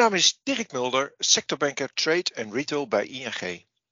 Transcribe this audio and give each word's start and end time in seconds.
naam 0.00 0.14
is 0.14 0.40
Dirk 0.42 0.72
Mulder, 0.72 1.14
sectorbanker 1.18 1.92
Trade 1.94 2.30
en 2.34 2.52
Retail 2.52 2.88
bij 2.88 3.06
ING. 3.06 3.40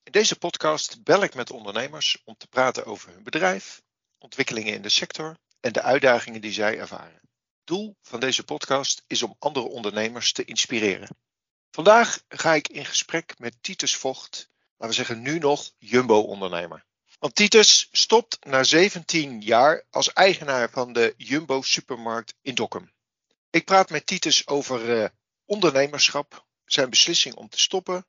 In 0.03 0.13
deze 0.13 0.37
podcast 0.37 1.03
bel 1.03 1.23
ik 1.23 1.35
met 1.35 1.51
ondernemers 1.51 2.23
om 2.25 2.37
te 2.37 2.47
praten 2.47 2.85
over 2.85 3.13
hun 3.13 3.23
bedrijf, 3.23 3.83
ontwikkelingen 4.19 4.75
in 4.75 4.83
de 4.83 4.89
sector 4.89 5.37
en 5.61 5.73
de 5.73 5.83
uitdagingen 5.83 6.41
die 6.41 6.53
zij 6.53 6.79
ervaren. 6.79 7.21
Doel 7.65 7.97
van 8.03 8.21
deze 8.21 8.45
podcast 8.45 9.03
is 9.07 9.23
om 9.23 9.37
andere 9.39 9.67
ondernemers 9.67 10.33
te 10.33 10.45
inspireren. 10.45 11.17
Vandaag 11.71 12.23
ga 12.29 12.55
ik 12.55 12.69
in 12.69 12.85
gesprek 12.85 13.39
met 13.39 13.63
Titus 13.63 13.97
Vocht, 13.97 14.49
laten 14.77 14.97
we 14.97 15.03
zeggen 15.05 15.23
nu 15.23 15.39
nog 15.39 15.71
Jumbo-ondernemer. 15.79 16.85
Want 17.19 17.35
Titus 17.35 17.89
stopt 17.93 18.45
na 18.45 18.65
17 18.65 19.41
jaar 19.41 19.85
als 19.91 20.13
eigenaar 20.13 20.71
van 20.71 20.93
de 20.93 21.15
Jumbo 21.17 21.63
supermarkt 21.63 22.35
in 22.43 22.55
Dokkum. 22.55 22.93
Ik 23.51 23.65
praat 23.65 23.91
met 23.91 24.07
Titus 24.07 24.47
over 24.47 25.01
uh, 25.01 25.09
ondernemerschap, 25.49 26.45
zijn 26.65 26.91
beslissing 26.91 27.35
om 27.35 27.49
te 27.49 27.61
stoppen, 27.61 28.07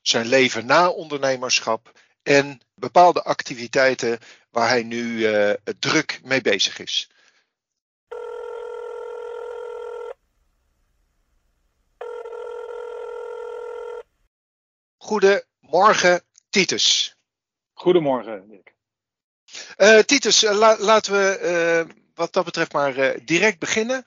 zijn 0.00 0.26
leven 0.26 0.66
na 0.66 0.88
ondernemerschap 0.88 1.92
en 2.22 2.60
bepaalde 2.74 3.22
activiteiten 3.22 4.18
waar 4.50 4.68
hij 4.68 4.82
nu 4.82 5.18
uh, 5.18 5.52
druk 5.78 6.20
mee 6.22 6.40
bezig 6.40 6.78
is. 6.78 7.08
Goedemorgen, 14.96 16.22
Titus. 16.50 17.16
Goedemorgen, 17.72 18.48
Dick. 18.48 18.74
Uh, 19.76 19.98
Titus, 19.98 20.40
la 20.40 20.78
laten 20.78 21.12
we 21.12 21.86
wat 22.14 22.32
dat 22.32 22.44
betreft 22.44 22.72
maar 22.72 23.24
direct 23.24 23.58
beginnen. 23.58 24.04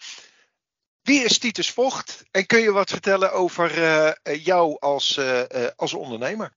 Wie 1.08 1.24
is 1.24 1.40
Titus 1.40 1.72
Vocht 1.72 2.28
en 2.32 2.46
kun 2.46 2.60
je 2.60 2.72
wat 2.72 2.90
vertellen 2.90 3.32
over 3.32 3.78
uh, 3.78 4.12
jou 4.44 4.80
als, 4.80 5.18
uh, 5.18 5.68
als 5.76 5.94
ondernemer? 5.94 6.54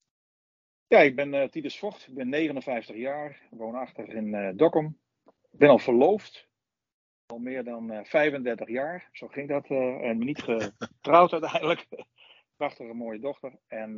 Ja, 0.87 0.99
ik 0.99 1.17
ben 1.17 1.51
Titus 1.51 1.79
Vocht, 1.79 2.07
ik 2.09 2.15
ben 2.15 2.29
59 2.29 2.97
jaar, 2.97 3.41
woonachtig 3.51 4.07
in 4.07 4.57
Dokkum. 4.57 4.99
Ik 5.51 5.59
ben 5.59 5.69
al 5.69 5.79
verloofd, 5.79 6.49
al 7.27 7.39
meer 7.39 7.65
dan 7.65 8.05
35 8.05 8.69
jaar, 8.69 9.09
zo 9.13 9.29
ging 9.29 9.49
dat. 9.49 9.67
en 9.67 10.19
niet 10.19 10.43
getrouwd 10.43 11.33
uiteindelijk. 11.43 11.87
Prachtige 12.57 12.95
mooie 12.95 13.19
dochter. 13.19 13.53
En 13.67 13.95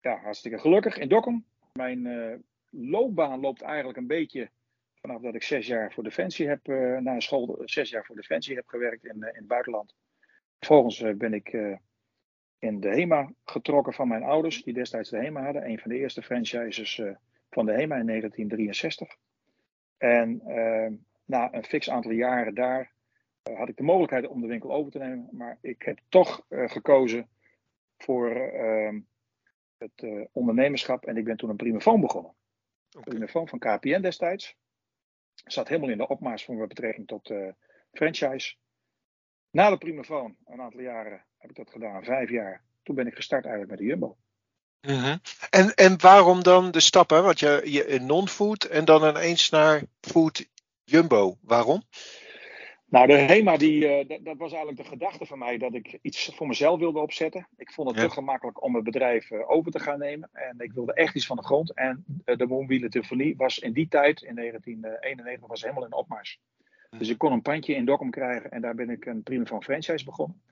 ja, 0.00 0.20
hartstikke 0.20 0.58
gelukkig 0.58 0.98
in 0.98 1.08
Dokkum. 1.08 1.46
Mijn 1.72 2.08
loopbaan 2.70 3.40
loopt 3.40 3.62
eigenlijk 3.62 3.98
een 3.98 4.06
beetje 4.06 4.50
vanaf 5.02 5.20
dat 5.20 5.34
ik 5.34 5.42
zes 5.42 5.66
jaar 5.66 5.92
voor 5.92 6.04
Defensie 6.04 6.48
heb, 6.48 6.68
uh, 6.68 6.98
na 6.98 7.14
een 7.14 7.22
school 7.22 7.62
zes 7.64 7.90
jaar 7.90 8.04
voor 8.04 8.16
Defensie 8.16 8.54
heb 8.54 8.66
gewerkt 8.66 9.04
in, 9.04 9.16
uh, 9.16 9.28
in 9.28 9.34
het 9.34 9.46
buitenland. 9.46 9.94
Vervolgens 10.58 11.00
uh, 11.00 11.14
ben 11.14 11.34
ik 11.34 11.52
in 12.58 12.80
de 12.80 12.88
HEMA 12.88 13.32
getrokken 13.44 13.92
van 13.92 14.08
mijn 14.08 14.22
ouders, 14.22 14.62
die 14.62 14.74
destijds 14.74 15.10
de 15.10 15.16
HEMA 15.16 15.44
hadden. 15.44 15.68
Een 15.68 15.78
van 15.78 15.90
de 15.90 15.96
eerste 15.96 16.22
franchises 16.22 17.02
van 17.50 17.66
de 17.66 17.72
HEMA 17.72 17.96
in 17.96 18.06
1963. 18.06 19.16
En 19.96 20.40
na 21.24 21.54
een 21.54 21.64
fix 21.64 21.90
aantal 21.90 22.10
jaren 22.10 22.54
daar 22.54 22.92
had 23.42 23.68
ik 23.68 23.76
de 23.76 23.82
mogelijkheid 23.82 24.26
om 24.26 24.40
de 24.40 24.46
winkel 24.46 24.72
over 24.72 24.92
te 24.92 24.98
nemen. 24.98 25.28
Maar 25.30 25.58
ik 25.60 25.82
heb 25.82 25.98
toch 26.08 26.44
gekozen 26.48 27.28
voor 27.98 28.30
ehm, 28.30 29.00
het 29.78 30.28
ondernemerschap 30.32 31.04
en 31.04 31.16
ik 31.16 31.24
ben 31.24 31.36
toen 31.36 31.50
een 31.50 31.56
primafoon 31.56 32.00
begonnen. 32.00 32.34
Een 32.90 33.02
primafoon 33.02 33.48
van 33.48 33.58
KPN 33.58 34.00
destijds. 34.00 34.56
Zat 35.44 35.68
helemaal 35.68 35.90
in 35.90 35.98
de 35.98 36.08
opmars 36.08 36.44
voor 36.44 36.66
betrekking 36.66 37.06
tot 37.06 37.30
uh, 37.30 37.48
franchise. 37.92 38.54
Na 39.50 39.70
de 39.70 39.78
Primafoon, 39.78 40.36
een 40.44 40.60
aantal 40.60 40.80
jaren 40.80 41.24
heb 41.38 41.50
ik 41.50 41.56
dat 41.56 41.70
gedaan, 41.70 42.04
vijf 42.04 42.30
jaar. 42.30 42.62
Toen 42.82 42.94
ben 42.94 43.06
ik 43.06 43.14
gestart 43.14 43.44
eigenlijk 43.44 43.70
met 43.70 43.80
de 43.80 43.86
Jumbo. 43.86 44.16
-hmm. 44.80 45.20
en, 45.50 45.74
en 45.74 46.00
waarom 46.00 46.42
dan 46.42 46.70
de 46.70 46.80
stappen? 46.80 47.22
Want 47.22 47.40
je, 47.40 47.62
je 47.64 48.00
non-food 48.00 48.64
en 48.64 48.84
dan 48.84 49.08
ineens 49.08 49.50
naar 49.50 49.82
food 50.00 50.46
Jumbo. 50.84 51.36
Waarom? 51.40 51.82
Nou, 52.92 53.06
de 53.06 53.12
HEMA, 53.12 53.56
die, 53.56 54.00
uh, 54.00 54.08
dat, 54.08 54.24
dat, 54.24 54.36
was 54.36 54.52
eigenlijk 54.52 54.82
de 54.82 54.88
gedachte 54.88 55.26
van 55.26 55.38
mij 55.38 55.58
dat 55.58 55.74
ik 55.74 55.98
iets 56.02 56.34
voor 56.34 56.46
mezelf 56.46 56.78
wilde 56.78 57.00
opzetten. 57.00 57.48
Ik 57.56 57.72
vond 57.72 57.88
het 57.88 57.98
ja. 57.98 58.06
te 58.06 58.12
gemakkelijk 58.12 58.62
om 58.62 58.74
het 58.74 58.84
bedrijf 58.84 59.30
uh, 59.30 59.50
over 59.50 59.72
te 59.72 59.78
gaan 59.78 59.98
nemen. 59.98 60.28
En 60.32 60.54
ik 60.58 60.72
wilde 60.72 60.94
echt 60.94 61.14
iets 61.14 61.26
van 61.26 61.36
de 61.36 61.44
grond. 61.44 61.74
En 61.74 62.04
uh, 62.24 62.36
de 62.36 62.88
telefonie 62.88 63.36
was 63.36 63.58
in 63.58 63.72
die 63.72 63.88
tijd, 63.88 64.22
in 64.22 64.34
1991, 64.34 65.48
was 65.48 65.62
helemaal 65.62 65.84
in 65.84 65.92
opmars. 65.92 66.40
Dus 66.98 67.08
ik 67.08 67.18
kon 67.18 67.32
een 67.32 67.42
pandje 67.42 67.74
in 67.74 67.84
Dokkum 67.84 68.10
krijgen 68.10 68.50
en 68.50 68.60
daar 68.60 68.74
ben 68.74 68.90
ik 68.90 69.06
een 69.06 69.22
prima 69.22 69.44
van 69.44 69.62
franchise 69.62 70.04
begonnen. 70.04 70.42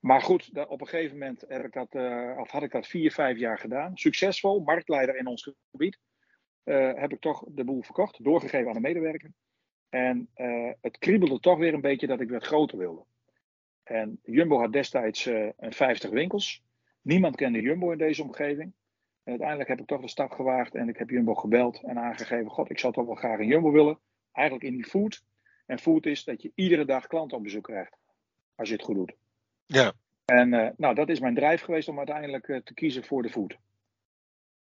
Maar 0.00 0.22
goed, 0.22 0.54
dat, 0.54 0.68
op 0.68 0.80
een 0.80 0.88
gegeven 0.88 1.18
moment 1.18 1.44
heb 1.48 1.64
ik 1.64 1.72
dat, 1.72 1.94
of 2.38 2.50
had 2.50 2.62
ik 2.62 2.72
dat 2.72 2.86
vier, 2.86 3.12
vijf 3.12 3.38
jaar 3.38 3.58
gedaan. 3.58 3.96
Succesvol, 3.96 4.60
marktleider 4.60 5.16
in 5.16 5.26
ons 5.26 5.52
gebied. 5.70 5.98
heb 6.94 7.12
ik 7.12 7.20
toch 7.20 7.44
de 7.48 7.64
boel 7.64 7.82
verkocht, 7.82 8.24
doorgegeven 8.24 8.68
aan 8.68 8.74
de 8.74 8.80
medewerker. 8.80 9.30
En 9.88 10.28
uh, 10.36 10.70
het 10.80 10.98
kriebelde 10.98 11.40
toch 11.40 11.58
weer 11.58 11.74
een 11.74 11.80
beetje 11.80 12.06
dat 12.06 12.20
ik 12.20 12.30
wat 12.30 12.46
groter 12.46 12.78
wilde. 12.78 13.04
En 13.82 14.20
Jumbo 14.22 14.58
had 14.58 14.72
destijds 14.72 15.26
uh, 15.26 15.48
50 15.58 16.10
winkels. 16.10 16.62
Niemand 17.02 17.36
kende 17.36 17.60
Jumbo 17.60 17.90
in 17.90 17.98
deze 17.98 18.22
omgeving. 18.22 18.72
En 19.22 19.30
uiteindelijk 19.32 19.68
heb 19.68 19.80
ik 19.80 19.86
toch 19.86 20.00
de 20.00 20.08
stap 20.08 20.30
gewaagd 20.30 20.74
en 20.74 20.88
ik 20.88 20.96
heb 20.96 21.10
Jumbo 21.10 21.34
gebeld 21.34 21.82
en 21.82 21.98
aangegeven: 21.98 22.50
God, 22.50 22.70
ik 22.70 22.78
zou 22.78 22.92
toch 22.92 23.06
wel 23.06 23.14
graag 23.14 23.38
een 23.38 23.46
Jumbo 23.46 23.70
willen. 23.70 23.98
Eigenlijk 24.32 24.66
in 24.66 24.74
die 24.74 24.84
food. 24.84 25.22
En 25.66 25.78
food 25.78 26.06
is 26.06 26.24
dat 26.24 26.42
je 26.42 26.52
iedere 26.54 26.84
dag 26.84 27.06
klanten 27.06 27.36
op 27.36 27.42
bezoek 27.42 27.64
krijgt. 27.64 27.96
Als 28.54 28.68
je 28.68 28.74
het 28.74 28.84
goed 28.84 28.94
doet. 28.94 29.14
Ja. 29.66 29.92
En 30.24 30.52
uh, 30.52 30.68
nou, 30.76 30.94
dat 30.94 31.08
is 31.08 31.20
mijn 31.20 31.34
drijf 31.34 31.60
geweest 31.60 31.88
om 31.88 31.98
uiteindelijk 31.98 32.60
te 32.64 32.74
kiezen 32.74 33.04
voor 33.04 33.22
de 33.22 33.30
food. 33.30 33.58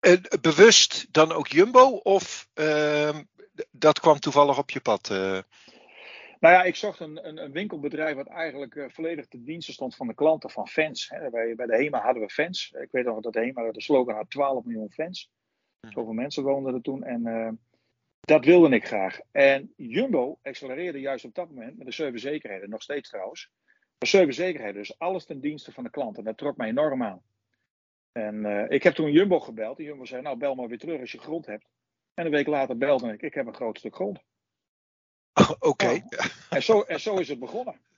En 0.02 0.22
bewust 0.42 1.14
dan 1.14 1.32
ook 1.32 1.48
Jumbo? 1.48 1.88
Of 1.88 2.50
ehm, 2.54 3.24
dat 3.72 4.00
kwam 4.00 4.20
toevallig 4.20 4.58
op 4.58 4.70
je 4.70 4.80
pad? 4.80 5.10
Uh... 5.10 5.40
Nou 6.40 6.54
ja, 6.54 6.64
ik 6.64 6.76
zocht 6.76 7.00
een, 7.00 7.28
een, 7.28 7.38
een 7.44 7.52
winkelbedrijf 7.52 8.16
wat 8.16 8.28
eigenlijk 8.28 8.76
uh, 8.76 8.86
volledig 8.90 9.28
te 9.28 9.44
diensten 9.44 9.74
stond 9.74 9.96
van 9.96 10.08
de 10.08 10.14
klanten, 10.14 10.50
van 10.50 10.68
fans. 10.68 11.10
Hè. 11.10 11.30
Bij, 11.30 11.56
bij 11.56 11.66
de 11.66 11.76
HEMA 11.76 12.02
hadden 12.02 12.24
we 12.24 12.30
fans. 12.30 12.72
Ik 12.72 12.92
weet 12.92 13.06
nog 13.06 13.20
dat 13.20 13.34
de 13.34 13.40
HEMA 13.40 13.72
de 13.72 13.82
slogan 13.82 14.16
had 14.16 14.30
12 14.30 14.64
miljoen 14.64 14.92
fans. 14.92 15.30
Hm. 15.80 15.92
Zoveel 15.92 16.14
mensen 16.14 16.44
woonden 16.44 16.74
er 16.74 16.82
toen. 16.82 17.04
En 17.04 17.28
uh, 17.28 17.50
dat 18.20 18.46
wilde 18.46 18.76
ik 18.76 18.86
graag. 18.86 19.20
En 19.32 19.74
Jumbo 19.76 20.40
accelereerde 20.42 21.00
juist 21.00 21.26
op 21.26 21.36
dat 21.36 21.50
moment 21.50 21.78
met 21.78 21.88
de 21.88 21.94
servicezekerheden, 21.94 22.70
nog 22.70 22.82
steeds 22.82 23.10
trouwens. 23.10 23.50
De 23.98 24.06
servicezekerheden, 24.08 24.82
dus 24.82 25.00
alles 25.00 25.26
ten 25.26 25.40
dienste 25.40 25.72
van 25.72 25.84
de 25.84 25.90
klanten. 25.90 26.24
Dat 26.24 26.38
trok 26.38 26.58
mij 26.58 26.68
enorm 26.68 27.04
aan. 27.04 27.22
En 28.12 28.36
uh, 28.36 28.70
ik 28.70 28.84
heb 28.84 28.94
toen 28.94 29.12
Jumbo 29.12 29.40
gebeld. 29.40 29.78
En 29.78 29.84
Jumbo 29.84 30.06
zei, 30.06 30.22
nou 30.22 30.38
bel 30.38 30.56
maar 30.56 30.68
weer 30.68 30.78
terug 30.78 31.00
als 31.00 31.12
je 31.12 31.18
grond 31.18 31.46
hebt. 31.46 31.66
En 32.14 32.26
een 32.26 32.32
week 32.32 32.48
later 32.48 32.78
belde 32.78 33.14
ik, 33.14 33.22
ik 33.22 33.34
heb 33.34 33.48
een 33.48 33.56
groot 33.56 33.78
stuk 33.78 33.96
grond. 33.96 34.20
Oké. 35.34 35.68
Okay. 35.68 36.04
Nou, 36.10 36.30
en, 36.50 36.64
zo, 36.64 36.82
en 36.82 37.00
zo 37.00 37.16
is 37.16 37.28
het 37.28 37.40
begonnen. 37.40 37.80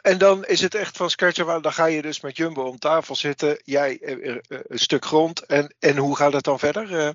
En 0.00 0.18
dan 0.18 0.44
is 0.44 0.60
het 0.60 0.74
echt 0.74 0.96
van 0.96 1.10
scratch 1.10 1.60
dan 1.60 1.72
ga 1.72 1.86
je 1.86 2.02
dus 2.02 2.20
met 2.20 2.36
Jumbo 2.36 2.62
om 2.62 2.78
tafel 2.78 3.14
zitten, 3.14 3.60
jij 3.64 3.98
eh, 4.00 4.36
een 4.48 4.78
stuk 4.78 5.04
grond. 5.04 5.46
En, 5.46 5.74
en 5.78 5.96
hoe 5.96 6.16
gaat 6.16 6.32
het 6.32 6.44
dan 6.44 6.58
verder? 6.58 7.14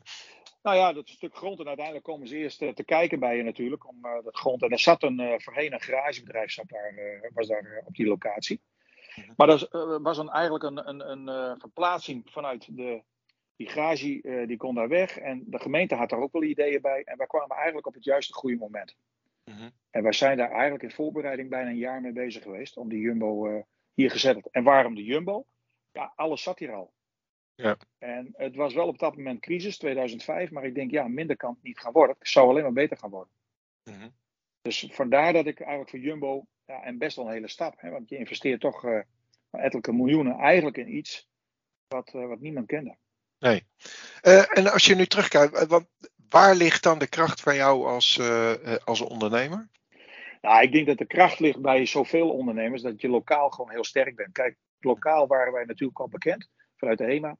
Nou 0.62 0.78
ja, 0.78 0.94
dat 0.94 1.10
stuk 1.10 1.36
grond 1.36 1.60
en 1.60 1.68
uiteindelijk 1.68 2.06
komen 2.06 2.28
ze 2.28 2.36
eerst 2.36 2.58
te 2.58 2.84
kijken 2.86 3.20
bij 3.20 3.38
je 3.38 3.44
natuurlijk, 3.44 3.88
om 3.88 4.02
dat 4.02 4.36
grond. 4.36 4.62
En 4.62 4.70
er 4.70 4.80
zat 4.80 5.04
een, 5.04 5.42
voorheen 5.42 5.74
een 5.74 5.82
garagebedrijf 5.82 6.52
zat 6.52 6.70
daar, 6.70 7.30
was 7.34 7.48
daar 7.48 7.82
op 7.86 7.96
die 7.96 8.08
locatie. 8.08 8.62
Maar 9.36 9.48
dat 9.48 9.70
was 10.02 10.18
dan 10.18 10.32
eigenlijk 10.32 10.64
een, 10.64 10.90
een, 10.90 11.28
een 11.28 11.60
verplaatsing 11.60 12.32
vanuit 12.32 12.76
de 12.76 13.04
die 13.58 13.70
garage 13.70 14.22
uh, 14.24 14.48
die 14.48 14.58
kon 14.58 14.76
daar 14.76 14.88
weg 14.88 15.18
en 15.18 15.44
de 15.46 15.60
gemeente 15.60 15.96
had 15.96 16.10
daar 16.10 16.20
ook 16.20 16.32
wel 16.32 16.44
ideeën 16.44 16.82
bij. 16.82 17.04
En 17.04 17.18
wij 17.18 17.28
kwamen 17.28 17.56
eigenlijk 17.56 17.88
op 17.88 17.94
het 17.94 18.04
juiste 18.04 18.34
goede 18.34 18.58
moment. 18.58 18.96
-hmm. 19.44 19.72
En 19.90 20.04
wij 20.04 20.14
zijn 20.14 20.38
daar 20.38 20.52
eigenlijk 20.52 20.84
in 20.84 20.92
voorbereiding 20.92 21.50
bijna 21.50 21.70
een 21.70 21.78
jaar 21.78 22.02
mee 22.02 22.12
bezig 22.12 22.44
geweest 22.44 22.78
om 22.78 22.90
die 22.90 23.00
Jumbo 23.00 23.48
uh, 23.48 23.62
hier 23.94 24.12
gezet 24.12 24.44
te 24.44 24.50
En 24.52 24.64
waarom 24.64 24.96
de 24.96 25.04
Jumbo? 25.04 25.46
Ja, 25.92 26.14
alles 26.16 26.44
zat 26.44 26.60
hier 26.60 26.74
al. 26.74 26.94
Ja. 27.56 27.78
En 27.98 28.34
het 28.36 28.56
was 28.56 28.74
wel 28.74 28.88
op 28.88 29.00
dat 29.00 29.16
moment 29.16 29.40
crisis, 29.40 29.78
2005, 29.78 30.52
maar 30.52 30.66
ik 30.66 30.76
denk 30.76 30.92
ja, 30.92 31.08
minder 31.08 31.38
kan 31.38 31.54
het 31.54 31.64
niet 31.64 31.80
gaan 31.80 31.92
worden. 31.92 32.16
Het 32.20 32.28
zou 32.28 32.50
alleen 32.50 32.64
maar 32.64 32.74
beter 32.74 32.98
gaan 32.98 33.10
worden. 33.10 33.34
-hmm. 33.84 34.14
Dus 34.62 34.88
vandaar 34.92 35.34
dat 35.34 35.46
ik 35.46 35.60
eigenlijk 35.60 35.90
voor 35.90 36.00
Jumbo, 36.00 36.46
ja, 36.68 36.84
en 36.84 36.98
best 36.98 37.16
wel 37.16 37.26
een 37.26 37.32
hele 37.32 37.48
stap, 37.48 37.74
hè, 37.78 37.90
want 37.90 38.10
je 38.10 38.18
investeert 38.18 38.60
toch 38.60 38.84
uh, 38.84 39.00
ettelijke 39.52 39.94
miljoenen 39.94 40.38
eigenlijk 40.38 40.78
in 40.78 40.96
iets 40.96 41.30
wat, 41.88 42.12
wat 42.12 42.40
niemand 42.40 42.68
kende. 42.68 42.96
Nee. 43.40 43.64
Uh, 44.24 44.58
en 44.58 44.72
als 44.72 44.86
je 44.86 44.96
nu 44.96 45.06
terugkijkt, 45.06 45.68
wat, 45.68 45.88
waar 46.30 46.56
ligt 46.56 46.84
dan 46.84 47.00
de 47.00 47.08
kracht 47.08 47.42
van 47.42 47.56
jou 47.56 47.88
als, 47.88 48.20
als 48.84 49.02
ondernemer? 49.02 49.70
Nou, 50.42 50.64
ik 50.64 50.72
denk 50.72 50.88
dat 50.88 50.98
de 50.98 51.06
kracht 51.06 51.40
ligt 51.40 51.62
bij 51.62 51.86
zoveel 51.86 52.30
ondernemers 52.30 52.82
dat 52.82 53.02
je 53.02 53.10
lokaal 53.10 53.50
gewoon 53.50 53.72
heel 53.72 53.84
sterk 53.84 54.16
bent. 54.16 54.32
Kijk, 54.32 54.56
lokaal 54.80 55.28
waren 55.28 55.54
wij 55.54 55.66
natuurlijk 55.66 56.00
al 56.00 56.10
bekend 56.10 56.50
vanuit 56.76 56.98
de 56.98 57.04
HEMA. 57.04 57.38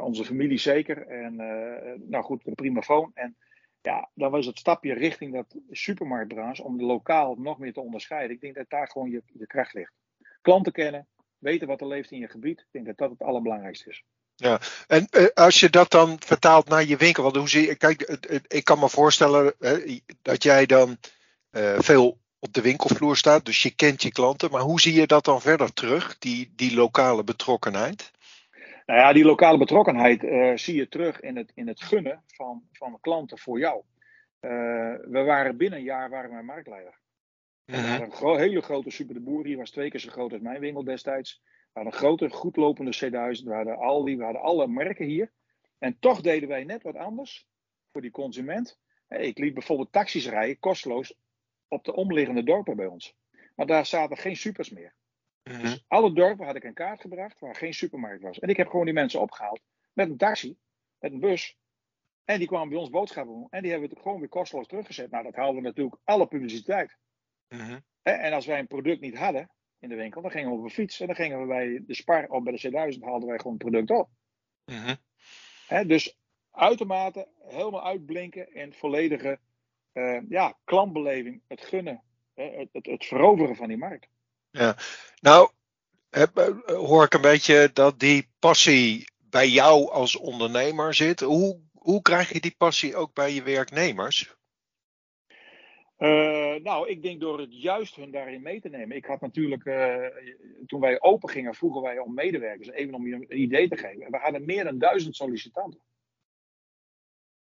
Onze 0.00 0.24
familie 0.24 0.58
zeker. 0.58 1.06
En 1.06 1.36
nou 2.08 2.24
goed, 2.24 2.44
de 2.44 2.54
primafoon. 2.54 3.10
En 3.14 3.36
ja, 3.82 4.10
dan 4.14 4.30
was 4.30 4.46
het 4.46 4.58
stapje 4.58 4.94
richting 4.94 5.32
dat 5.32 5.54
supermarktbranche 5.70 6.62
om 6.62 6.82
lokaal 6.82 7.34
nog 7.34 7.58
meer 7.58 7.72
te 7.72 7.80
onderscheiden. 7.80 8.36
Ik 8.36 8.40
denk 8.40 8.54
dat 8.54 8.68
daar 8.70 8.88
gewoon 8.88 9.10
je, 9.10 9.22
je 9.26 9.46
kracht 9.46 9.74
ligt. 9.74 9.92
Klanten 10.40 10.72
kennen, 10.72 11.08
weten 11.38 11.66
wat 11.66 11.80
er 11.80 11.86
leeft 11.86 12.10
in 12.10 12.18
je 12.18 12.28
gebied. 12.28 12.58
Ik 12.60 12.66
denk 12.70 12.86
dat 12.86 12.96
dat 12.98 13.10
het 13.10 13.22
allerbelangrijkste 13.22 13.90
is. 13.90 14.02
Ja, 14.34 14.60
en 14.86 15.06
uh, 15.10 15.26
als 15.34 15.60
je 15.60 15.70
dat 15.70 15.90
dan 15.90 16.16
vertaalt 16.20 16.68
naar 16.68 16.84
je 16.84 16.96
winkel, 16.96 17.22
want 17.22 17.36
hoe 17.36 17.48
zie 17.48 17.74
kijk, 17.74 18.02
ik 18.46 18.64
kan 18.64 18.78
me 18.78 18.88
voorstellen 18.88 19.54
dat 20.22 20.42
jij 20.42 20.66
dan 20.66 20.96
uh, 21.50 21.78
veel 21.78 22.18
op 22.38 22.52
de 22.52 22.60
winkelvloer 22.60 23.16
staat, 23.16 23.44
dus 23.44 23.62
je 23.62 23.70
kent 23.70 24.02
je 24.02 24.12
klanten, 24.12 24.50
maar 24.50 24.60
hoe 24.60 24.80
zie 24.80 24.94
je 24.94 25.06
dat 25.06 25.24
dan 25.24 25.40
verder 25.40 25.72
terug, 25.72 26.18
die, 26.18 26.52
die 26.56 26.74
lokale 26.74 27.24
betrokkenheid? 27.24 28.10
Nou 28.90 29.02
ja, 29.02 29.12
die 29.12 29.24
lokale 29.24 29.58
betrokkenheid 29.58 30.22
uh, 30.22 30.56
zie 30.56 30.74
je 30.76 30.88
terug 30.88 31.20
in 31.20 31.36
het, 31.36 31.52
in 31.54 31.68
het 31.68 31.82
gunnen 31.82 32.22
van, 32.26 32.62
van 32.72 33.00
klanten 33.00 33.38
voor 33.38 33.58
jou. 33.58 33.82
we 34.40 35.22
waren 35.26 35.56
binnen 35.56 35.78
een 35.78 35.84
jaar 35.84 36.10
waren 36.10 36.36
we 36.36 36.42
marktleider. 36.42 36.98
We 37.64 37.76
mhm. 37.76 37.86
hadden 37.86 38.06
een 38.06 38.12
gro 38.12 38.36
hele 38.36 38.60
grote 38.60 38.90
Super 38.90 39.14
de 39.14 39.20
Boer, 39.20 39.44
die 39.44 39.56
was 39.56 39.70
twee 39.70 39.90
keer 39.90 40.00
zo 40.00 40.10
groot 40.10 40.32
als 40.32 40.40
mijn 40.40 40.60
winkel 40.60 40.84
destijds. 40.84 41.40
We 41.44 41.68
hadden 41.72 41.92
een 41.92 41.98
grote, 41.98 42.30
goedlopende 42.30 42.94
C1000, 42.94 43.44
we 43.44 43.54
hadden 43.54 43.78
Aldi, 43.78 44.16
we 44.16 44.24
hadden 44.24 44.42
alle 44.42 44.66
merken 44.66 45.06
hier. 45.06 45.32
En 45.78 45.98
toch 45.98 46.20
deden 46.20 46.48
wij 46.48 46.64
net 46.64 46.82
wat 46.82 46.96
anders 46.96 47.48
voor 47.92 48.00
die 48.00 48.10
consument. 48.10 48.78
Ik 49.08 49.38
liet 49.38 49.54
bijvoorbeeld 49.54 49.92
taxis 49.92 50.28
rijden, 50.28 50.58
kosteloos, 50.58 51.14
op 51.68 51.84
de 51.84 51.94
omliggende 51.94 52.42
dorpen 52.42 52.76
bij 52.76 52.86
ons. 52.86 53.16
Maar 53.56 53.66
daar 53.66 53.86
zaten 53.86 54.16
geen 54.16 54.36
supers 54.36 54.70
meer. 54.70 54.94
Mhm. 55.42 55.60
Dus 55.60 55.84
alle 55.88 56.12
dorpen 56.12 56.46
had 56.46 56.56
ik 56.56 56.64
een 56.64 56.74
kaart 56.74 57.00
gebracht 57.00 57.40
waar 57.40 57.54
geen 57.54 57.74
supermarkt 57.74 58.22
was. 58.22 58.38
En 58.38 58.48
ik 58.48 58.56
heb 58.56 58.68
gewoon 58.68 58.84
die 58.84 58.94
mensen 58.94 59.20
opgehaald 59.20 59.60
met 59.92 60.08
een 60.08 60.16
taxi, 60.16 60.56
met 60.98 61.12
een 61.12 61.20
bus. 61.20 61.58
En 62.24 62.38
die 62.38 62.48
kwamen 62.48 62.68
bij 62.68 62.78
ons 62.78 62.90
boodschappen 62.90 63.34
doen. 63.34 63.46
En 63.50 63.62
die 63.62 63.70
hebben 63.70 63.88
we 63.88 64.00
gewoon 64.00 64.18
weer 64.18 64.28
kosteloos 64.28 64.66
teruggezet. 64.66 65.10
Nou, 65.10 65.24
dat 65.24 65.34
haalde 65.34 65.60
natuurlijk 65.60 65.96
alle 66.04 66.26
publiciteit. 66.26 66.96
Mhm. 67.48 67.78
En 68.02 68.32
als 68.32 68.46
wij 68.46 68.58
een 68.58 68.66
product 68.66 69.00
niet 69.00 69.18
hadden, 69.18 69.50
in 69.80 69.88
de 69.88 69.94
winkel. 69.94 70.22
Dan 70.22 70.30
gingen 70.30 70.50
we 70.50 70.56
op 70.56 70.62
een 70.62 70.70
fiets 70.70 71.00
en 71.00 71.06
dan 71.06 71.16
gingen 71.16 71.40
we 71.40 71.46
bij 71.46 71.82
de 71.86 71.94
Spar 71.94 72.28
of 72.28 72.42
bij 72.42 72.52
de 72.52 72.68
C1000 72.68 73.00
haalden 73.00 73.28
wij 73.28 73.38
gewoon 73.38 73.52
het 73.52 73.62
product 73.62 73.90
op. 73.90 74.08
Mm 74.64 74.98
dus 75.86 76.18
uitermate 76.50 77.28
helemaal 77.38 77.84
uitblinken 77.84 78.52
en 78.52 78.72
volledige 78.72 79.38
uh, 79.92 80.20
ja, 80.28 80.58
klantbeleving, 80.64 81.42
het 81.46 81.60
gunnen, 81.60 82.02
het, 82.34 82.68
het, 82.72 82.86
het, 82.86 83.04
veroveren 83.04 83.56
van 83.56 83.68
die 83.68 83.76
markt. 83.76 84.08
Ja, 84.50 84.76
nou 85.20 85.50
eh, 86.10 86.24
hoor 86.64 87.04
ik 87.04 87.14
een 87.14 87.20
beetje 87.20 87.70
dat 87.72 87.98
die 87.98 88.28
passie 88.38 89.10
bij 89.18 89.48
jou 89.48 89.90
als 89.90 90.16
ondernemer 90.16 90.94
zit. 90.94 91.20
Hoe, 91.20 91.60
hoe 91.72 92.02
krijg 92.02 92.32
je 92.32 92.40
die 92.40 92.54
passie 92.58 92.96
ook 92.96 93.14
bij 93.14 93.32
je 93.32 93.42
werknemers? 93.42 94.34
Uh, 95.98 96.54
nou, 96.54 96.88
ik 96.88 97.02
denk 97.02 97.20
door 97.20 97.40
het 97.40 97.62
juist 97.62 97.96
hun 97.96 98.10
daarin 98.10 98.42
mee 98.42 98.60
te 98.60 98.68
nemen. 98.68 98.96
Ik 98.96 99.04
had 99.04 99.20
natuurlijk, 99.20 99.64
uh, 99.64 100.06
toen 100.66 100.80
wij 100.80 101.00
open 101.00 101.28
gingen, 101.28 101.54
vroegen 101.54 101.82
wij 101.82 101.98
om 101.98 102.14
medewerkers, 102.14 102.68
even 102.70 102.94
om 102.94 103.06
je 103.06 103.14
een 103.14 103.40
idee 103.40 103.68
te 103.68 103.76
geven. 103.76 104.10
We 104.10 104.16
hadden 104.16 104.44
meer 104.44 104.64
dan 104.64 104.78
duizend 104.78 105.16
sollicitanten. 105.16 105.80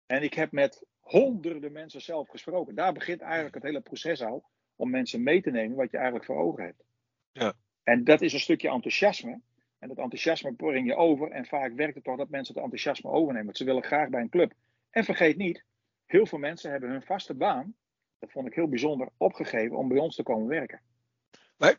En 0.06 0.24
ik 0.24 0.34
heb 0.34 0.52
met 0.52 0.86
honderden 1.00 1.72
mensen 1.72 2.02
zelf 2.02 2.30
gesproken. 2.30 2.76
Daar 2.76 2.94
begint 2.94 3.22
eigenlijk 3.22 3.54
het 3.54 3.64
hele 3.64 3.82
proces 3.82 4.24
al, 4.24 4.44
om 4.76 4.90
mensen 4.90 5.24
mee 5.24 5.42
te 5.42 5.52
nemen 5.52 5.78
wat 5.78 5.92
je 5.92 5.98
eigenlijk 5.98 6.26
voor 6.26 6.38
ogen 6.38 6.64
hebt. 6.64 6.84
Ja. 7.32 7.54
En 7.84 8.04
dat 8.04 8.22
is 8.22 8.34
een 8.34 8.40
stukje 8.40 8.70
enthousiasme. 8.70 9.42
En 9.80 9.88
dat 9.88 9.98
enthousiasme 9.98 10.54
breng 10.54 10.88
je 10.88 10.96
over. 10.96 11.32
En 11.32 11.46
vaak 11.46 11.74
werkt 11.74 11.96
het 11.96 12.04
toch 12.04 12.18
dat 12.18 12.30
mensen 12.30 12.54
het 12.54 12.64
enthousiasme 12.64 13.10
overnemen. 13.10 13.46
Want 13.46 13.58
ze 13.58 13.64
willen 13.64 13.84
graag 13.84 14.10
bij 14.10 14.22
een 14.22 14.30
club. 14.30 14.54
En 14.90 15.04
vergeet 15.04 15.38
niet, 15.38 15.64
heel 16.06 16.26
veel 16.26 16.40
mensen 16.40 16.72
hebben 16.72 16.90
hun 16.90 17.02
vaste 17.02 17.34
baan 17.34 17.76
dat 18.20 18.32
vond 18.32 18.48
ik 18.48 18.54
heel 18.54 18.68
bijzonder, 18.68 19.10
opgegeven 19.18 19.78
om 19.78 19.88
bij 19.88 19.98
ons 19.98 20.16
te 20.16 20.24
komen 20.24 20.48
werken. 20.48 20.82
Waar, 21.58 21.76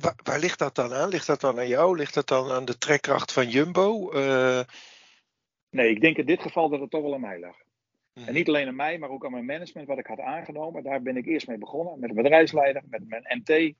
waar, 0.00 0.14
waar, 0.22 0.38
ligt 0.38 0.58
dat 0.58 0.74
dan 0.74 0.92
aan? 0.92 1.08
Ligt 1.08 1.26
dat 1.26 1.40
dan 1.40 1.58
aan 1.58 1.68
jou? 1.68 1.96
Ligt 1.96 2.14
dat 2.14 2.28
dan 2.28 2.50
aan 2.50 2.64
de 2.64 2.78
trekkracht 2.78 3.32
van 3.32 3.48
Jumbo? 3.48 4.12
Uh... 4.12 4.60
Nee, 5.70 5.90
ik 5.90 6.00
denk 6.00 6.16
in 6.16 6.26
dit 6.26 6.40
geval 6.40 6.68
dat 6.68 6.80
het 6.80 6.90
toch 6.90 7.02
wel 7.02 7.14
aan 7.14 7.20
mij 7.20 7.38
lag. 7.38 7.56
Mhm. 8.14 8.28
En 8.28 8.34
niet 8.34 8.48
alleen 8.48 8.68
aan 8.68 8.76
mij, 8.76 8.98
maar 8.98 9.10
ook 9.10 9.24
aan 9.24 9.30
mijn 9.30 9.44
management, 9.44 9.88
wat 9.88 9.98
ik 9.98 10.06
had 10.06 10.20
aangenomen. 10.20 10.82
Daar 10.82 11.02
ben 11.02 11.16
ik 11.16 11.26
eerst 11.26 11.48
mee 11.48 11.58
begonnen, 11.58 11.98
met 12.00 12.08
de 12.08 12.14
bedrijfsleider, 12.14 12.82
met 12.88 13.08
mijn 13.08 13.24
MT. 13.28 13.74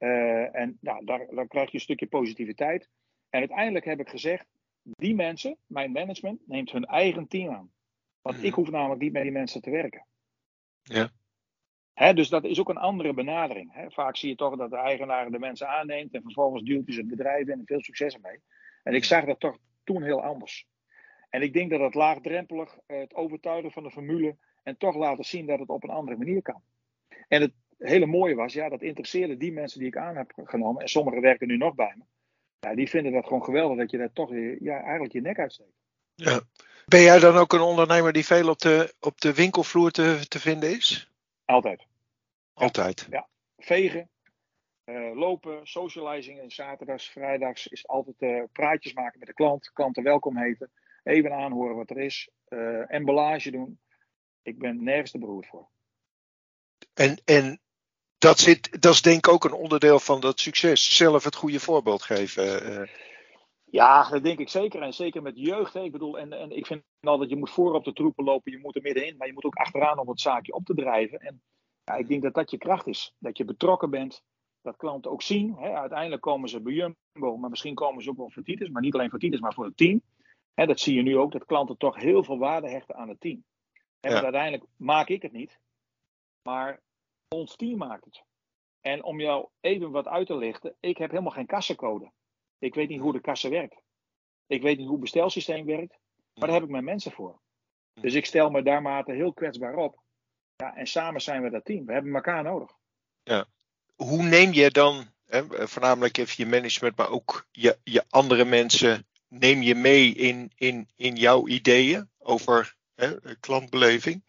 Uh, 0.00 0.42
eh, 0.42 0.60
en 0.60 0.78
nou, 0.80 1.04
daar, 1.04 1.26
daar 1.30 1.48
krijg 1.48 1.70
je 1.70 1.74
een 1.74 1.80
stukje 1.80 2.06
positiviteit. 2.06 2.88
En 3.30 3.38
uiteindelijk 3.38 3.84
heb 3.84 4.00
ik 4.00 4.08
gezegd, 4.08 4.46
die 4.82 5.14
mensen, 5.14 5.56
mijn 5.66 5.92
management, 5.92 6.40
neemt 6.46 6.72
hun 6.72 6.84
eigen 6.84 7.28
team 7.28 7.54
aan. 7.54 7.72
Want 8.22 8.36
mhm. 8.36 8.46
ik 8.46 8.54
hoef 8.54 8.70
namelijk 8.70 9.00
niet 9.00 9.12
met 9.12 9.22
die 9.22 9.32
mensen 9.32 9.60
te 9.60 9.70
werken. 9.70 10.06
Ja 10.82 11.10
dus 12.14 12.28
dat 12.28 12.44
is 12.44 12.60
ook 12.60 12.68
een 12.68 12.76
andere 12.76 13.14
benadering. 13.14 13.86
Vaak 13.88 14.16
zie 14.16 14.28
je 14.28 14.34
toch 14.34 14.56
dat 14.56 14.70
de 14.70 14.76
eigenaar 14.76 15.30
de 15.30 15.38
mensen 15.38 15.68
aanneemt 15.68 16.14
en 16.14 16.22
vervolgens 16.22 16.62
duwt 16.62 16.86
hij 16.86 16.96
het 16.96 17.08
bedrijf 17.08 17.48
in 17.48 17.58
en 17.58 17.66
veel 17.66 17.82
succes 17.82 18.14
ermee. 18.14 18.40
En 18.82 18.94
ik 18.94 19.04
zag 19.04 19.24
dat 19.24 19.40
toch 19.40 19.58
toen 19.84 20.02
heel 20.02 20.22
anders. 20.22 20.66
En 21.28 21.42
ik 21.42 21.52
denk 21.52 21.70
dat 21.70 21.80
het 21.80 21.94
laagdrempelig, 21.94 22.78
eh, 22.86 22.98
het 22.98 23.14
overtuigen 23.14 23.72
van 23.72 23.82
de 23.82 23.90
formule 23.90 24.36
en 24.62 24.76
toch 24.76 24.96
laten 24.96 25.24
zien 25.24 25.46
dat 25.46 25.58
het 25.58 25.68
op 25.68 25.82
een 25.82 25.90
andere 25.90 26.16
manier 26.16 26.42
kan. 26.42 26.62
En 27.28 27.40
het 27.40 27.52
hele 27.80 28.06
mooie 28.06 28.34
was, 28.34 28.52
ja, 28.52 28.68
dat 28.68 28.82
interesseerde 28.82 29.36
die 29.36 29.52
mensen 29.52 29.78
die 29.78 29.88
ik 29.88 29.96
aan 29.96 30.16
heb 30.16 30.32
genomen. 30.44 30.82
En 30.82 30.88
sommigen 30.88 31.20
werken 31.20 31.46
nu 31.46 31.56
nog 31.56 31.74
bij 31.74 31.94
me. 31.96 32.04
Ja, 32.60 32.74
die 32.74 32.88
vinden 32.88 33.12
dat 33.12 33.24
gewoon 33.24 33.44
geweldig 33.44 33.78
dat 33.78 33.90
je 33.90 33.98
daar 33.98 34.12
toch 34.12 34.30
ja, 34.60 34.82
eigenlijk 34.82 35.12
je 35.12 35.20
nek 35.20 35.38
uitsteekt. 35.38 35.78
Ja. 36.14 36.40
Ben 36.86 37.02
jij 37.02 37.18
dan 37.18 37.36
ook 37.36 37.52
een 37.52 37.60
ondernemer 37.60 38.12
die 38.12 38.24
veel 38.24 38.48
op 38.48 38.58
de, 38.58 38.94
op 39.00 39.20
de 39.20 39.34
winkelvloer 39.34 39.90
te, 39.90 40.24
te 40.28 40.40
vinden 40.40 40.70
is? 40.70 41.10
Altijd. 41.44 41.86
Altijd? 42.52 43.06
Ja, 43.10 43.28
vegen, 43.58 44.08
uh, 44.84 45.14
lopen, 45.14 45.66
socializing 45.66 46.40
en 46.40 46.50
zaterdags, 46.50 47.10
vrijdags 47.10 47.66
is 47.66 47.88
altijd 47.88 48.16
uh, 48.18 48.42
praatjes 48.52 48.92
maken 48.92 49.18
met 49.18 49.28
de 49.28 49.34
klant, 49.34 49.70
klanten 49.72 50.02
welkom 50.02 50.36
heten, 50.36 50.70
even 51.02 51.32
aanhoren 51.32 51.76
wat 51.76 51.90
er 51.90 51.98
is, 51.98 52.30
uh, 52.48 52.92
emballage 52.92 53.50
doen. 53.50 53.78
Ik 54.42 54.58
ben 54.58 54.82
nergens 54.82 55.10
te 55.10 55.18
beroerd 55.18 55.46
voor. 55.46 55.68
En, 56.94 57.20
en 57.24 57.60
dat, 58.20 58.38
zit, 58.38 58.82
dat 58.82 58.92
is 58.92 59.02
denk 59.02 59.26
ik 59.26 59.32
ook 59.32 59.44
een 59.44 59.52
onderdeel 59.52 59.98
van 59.98 60.20
dat 60.20 60.40
succes. 60.40 60.96
Zelf 60.96 61.24
het 61.24 61.34
goede 61.34 61.60
voorbeeld 61.60 62.02
geven. 62.02 62.88
Ja, 63.64 64.08
dat 64.08 64.22
denk 64.22 64.38
ik 64.38 64.48
zeker. 64.48 64.82
En 64.82 64.92
zeker 64.92 65.22
met 65.22 65.38
jeugd. 65.38 65.74
Hè. 65.74 65.82
Ik 65.82 65.92
bedoel, 65.92 66.18
en, 66.18 66.32
en 66.32 66.50
ik 66.50 66.66
vind 66.66 66.82
altijd, 67.00 67.30
je 67.30 67.36
moet 67.36 67.50
voor 67.50 67.74
op 67.74 67.84
de 67.84 67.92
troepen 67.92 68.24
lopen, 68.24 68.52
je 68.52 68.58
moet 68.58 68.76
er 68.76 68.82
middenin, 68.82 69.16
maar 69.16 69.26
je 69.26 69.32
moet 69.32 69.44
ook 69.44 69.54
achteraan 69.54 69.98
om 69.98 70.08
het 70.08 70.20
zaakje 70.20 70.52
op 70.52 70.64
te 70.64 70.74
drijven. 70.74 71.18
En 71.18 71.42
ja, 71.84 71.94
ik 71.94 72.08
denk 72.08 72.22
dat 72.22 72.34
dat 72.34 72.50
je 72.50 72.58
kracht 72.58 72.86
is. 72.86 73.14
Dat 73.18 73.36
je 73.36 73.44
betrokken 73.44 73.90
bent. 73.90 74.22
Dat 74.62 74.76
klanten 74.76 75.10
ook 75.10 75.22
zien. 75.22 75.54
Hè. 75.54 75.72
Uiteindelijk 75.72 76.22
komen 76.22 76.48
ze 76.48 76.60
bij 76.60 76.72
Jumbo, 76.72 77.36
maar 77.36 77.50
misschien 77.50 77.74
komen 77.74 78.02
ze 78.02 78.10
ook 78.10 78.16
wel 78.16 78.30
voor 78.30 78.42
Titus. 78.42 78.68
Maar 78.68 78.82
niet 78.82 78.94
alleen 78.94 79.10
voor 79.10 79.18
Titus, 79.18 79.40
maar 79.40 79.54
voor 79.54 79.64
het 79.64 79.76
team. 79.76 80.02
Hè, 80.54 80.66
dat 80.66 80.80
zie 80.80 80.94
je 80.94 81.02
nu 81.02 81.16
ook, 81.16 81.32
dat 81.32 81.44
klanten 81.44 81.76
toch 81.76 81.96
heel 81.96 82.24
veel 82.24 82.38
waarde 82.38 82.68
hechten 82.68 82.94
aan 82.96 83.08
het 83.08 83.20
team. 83.20 83.44
En 84.00 84.10
ja. 84.10 84.22
uiteindelijk 84.22 84.64
maak 84.76 85.08
ik 85.08 85.22
het 85.22 85.32
niet. 85.32 85.60
Maar 86.42 86.80
ons 87.34 87.56
team 87.56 87.78
maakt 87.78 88.04
het. 88.04 88.22
En 88.80 89.04
om 89.04 89.20
jou 89.20 89.48
even 89.60 89.90
wat 89.90 90.06
uit 90.06 90.26
te 90.26 90.36
lichten, 90.36 90.76
ik 90.80 90.98
heb 90.98 91.10
helemaal 91.10 91.32
geen 91.32 91.46
kassencode. 91.46 92.12
Ik 92.58 92.74
weet 92.74 92.88
niet 92.88 93.00
hoe 93.00 93.12
de 93.12 93.20
kasse 93.20 93.48
werkt. 93.48 93.82
Ik 94.46 94.62
weet 94.62 94.76
niet 94.76 94.86
hoe 94.86 94.94
het 94.94 95.02
bestelsysteem 95.02 95.66
werkt. 95.66 95.98
Maar 96.34 96.48
daar 96.48 96.56
heb 96.56 96.62
ik 96.64 96.70
mijn 96.70 96.84
mensen 96.84 97.12
voor. 97.12 97.40
Dus 98.00 98.14
ik 98.14 98.26
stel 98.26 98.50
me 98.50 98.62
daarmate 98.62 99.12
heel 99.12 99.32
kwetsbaar 99.32 99.76
op. 99.76 100.02
Ja, 100.56 100.76
en 100.76 100.86
samen 100.86 101.20
zijn 101.20 101.42
we 101.42 101.50
dat 101.50 101.64
team. 101.64 101.86
We 101.86 101.92
hebben 101.92 102.14
elkaar 102.14 102.42
nodig. 102.42 102.70
Ja. 103.22 103.46
Hoe 103.96 104.22
neem 104.22 104.52
je 104.52 104.70
dan, 104.70 105.10
hè, 105.26 105.68
voornamelijk 105.68 106.16
even 106.16 106.44
je 106.44 106.50
management, 106.50 106.96
maar 106.96 107.10
ook 107.10 107.46
je, 107.50 107.78
je 107.84 108.04
andere 108.08 108.44
mensen, 108.44 109.06
neem 109.28 109.62
je 109.62 109.74
mee 109.74 110.14
in, 110.14 110.52
in, 110.56 110.88
in 110.96 111.16
jouw 111.16 111.46
ideeën 111.46 112.10
over 112.18 112.76
hè, 112.94 113.36
klantbeleving? 113.36 114.24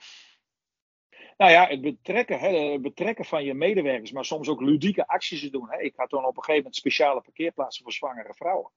Nou 1.42 1.54
ja, 1.54 1.68
het 1.68 1.82
betrekken, 1.82 2.40
hè, 2.40 2.72
het 2.72 2.82
betrekken 2.82 3.26
van 3.26 3.44
je 3.44 3.54
medewerkers, 3.54 4.12
maar 4.12 4.26
soms 4.26 4.50
ook 4.50 4.62
ludieke 4.62 5.08
acties 5.08 5.52
doen. 5.52 5.68
Hè. 5.70 5.82
Ik 5.82 5.94
had 5.96 6.10
toen 6.10 6.20
op 6.20 6.38
een 6.38 6.44
gegeven 6.44 6.56
moment 6.56 6.76
speciale 6.76 7.22
parkeerplaatsen 7.22 7.84
voor 7.84 7.94
zwangere 7.94 8.34
vrouwen. 8.34 8.72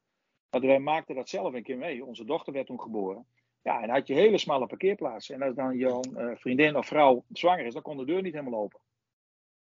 Wij 0.51 0.79
maakten 0.79 1.15
dat 1.15 1.29
zelf 1.29 1.55
een 1.55 1.63
keer 1.63 1.77
mee. 1.77 2.05
Onze 2.05 2.25
dochter 2.25 2.53
werd 2.53 2.67
toen 2.67 2.81
geboren. 2.81 3.27
Ja, 3.63 3.83
en 3.83 3.91
had 3.91 4.07
je 4.07 4.15
hele 4.15 4.39
smalle 4.39 4.67
parkeerplaatsen. 4.67 5.35
En 5.35 5.43
als 5.43 5.55
dan 5.55 5.77
jouw 5.77 6.01
uh, 6.17 6.31
vriendin 6.35 6.77
of 6.77 6.87
vrouw 6.87 7.25
zwanger 7.33 7.67
is, 7.67 7.73
dan 7.73 7.83
kon 7.83 7.97
de 7.97 8.05
deur 8.05 8.23
niet 8.23 8.35
helemaal 8.35 8.61
open. 8.61 8.81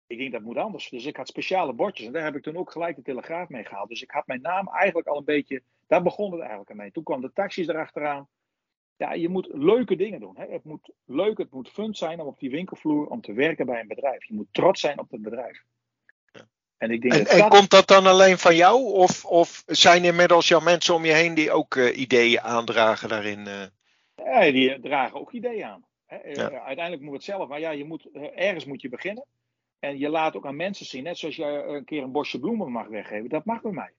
Ik 0.08 0.18
denk 0.18 0.32
dat 0.32 0.42
moet 0.42 0.58
anders. 0.58 0.90
Dus 0.90 1.06
ik 1.06 1.18
had 1.18 1.28
speciale 1.28 1.74
bordjes. 1.74 2.08
En 2.08 2.14
daar 2.14 2.24
heb 2.24 2.36
ik 2.36 2.44
toen 2.44 2.58
ook 2.58 2.72
gelijk 2.72 2.96
de 2.96 3.02
telegraaf 3.02 3.50
mee 3.50 3.66
gehaald. 3.66 3.90
Dus 3.90 4.02
ik 4.02 4.12
had 4.12 4.28
mijn 4.28 4.42
naam 4.42 4.68
eigenlijk 4.68 5.08
al 5.08 5.18
een 5.18 5.24
beetje. 5.24 5.64
Daar 5.88 6.04
begon 6.04 6.32
het 6.32 6.42
eigenlijk 6.42 6.74
mee. 6.74 6.92
Toen 6.92 7.04
kwam 7.04 7.22
de 7.22 7.34
taxis 7.34 7.68
erachteraan. 7.68 8.28
Ja, 9.03 9.13
je 9.13 9.29
moet 9.29 9.48
leuke 9.51 9.95
dingen 9.95 10.19
doen. 10.19 10.36
Hè. 10.38 10.45
Het 10.50 10.63
moet 10.63 10.89
leuk, 11.05 11.38
het 11.38 11.51
moet 11.51 11.69
fun 11.69 11.95
zijn 11.95 12.19
om 12.19 12.27
op 12.27 12.39
die 12.39 12.50
winkelvloer 12.50 13.07
om 13.07 13.22
te 13.22 13.33
werken 13.33 13.65
bij 13.65 13.79
een 13.79 13.88
bedrijf. 13.88 14.25
Je 14.25 14.33
moet 14.33 14.48
trots 14.51 14.81
zijn 14.81 15.00
op 15.00 15.12
het 15.12 15.22
bedrijf. 15.22 15.63
En, 16.77 16.91
ik 16.91 17.01
denk 17.01 17.13
en, 17.13 17.50
komt 17.50 17.69
dat 17.69 17.88
dan 17.88 18.05
alleen 18.05 18.38
van 18.38 18.55
jou? 18.55 18.83
Of, 18.83 19.25
of 19.25 19.63
zijn 19.65 20.01
er 20.01 20.10
inmiddels 20.10 20.48
jouw 20.48 20.60
mensen 20.60 20.95
om 20.95 21.05
je 21.05 21.12
heen 21.12 21.33
die 21.33 21.51
ook 21.51 21.75
uh, 21.75 21.98
ideeën 21.98 22.41
aandragen 22.41 23.10
daarin? 23.10 23.39
Uh? 23.39 23.63
Ja, 24.15 24.51
die 24.51 24.79
dragen 24.79 25.19
ook 25.19 25.31
ideeën 25.31 25.65
aan. 25.65 25.86
Hè. 26.05 26.17
Eh, 26.17 26.65
uiteindelijk 26.65 27.01
moet 27.01 27.13
het 27.13 27.24
zelf, 27.24 27.48
maar 27.48 27.60
ja, 27.60 27.69
je 27.69 27.86
moet, 27.86 28.10
eh, 28.13 28.48
ergens 28.48 28.65
moet 28.65 28.81
je 28.81 28.89
beginnen. 28.89 29.25
En 29.79 29.98
je 30.00 30.10
laat 30.10 30.36
ook 30.36 30.45
aan 30.45 30.55
mensen 30.55 30.86
zien, 30.86 31.03
net 31.03 31.17
zoals 31.17 31.36
je 31.36 31.63
een 31.67 31.86
keer 31.86 32.03
een 32.03 32.12
bosje 32.12 32.39
bloemen 32.39 32.72
mag 32.72 32.88
weggeven, 32.88 33.29
dat 33.29 33.45
mag 33.45 33.62
bij 33.62 33.72
mij. 33.72 33.93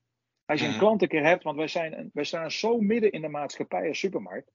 Als 0.46 0.60
je 0.60 0.66
een 0.66 0.72
Mhm. 0.72 0.80
klant 0.80 1.02
een 1.02 1.08
keer 1.08 1.24
hebt, 1.24 1.42
want 1.42 1.56
wij, 1.56 1.68
zijn, 1.68 2.10
wij 2.12 2.24
staan 2.24 2.50
zo 2.50 2.80
midden 2.80 3.12
in 3.12 3.20
de 3.20 3.28
maatschappij 3.28 3.88
als 3.88 3.98
supermarkt. 3.98 4.50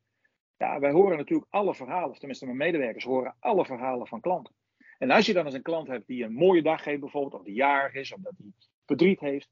Ja, 0.59 0.79
wij 0.79 0.91
horen 0.91 1.17
natuurlijk 1.17 1.47
alle 1.51 1.75
verhalen, 1.75 2.09
of 2.09 2.17
tenminste 2.17 2.45
mijn 2.45 2.57
medewerkers 2.57 3.03
horen 3.03 3.35
alle 3.39 3.65
verhalen 3.65 4.07
van 4.07 4.21
klanten. 4.21 4.53
En 4.97 5.11
als 5.11 5.25
je 5.25 5.33
dan 5.33 5.45
eens 5.45 5.53
een 5.53 5.61
klant 5.61 5.87
hebt 5.87 6.07
die 6.07 6.23
een 6.23 6.33
mooie 6.33 6.61
dag 6.61 6.83
heeft 6.83 6.99
bijvoorbeeld, 6.99 7.33
of 7.33 7.43
die 7.43 7.53
jarig 7.53 7.93
is, 7.93 8.13
of 8.13 8.19
dat 8.21 8.33
hij 8.37 8.51
verdriet 8.85 9.19
heeft. 9.19 9.49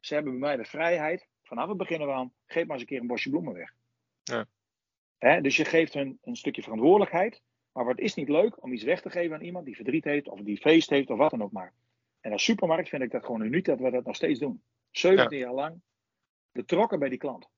Ze 0.00 0.14
hebben 0.14 0.32
bij 0.32 0.40
mij 0.40 0.56
de 0.56 0.64
vrijheid, 0.64 1.26
vanaf 1.42 1.68
het 1.68 1.76
begin 1.76 2.02
aan, 2.02 2.32
geef 2.46 2.62
maar 2.62 2.72
eens 2.72 2.80
een 2.80 2.86
keer 2.86 3.00
een 3.00 3.06
bosje 3.06 3.30
bloemen 3.30 3.54
weg. 3.54 3.74
Ja. 4.22 5.40
Dus 5.40 5.56
je 5.56 5.64
geeft 5.64 5.94
hun 5.94 6.18
een 6.22 6.36
stukje 6.36 6.62
verantwoordelijkheid. 6.62 7.42
Maar 7.72 7.86
het 7.86 7.98
is 7.98 8.14
niet 8.14 8.28
leuk 8.28 8.62
om 8.62 8.72
iets 8.72 8.82
weg 8.82 9.00
te 9.00 9.10
geven 9.10 9.36
aan 9.36 9.42
iemand 9.42 9.64
die 9.64 9.76
verdriet 9.76 10.04
heeft, 10.04 10.28
of 10.28 10.40
die 10.40 10.56
feest 10.56 10.90
heeft, 10.90 11.10
of 11.10 11.18
wat 11.18 11.30
dan 11.30 11.42
ook 11.42 11.52
maar. 11.52 11.72
En 12.20 12.32
als 12.32 12.44
supermarkt 12.44 12.88
vind 12.88 13.02
ik 13.02 13.10
dat 13.10 13.24
gewoon 13.24 13.42
uniek 13.42 13.64
dat 13.64 13.78
we 13.78 13.90
dat 13.90 14.04
nog 14.04 14.16
steeds 14.16 14.40
doen. 14.40 14.62
17 14.90 15.38
jaar 15.38 15.52
lang 15.52 15.80
betrokken 16.52 16.98
bij 16.98 17.08
die 17.08 17.18
klant. 17.18 17.48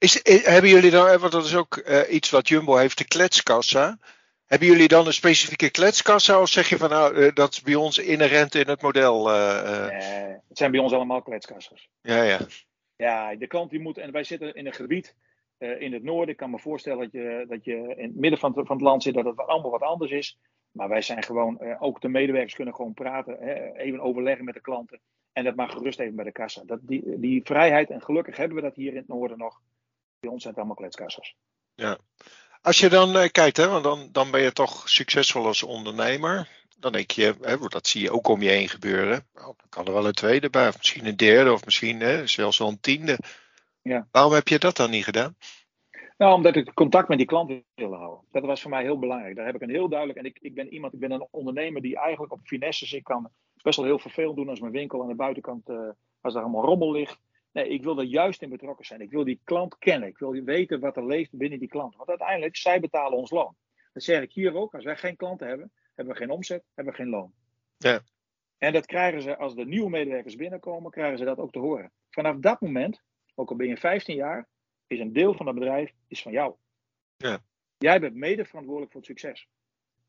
Is, 0.00 0.16
i- 0.28 0.40
hebben 0.42 0.70
jullie 0.70 0.90
dan, 0.90 1.18
want 1.18 1.32
dat 1.32 1.44
is 1.44 1.56
ook 1.56 1.76
eh, 1.76 2.14
iets 2.14 2.30
wat 2.30 2.48
Jumbo 2.48 2.76
heeft, 2.76 2.98
de 2.98 3.04
kletskassa. 3.04 3.98
Hebben 4.46 4.68
jullie 4.68 4.88
dan 4.88 5.06
een 5.06 5.12
specifieke 5.12 5.70
kletskassa 5.70 6.40
of 6.40 6.48
zeg 6.48 6.68
je 6.68 6.76
van 6.76 6.90
nou, 6.90 7.16
eh, 7.16 7.34
dat 7.34 7.52
is 7.52 7.62
bij 7.62 7.74
ons 7.74 7.98
inherent 7.98 8.54
in 8.54 8.68
het 8.68 8.82
model? 8.82 9.30
eh, 9.30 9.58
eh, 9.58 10.26
Eh, 10.28 10.36
het 10.48 10.58
zijn 10.58 10.70
bij 10.70 10.80
ons 10.80 10.92
allemaal 10.92 11.22
kletskassers. 11.22 11.88
ja, 12.02 12.22
ja. 12.22 12.38
Ja, 12.96 13.34
de 13.36 13.46
klant 13.46 13.70
die 13.70 13.80
moet, 13.80 13.98
en 13.98 14.12
wij 14.12 14.24
zitten 14.24 14.54
in 14.54 14.66
een 14.66 14.72
gebied 14.72 15.14
eh, 15.58 15.80
in 15.80 15.92
het 15.92 16.02
noorden. 16.02 16.28
Ik 16.28 16.36
kan 16.36 16.50
me 16.50 16.58
voorstellen 16.58 16.98
dat 16.98 17.12
je, 17.12 17.44
dat 17.48 17.64
je 17.64 17.94
in 17.96 18.04
het 18.08 18.16
midden 18.16 18.38
van 18.38 18.52
het, 18.56 18.66
van 18.66 18.76
het 18.76 18.84
land 18.84 19.02
zit, 19.02 19.14
dat 19.14 19.24
het 19.24 19.36
allemaal 19.38 19.70
wat 19.70 19.82
anders 19.82 20.10
is. 20.10 20.38
Maar 20.70 20.88
wij 20.88 21.02
zijn 21.02 21.22
gewoon, 21.22 21.58
eh, 21.60 21.82
ook 21.82 22.00
de 22.00 22.08
medewerkers 22.08 22.54
kunnen 22.54 22.74
gewoon 22.74 22.94
praten, 22.94 23.36
hè, 23.40 23.76
even 23.76 24.00
overleggen 24.00 24.44
met 24.44 24.54
de 24.54 24.60
klanten. 24.60 25.00
En 25.32 25.44
dat 25.44 25.54
mag 25.56 25.72
gerust 25.72 26.00
even 26.00 26.14
bij 26.14 26.24
de 26.24 26.32
kassa. 26.32 26.62
Dat, 26.66 26.78
die, 26.82 27.18
die 27.20 27.40
vrijheid, 27.44 27.90
en 27.90 28.02
gelukkig 28.02 28.36
hebben 28.36 28.56
we 28.56 28.62
dat 28.62 28.74
hier 28.74 28.90
in 28.90 28.96
het 28.96 29.08
noorden 29.08 29.38
nog. 29.38 29.60
Bij 30.20 30.30
ons 30.30 30.42
zijn 30.42 30.54
het 30.54 30.62
allemaal 30.62 30.76
kletskassers. 30.76 31.36
Als 32.62 32.78
je 32.78 32.88
dan 32.88 33.16
eh, 33.16 33.28
kijkt, 33.30 33.56
hè, 33.56 33.68
want 33.68 33.84
dan, 33.84 34.08
dan 34.12 34.30
ben 34.30 34.40
je 34.40 34.52
toch 34.52 34.88
succesvol 34.88 35.46
als 35.46 35.62
ondernemer. 35.62 36.48
Dan 36.78 36.92
denk 36.92 37.10
je, 37.10 37.34
hè, 37.40 37.56
dat 37.58 37.86
zie 37.86 38.02
je 38.02 38.10
ook 38.10 38.28
om 38.28 38.42
je 38.42 38.48
heen 38.48 38.68
gebeuren. 38.68 39.26
Nou, 39.34 39.54
dan 39.56 39.68
kan 39.68 39.86
er 39.86 39.92
wel 39.92 40.06
een 40.06 40.12
tweede 40.12 40.50
bij, 40.50 40.68
of 40.68 40.76
misschien 40.76 41.06
een 41.06 41.16
derde, 41.16 41.52
of 41.52 41.64
misschien 41.64 42.00
hè, 42.00 42.26
zelfs 42.26 42.58
wel 42.58 42.68
een 42.68 42.80
tiende. 42.80 43.18
Ja. 43.82 44.08
Waarom 44.10 44.32
heb 44.32 44.48
je 44.48 44.58
dat 44.58 44.76
dan 44.76 44.90
niet 44.90 45.04
gedaan? 45.04 45.36
Nou, 46.18 46.34
omdat 46.34 46.56
ik 46.56 46.74
contact 46.74 47.08
met 47.08 47.18
die 47.18 47.26
klant 47.26 47.52
wilde 47.74 47.96
houden. 47.96 48.24
Dat 48.32 48.44
was 48.44 48.60
voor 48.60 48.70
mij 48.70 48.82
heel 48.82 48.98
belangrijk. 48.98 49.36
Daar 49.36 49.46
heb 49.46 49.54
ik 49.54 49.62
een 49.62 49.70
heel 49.70 49.88
duidelijk. 49.88 50.18
En 50.18 50.24
ik, 50.24 50.38
ik 50.40 50.54
ben 50.54 50.72
iemand, 50.72 50.92
ik 50.92 51.00
ben 51.00 51.10
een 51.10 51.26
ondernemer 51.30 51.82
die 51.82 51.96
eigenlijk 51.96 52.32
op 52.32 52.40
finesses. 52.42 52.92
Ik 52.92 53.04
kan 53.04 53.30
best 53.62 53.76
wel 53.76 53.86
heel 53.86 53.98
vervelend 53.98 54.36
doen 54.36 54.48
als 54.48 54.60
mijn 54.60 54.72
winkel 54.72 55.02
aan 55.02 55.08
de 55.08 55.14
buitenkant. 55.14 55.68
eh, 55.68 55.76
als 56.20 56.34
daar 56.34 56.42
allemaal 56.42 56.64
rommel 56.64 56.92
ligt. 56.92 57.18
Nee, 57.52 57.68
ik 57.68 57.82
wil 57.82 57.98
er 57.98 58.04
juist 58.04 58.42
in 58.42 58.48
betrokken 58.50 58.84
zijn. 58.86 59.00
Ik 59.00 59.10
wil 59.10 59.24
die 59.24 59.40
klant 59.44 59.78
kennen. 59.78 60.08
Ik 60.08 60.18
wil 60.18 60.30
weten 60.32 60.80
wat 60.80 60.96
er 60.96 61.06
leeft 61.06 61.36
binnen 61.36 61.58
die 61.58 61.68
klant. 61.68 61.96
Want 61.96 62.08
uiteindelijk, 62.08 62.56
zij 62.56 62.80
betalen 62.80 63.18
ons 63.18 63.30
loon. 63.30 63.56
Dat 63.92 64.02
zeg 64.02 64.22
ik 64.22 64.32
hier 64.32 64.54
ook. 64.54 64.74
Als 64.74 64.84
wij 64.84 64.96
geen 64.96 65.16
klanten 65.16 65.48
hebben, 65.48 65.72
hebben 65.94 66.14
we 66.14 66.20
geen 66.20 66.30
omzet, 66.30 66.64
hebben 66.74 66.94
we 66.94 67.00
geen 67.00 67.10
loon. 67.10 67.32
Ja. 67.78 68.00
En 68.58 68.72
dat 68.72 68.86
krijgen 68.86 69.22
ze 69.22 69.36
als 69.36 69.54
de 69.54 69.64
nieuwe 69.64 69.90
medewerkers 69.90 70.36
binnenkomen, 70.36 70.90
krijgen 70.90 71.18
ze 71.18 71.24
dat 71.24 71.38
ook 71.38 71.52
te 71.52 71.58
horen. 71.58 71.92
Vanaf 72.10 72.36
dat 72.36 72.60
moment, 72.60 73.02
ook 73.34 73.50
al 73.50 73.56
ben 73.56 73.66
je 73.68 73.76
15 73.76 74.16
jaar, 74.16 74.48
is 74.86 75.00
een 75.00 75.12
deel 75.12 75.34
van 75.34 75.46
het 75.46 75.54
bedrijf 75.54 75.92
is 76.08 76.22
van 76.22 76.32
jou. 76.32 76.54
Ja. 77.16 77.38
Jij 77.78 78.00
bent 78.00 78.14
mede 78.14 78.44
verantwoordelijk 78.44 78.92
voor 78.92 79.00
het 79.00 79.10
succes. 79.10 79.48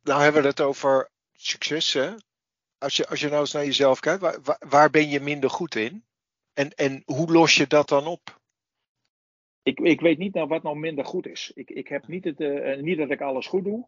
Nou 0.03 0.21
hebben 0.23 0.41
we 0.41 0.47
het 0.47 0.61
over 0.61 1.09
succes. 1.33 1.93
Hè? 1.93 2.13
Als, 2.77 2.97
je, 2.97 3.07
als 3.07 3.19
je 3.19 3.27
nou 3.27 3.39
eens 3.39 3.51
naar 3.51 3.65
jezelf 3.65 3.99
kijkt, 3.99 4.21
waar- 4.21 4.59
waar 4.69 4.89
ben 4.89 5.09
je 5.09 5.19
minder 5.19 5.49
goed 5.49 5.75
in? 5.75 6.03
En, 6.61 6.69
en 6.75 7.01
hoe 7.05 7.31
los 7.31 7.55
je 7.55 7.67
dat 7.67 7.87
dan 7.89 8.07
op? 8.07 8.39
Ik, 9.63 9.79
ik 9.79 10.01
weet 10.01 10.17
niet 10.17 10.33
wat 10.33 10.63
nou 10.63 10.77
minder 10.77 11.05
goed 11.05 11.27
is. 11.27 11.51
Ik, 11.55 11.69
ik 11.69 11.87
heb 11.87 12.07
niet, 12.07 12.23
het, 12.23 12.39
eh, 12.39 12.71
eh, 12.73 12.81
niet 12.81 12.97
dat 12.97 13.09
ik 13.11 13.21
alles 13.21 13.47
goed 13.47 13.63
doe. 13.63 13.87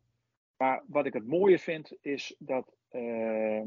Maar 0.58 0.84
wat 0.88 1.06
ik 1.06 1.14
het 1.14 1.28
mooie 1.28 1.60
vind 1.60 1.94
is 2.02 2.36
dat. 2.40 2.76
eh, 2.90 3.62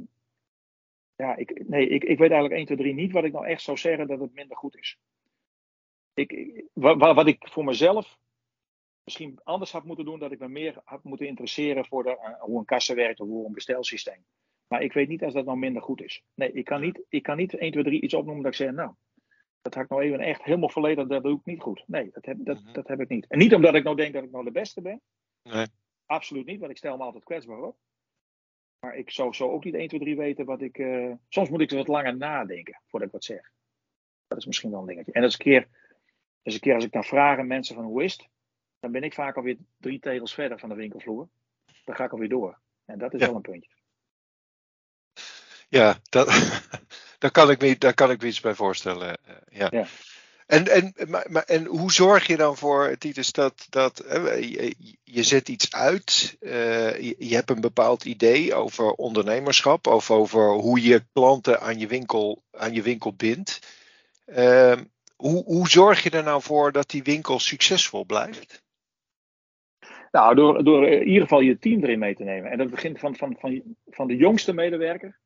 ja, 1.16 1.36
ik, 1.36 1.68
nee, 1.68 1.88
ik, 1.88 2.04
ik 2.04 2.18
weet 2.18 2.30
eigenlijk 2.30 2.54
1, 2.54 2.64
2, 2.66 2.76
3 2.78 2.94
niet 2.94 3.12
wat 3.12 3.24
ik 3.24 3.32
nou 3.32 3.46
echt 3.46 3.62
zou 3.62 3.76
zeggen 3.76 4.06
dat 4.06 4.20
het 4.20 4.34
minder 4.34 4.56
goed 4.56 4.76
is. 4.76 4.98
Ik, 6.14 6.32
ik- 6.32 6.64
wa- 6.72 6.96
wa- 6.96 7.14
wat 7.14 7.26
ik 7.26 7.48
voor 7.48 7.64
mezelf 7.64 8.18
misschien 9.04 9.40
anders 9.44 9.72
had 9.72 9.84
moeten 9.84 10.04
doen, 10.04 10.18
dat 10.18 10.32
ik 10.32 10.38
me 10.38 10.48
meer 10.48 10.80
had 10.84 11.04
moeten 11.04 11.26
interesseren 11.26 11.86
voor 11.86 12.02
de, 12.02 12.36
hoe 12.40 12.58
een 12.58 12.64
kassa 12.64 12.94
werkt 12.94 13.20
of 13.20 13.28
hoe 13.28 13.46
een 13.46 13.52
bestelsysteem. 13.52 14.24
Maar 14.68 14.82
ik 14.82 14.92
weet 14.92 15.08
niet 15.08 15.22
als 15.24 15.34
dat 15.34 15.44
nou 15.44 15.58
minder 15.58 15.82
goed 15.82 16.02
is. 16.02 16.22
Nee, 16.34 16.52
ik 16.52 16.64
kan 16.64 16.80
niet, 16.80 17.02
ik 17.08 17.22
kan 17.22 17.36
niet 17.36 17.54
1, 17.54 17.70
2, 17.72 17.84
3 17.84 18.00
iets 18.00 18.14
opnoemen 18.14 18.42
dat 18.42 18.52
ik 18.52 18.58
zeg, 18.58 18.70
nou, 18.72 18.92
dat 19.62 19.74
had 19.74 19.84
ik 19.84 19.90
nou 19.90 20.02
even 20.02 20.20
echt 20.20 20.42
helemaal 20.42 20.68
volledig, 20.68 21.06
dat 21.06 21.22
doe 21.22 21.38
ik 21.38 21.44
niet 21.44 21.60
goed. 21.60 21.84
Nee, 21.86 22.10
dat 22.12 22.24
heb, 22.24 22.36
dat, 22.40 22.62
Mhm. 22.62 22.72
dat 22.72 22.88
heb 22.88 23.00
ik 23.00 23.08
niet. 23.08 23.26
En 23.26 23.38
niet 23.38 23.54
omdat 23.54 23.74
ik 23.74 23.84
nou 23.84 23.96
denk 23.96 24.12
dat 24.14 24.24
ik 24.24 24.30
nou 24.30 24.44
de 24.44 24.50
beste 24.50 24.80
ben. 24.82 25.00
Nee. 25.42 25.66
Absoluut 26.06 26.46
niet, 26.46 26.58
want 26.58 26.70
ik 26.70 26.76
stel 26.76 26.96
me 26.96 27.02
altijd 27.02 27.24
kwetsbaar 27.24 27.62
op. 27.62 27.76
Maar 28.80 28.96
ik 28.96 29.10
zou 29.10 29.32
zo 29.34 29.50
ook 29.50 29.64
niet 29.64 29.74
1, 29.74 29.88
2, 29.88 30.00
3 30.00 30.16
weten 30.16 30.44
wat 30.44 30.60
ik. 30.60 30.78
eh, 30.78 31.12
soms 31.28 31.48
moet 31.48 31.60
ik 31.60 31.70
er 31.70 31.76
wat 31.76 31.88
langer 31.88 32.16
nadenken 32.16 32.80
voordat 32.86 33.08
ik 33.08 33.14
wat 33.14 33.24
zeg. 33.24 33.50
Dat 34.26 34.38
is 34.38 34.46
misschien 34.46 34.70
wel 34.70 34.80
een 34.80 34.86
dingetje. 34.86 35.12
En 35.12 35.22
als 35.22 35.32
een 35.32 35.38
keer, 35.38 35.68
als, 36.42 36.54
een 36.54 36.60
keer 36.60 36.74
als 36.74 36.84
ik 36.84 36.92
dan 36.92 37.04
vraag 37.04 37.38
aan 37.38 37.46
mensen 37.46 37.74
van 37.74 37.84
hoe 37.84 38.04
is 38.04 38.12
het, 38.12 38.28
dan 38.80 38.92
ben 38.92 39.02
ik 39.02 39.14
vaak 39.14 39.36
alweer 39.36 39.56
drie 39.78 39.98
tegels 39.98 40.34
verder 40.34 40.58
van 40.58 40.68
de 40.68 40.74
winkelvloer. 40.74 41.28
Dan 41.84 41.94
ga 41.96 42.04
ik 42.04 42.12
alweer 42.12 42.28
door. 42.28 42.58
En 42.84 42.98
dat 42.98 43.14
is 43.14 43.20
Ja. 43.20 43.26
wel 43.26 43.36
een 43.36 43.42
puntje. 43.42 43.70
Ja, 45.68 45.98
dat, 46.08 46.26
daar, 47.18 47.30
kan 47.30 47.50
ik 47.50 47.60
me, 47.60 47.78
daar 47.78 47.94
kan 47.94 48.10
ik 48.10 48.20
me 48.20 48.26
iets 48.26 48.40
bij 48.40 48.54
voorstellen. 48.54 49.16
eh, 49.24 49.34
ja. 49.48 49.68
Ja. 49.70 49.86
En, 50.46 50.68
en, 50.68 50.94
maar, 51.08 51.26
maar, 51.28 51.42
en 51.42 51.64
hoe 51.64 51.92
zorg 51.92 52.26
je 52.26 52.36
dan 52.36 52.56
voor, 52.56 52.96
Titus, 52.98 53.32
dat, 53.32 53.66
dat 53.70 53.98
eh, 53.98 54.42
je, 54.50 54.74
je 55.04 55.22
zet 55.22 55.48
iets 55.48 55.72
uit, 55.72 56.36
eh, 56.40 57.00
je, 57.00 57.14
je 57.18 57.34
hebt 57.34 57.50
een 57.50 57.60
bepaald 57.60 58.04
idee 58.04 58.54
over 58.54 58.92
ondernemerschap, 58.92 59.86
of 59.86 60.10
over 60.10 60.52
hoe 60.52 60.82
je 60.82 61.04
klanten 61.12 61.60
aan 61.60 61.78
je 61.78 61.86
winkel, 61.86 62.42
aan 62.50 62.74
je 62.74 62.82
winkel 62.82 63.14
bindt. 63.14 63.60
Ehm, 64.24 64.84
hoe, 65.16 65.44
hoe 65.44 65.68
zorg 65.68 66.02
je 66.02 66.10
er 66.10 66.22
nou 66.22 66.42
voor 66.42 66.72
dat 66.72 66.90
die 66.90 67.02
winkel 67.02 67.38
succesvol 67.38 68.04
blijft? 68.04 68.64
Nou, 70.10 70.34
door, 70.34 70.64
door 70.64 70.88
in 70.88 71.06
ieder 71.06 71.22
geval 71.22 71.40
je 71.40 71.58
team 71.58 71.82
erin 71.82 71.98
mee 71.98 72.14
te 72.14 72.24
nemen. 72.24 72.50
En 72.50 72.58
dat 72.58 72.70
begint 72.70 72.98
van, 72.98 73.16
van, 73.16 73.36
van, 73.38 73.62
van 73.86 74.06
de 74.06 74.16
jongste 74.16 74.52
medewerker 74.52 75.18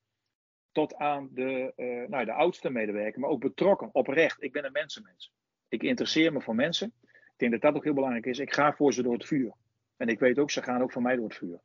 tot 0.72 0.94
aan 0.94 1.28
de, 1.32 1.72
eh, 1.76 2.08
nou, 2.08 2.24
de 2.24 2.32
oudste 2.32 2.70
medewerker, 2.70 3.20
maar 3.20 3.30
ook 3.30 3.40
betrokken, 3.40 3.88
oprecht. 3.92 4.42
Ik 4.42 4.52
ben 4.52 4.64
een 4.64 4.72
mensenmens. 4.72 5.32
Ik 5.68 5.82
interesseer 5.82 6.32
me 6.32 6.40
voor 6.40 6.54
mensen. 6.54 6.92
Ik 7.02 7.36
denk 7.36 7.52
dat 7.52 7.60
dat 7.60 7.74
ook 7.74 7.84
heel 7.84 7.94
belangrijk 7.94 8.26
is. 8.26 8.38
Ik 8.38 8.52
ga 8.52 8.72
voor 8.72 8.92
ze 8.92 9.02
door 9.02 9.12
het 9.12 9.26
vuur. 9.26 9.52
En 9.96 10.08
ik 10.08 10.18
weet 10.18 10.38
ook, 10.38 10.50
ze 10.50 10.62
gaan 10.62 10.82
ook 10.82 10.92
voor 10.92 11.02
mij 11.02 11.16
door 11.16 11.24
het 11.28 11.36
vuur. 11.36 11.60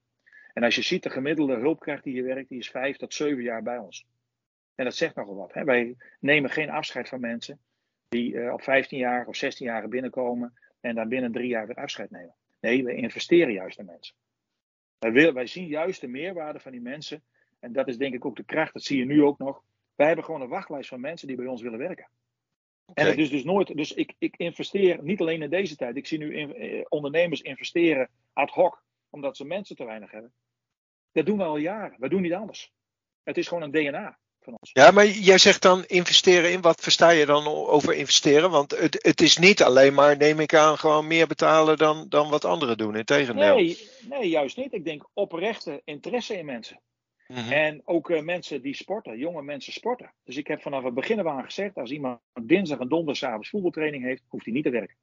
En 0.53 0.63
als 0.63 0.75
je 0.75 0.81
ziet, 0.81 1.03
de 1.03 1.09
gemiddelde 1.09 1.55
hulpkracht 1.55 2.03
die 2.03 2.13
hier 2.13 2.24
werkt, 2.24 2.50
die 2.50 2.59
is 2.59 2.69
vijf 2.69 2.97
tot 2.97 3.13
zeven 3.13 3.43
jaar 3.43 3.63
bij 3.63 3.77
ons. 3.77 4.05
En 4.75 4.83
dat 4.83 4.95
zegt 4.95 5.15
nogal 5.15 5.35
wat. 5.35 5.53
Hè? 5.53 5.63
Wij 5.63 5.95
nemen 6.19 6.50
geen 6.50 6.69
afscheid 6.69 7.09
van 7.09 7.19
mensen 7.19 7.59
die 8.09 8.39
eh, 8.39 8.53
op 8.53 8.62
15 8.62 8.97
jaar 8.97 9.27
of 9.27 9.35
16 9.35 9.65
jaar 9.65 9.88
binnenkomen 9.88 10.53
en 10.81 10.95
dan 10.95 11.07
binnen 11.07 11.31
drie 11.31 11.47
jaar 11.47 11.67
weer 11.67 11.75
afscheid 11.75 12.12
nemen. 12.12 12.35
Nee, 12.59 12.83
we 12.83 12.95
investeren 12.95 13.53
juist 13.53 13.79
in 13.79 13.85
mensen. 13.85 14.15
Wij, 15.00 15.33
wij 15.33 15.47
zien 15.47 15.67
juist 15.67 16.01
de 16.01 16.07
meerwaarde 16.07 16.59
van 16.59 16.71
die 16.71 16.81
mensen. 16.81 17.24
En 17.65 17.74
dat 17.74 17.88
is 17.88 17.98
denk 17.98 18.13
ik 18.13 18.25
ook 18.25 18.36
de 18.36 18.43
kracht, 18.43 18.74
dat 18.74 18.84
zie 18.84 18.98
je 18.98 19.05
nu 19.05 19.24
ook 19.24 19.38
nog. 19.38 19.62
Wij 19.95 20.07
hebben 20.07 20.25
gewoon 20.25 20.41
een 20.41 20.48
wachtlijst 20.48 20.89
van 20.89 21.00
mensen 21.00 21.27
die 21.27 21.36
bij 21.36 21.45
ons 21.45 21.62
willen 21.62 21.79
werken. 21.79 22.07
En 22.93 23.07
het 23.07 23.17
is 23.17 23.29
dus 23.29 23.43
nooit. 23.43 23.77
Dus 23.77 23.93
ik, 23.93 24.13
ik 24.17 24.36
investeer 24.38 25.03
niet 25.03 25.22
alleen 25.22 25.41
in 25.41 25.50
deze 25.50 25.75
tijd. 25.75 25.95
Ik 25.95 26.07
zie 26.07 26.17
nu 26.17 26.36
in- 26.38 26.55
eh, 26.55 26.86
ondernemers 26.89 27.41
investeren 27.41 28.10
ad 28.34 28.50
hoc, 28.50 28.84
omdat 29.10 29.38
ze 29.38 29.45
mensen 29.45 29.75
te 29.75 29.86
weinig 29.86 30.12
hebben. 30.12 30.34
Dat 31.12 31.25
doen 31.25 31.38
we 31.38 31.43
al 31.43 31.57
jaren. 31.57 31.95
We 32.00 32.10
doen 32.10 32.22
niet 32.22 32.34
anders. 32.34 32.72
Het 33.24 33.38
is 33.38 33.48
gewoon 33.48 33.63
een 33.63 33.72
DNA 33.72 34.17
van 34.39 34.53
ons. 34.60 34.69
Ja, 34.74 34.91
maar 34.91 35.07
jij 35.07 35.38
zegt 35.38 35.62
dan 35.62 35.86
investeren 35.86 36.51
in. 36.51 36.62
Wat 36.62 36.81
versta 36.81 37.10
je 37.10 37.25
dan 37.25 37.48
over 37.48 37.93
investeren? 37.93 38.50
Want 38.51 38.72
het, 38.77 39.03
het 39.03 39.22
is 39.22 39.38
niet 39.38 39.63
alleen 39.63 39.93
maar, 39.93 40.17
neem 40.17 40.39
ik 40.39 40.53
aan, 40.53 40.77
gewoon 40.77 41.07
meer 41.07 41.27
betalen 41.27 41.77
dan, 41.77 42.05
dan 42.10 42.29
wat 42.29 42.45
anderen 42.45 42.77
doen. 42.77 42.95
Integendeel. 42.95 43.55
Nee, 43.55 43.89
nee, 44.10 44.29
juist 44.29 44.57
niet. 44.57 44.74
Ik 44.74 44.86
denk 44.86 45.10
oprechte 45.13 45.81
interesse 45.86 46.38
in 46.38 46.45
mensen. 46.45 46.79
Mhm. 47.27 47.51
En 47.51 47.82
ook 47.86 48.10
eh, 48.10 48.22
mensen 48.22 48.62
die 48.62 48.75
sporten, 48.75 49.17
jonge 49.17 49.41
mensen 49.41 49.74
sporten. 49.74 50.13
Dus 50.24 50.38
ik 50.38 50.48
heb 50.48 50.62
vanaf 50.62 50.84
het 50.84 50.94
begin 50.94 51.20
af 51.20 51.25
aan 51.25 51.44
gezegd, 51.44 51.77
als 51.77 51.91
iemand 51.91 52.20
dinsdag 52.41 52.79
en 52.79 52.88
donderdagavond 52.88 53.48
voetbaltraining 53.48 54.03
heeft, 54.03 54.24
hoeft 54.27 54.46
hij 54.46 54.53
niet 54.53 54.63
te 54.63 54.70
werken. 54.70 54.96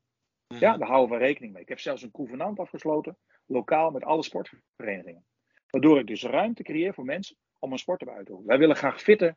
Mhm. 0.48 0.60
Ja, 0.60 0.76
daar 0.76 0.88
houden 0.88 1.18
we 1.18 1.24
rekening 1.24 1.52
mee. 1.52 1.62
Ik 1.62 1.68
heb 1.68 1.80
zelfs 1.80 2.02
een 2.02 2.10
convenant 2.10 2.58
afgesloten, 2.58 3.16
lokaal 3.46 3.90
met 3.90 4.04
alle 4.04 4.22
sportverenigingen. 4.22 5.24
Waardoor 5.70 5.98
ik 5.98 6.06
dus 6.06 6.22
ruimte 6.22 6.62
creëer 6.62 6.94
voor 6.94 7.04
mensen 7.04 7.36
om 7.58 7.72
een 7.72 7.78
sport 7.78 7.98
te 7.98 8.10
uitoefenen. 8.10 8.48
Wij 8.48 8.58
willen 8.58 8.76
graag 8.76 9.00
fitte, 9.00 9.36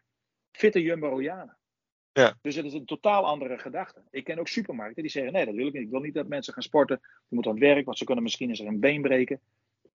fitte 0.51 0.81
Jumbo-Royanen. 0.81 1.57
Ja. 2.11 2.37
Dus 2.41 2.55
het 2.55 2.65
is 2.65 2.73
een 2.73 2.85
totaal 2.85 3.25
andere 3.25 3.57
gedachte. 3.57 4.01
Ik 4.09 4.23
ken 4.23 4.39
ook 4.39 4.47
supermarkten 4.47 5.01
die 5.01 5.11
zeggen, 5.11 5.33
nee 5.33 5.45
dat 5.45 5.55
wil 5.55 5.67
ik 5.67 5.73
niet. 5.73 5.81
Ik 5.81 5.89
wil 5.89 5.99
niet 5.99 6.13
dat 6.13 6.27
mensen 6.27 6.53
gaan 6.53 6.63
sporten. 6.63 6.99
Je 7.01 7.35
moet 7.35 7.45
aan 7.45 7.51
het 7.51 7.61
werk, 7.61 7.85
want 7.85 7.97
ze 7.97 8.05
kunnen 8.05 8.23
misschien 8.23 8.49
eens 8.49 8.59
een 8.59 8.79
been 8.79 9.01
breken. 9.01 9.39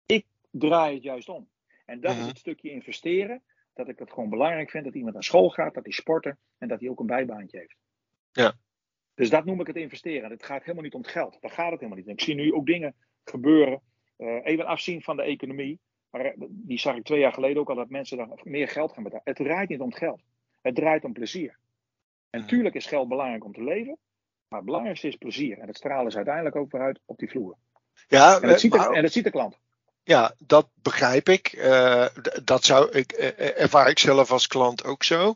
Ik 0.07 0.27
draai 0.51 0.95
het 0.95 1.03
juist 1.03 1.29
om. 1.29 1.49
En 1.91 2.01
dat 2.01 2.17
is 2.17 2.27
het 2.27 2.39
stukje 2.39 2.71
investeren. 2.71 3.43
Dat 3.75 3.89
ik 3.89 3.99
het 3.99 4.11
gewoon 4.11 4.29
belangrijk 4.29 4.71
vind 4.71 4.85
dat 4.85 4.95
iemand 4.95 5.15
naar 5.15 5.25
school 5.25 5.51
gaat, 5.51 5.75
dat 5.75 5.85
hij 5.85 5.93
sporten 5.93 6.39
en 6.59 6.69
dat 6.69 6.81
hij 6.81 6.89
ook 6.89 7.01
een 7.01 7.07
bijbaantje 7.07 7.59
heeft. 7.59 7.77
Ja. 8.33 8.55
Dus 9.15 9.31
dat 9.31 9.45
noem 9.45 9.61
ik 9.61 9.67
het 9.67 9.77
investeren. 9.77 10.31
Het 10.31 10.45
gaat 10.45 10.61
helemaal 10.61 10.83
niet 10.83 10.95
om 10.95 11.01
het 11.01 11.11
geld. 11.11 11.37
Daar 11.41 11.51
gaat 11.51 11.71
het 11.71 11.81
helemaal 11.81 11.99
niet 11.99 12.07
om. 12.07 12.13
Ik 12.13 12.21
zie 12.21 12.35
nu 12.35 12.53
ook 12.53 12.67
dingen 12.67 12.95
gebeuren. 13.25 13.81
Uh, 14.19 14.45
even 14.45 14.67
afzien 14.67 15.03
van 15.03 15.17
de 15.17 15.23
economie. 15.23 15.81
Maar 16.11 16.21
eh, 16.21 16.33
die 16.49 16.79
zag 16.79 16.97
ik 16.97 17.05
twee 17.05 17.21
jaar 17.21 17.33
geleden 17.33 17.61
ook 17.61 17.69
al 17.69 17.75
dat 17.75 17.89
mensen 17.89 18.17
dan 18.17 18.39
meer 18.43 18.69
geld 18.69 18.93
gaan 18.93 19.03
betalen. 19.03 19.25
Het 19.25 19.37
draait 19.37 19.69
niet 19.69 19.81
om 19.81 19.89
het 19.89 19.99
geld. 19.99 20.23
Het 20.61 20.75
draait 20.75 21.05
om 21.05 21.13
plezier. 21.13 21.59
En 22.31 22.41
natuurlijk 22.41 22.75
is 22.75 22.87
geld 22.87 23.09
belangrijk 23.09 23.45
om 23.45 23.53
te 23.53 23.65
leven. 23.65 23.99
Maar 24.49 24.59
het 24.59 24.69
belangrijkste 24.69 25.09
is 25.09 25.17
plezier. 25.17 25.59
En 25.59 25.67
dat 25.67 25.77
stralen 25.77 26.11
ze 26.11 26.17
uiteindelijk 26.17 26.57
ook 26.57 26.73
weer 26.73 26.81
uit 26.81 27.01
op 27.05 27.19
die 27.19 27.31
vloer. 27.31 27.57
Ja, 28.07 28.41
en, 28.41 28.49
dat 28.49 28.61
ziet 28.61 28.73
de, 28.73 28.95
en 28.95 29.03
dat 29.03 29.13
ziet 29.13 29.25
de 29.25 29.31
klant. 29.31 29.59
Ja, 30.11 30.35
dat 30.39 30.69
begrijp 30.83 31.29
ik. 31.29 31.53
Uh, 31.53 32.07
dat 32.45 32.65
zou 32.65 32.91
ik, 32.91 33.13
uh, 33.13 33.61
ervaar 33.61 33.89
ik 33.89 33.99
zelf 33.99 34.31
als 34.31 34.47
klant 34.47 34.85
ook 34.85 35.05
zo. 35.05 35.35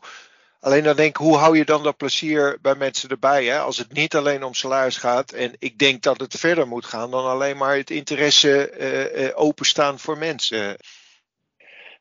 Alleen 0.60 0.82
dan 0.82 0.96
denk 0.96 1.08
ik, 1.08 1.16
hoe 1.16 1.36
hou 1.36 1.56
je 1.56 1.64
dan 1.64 1.82
dat 1.82 1.96
plezier 1.96 2.58
bij 2.62 2.74
mensen 2.74 3.08
erbij? 3.08 3.44
Hè? 3.44 3.58
Als 3.58 3.78
het 3.78 3.92
niet 3.92 4.14
alleen 4.14 4.42
om 4.42 4.54
salaris 4.54 4.96
gaat. 4.96 5.32
En 5.32 5.52
ik 5.58 5.78
denk 5.78 6.02
dat 6.02 6.20
het 6.20 6.34
verder 6.34 6.68
moet 6.68 6.84
gaan 6.84 7.10
dan 7.10 7.24
alleen 7.24 7.56
maar 7.56 7.76
het 7.76 7.90
interesse 7.90 9.32
openstaan 9.36 9.98
voor 9.98 10.18
mensen. 10.18 10.76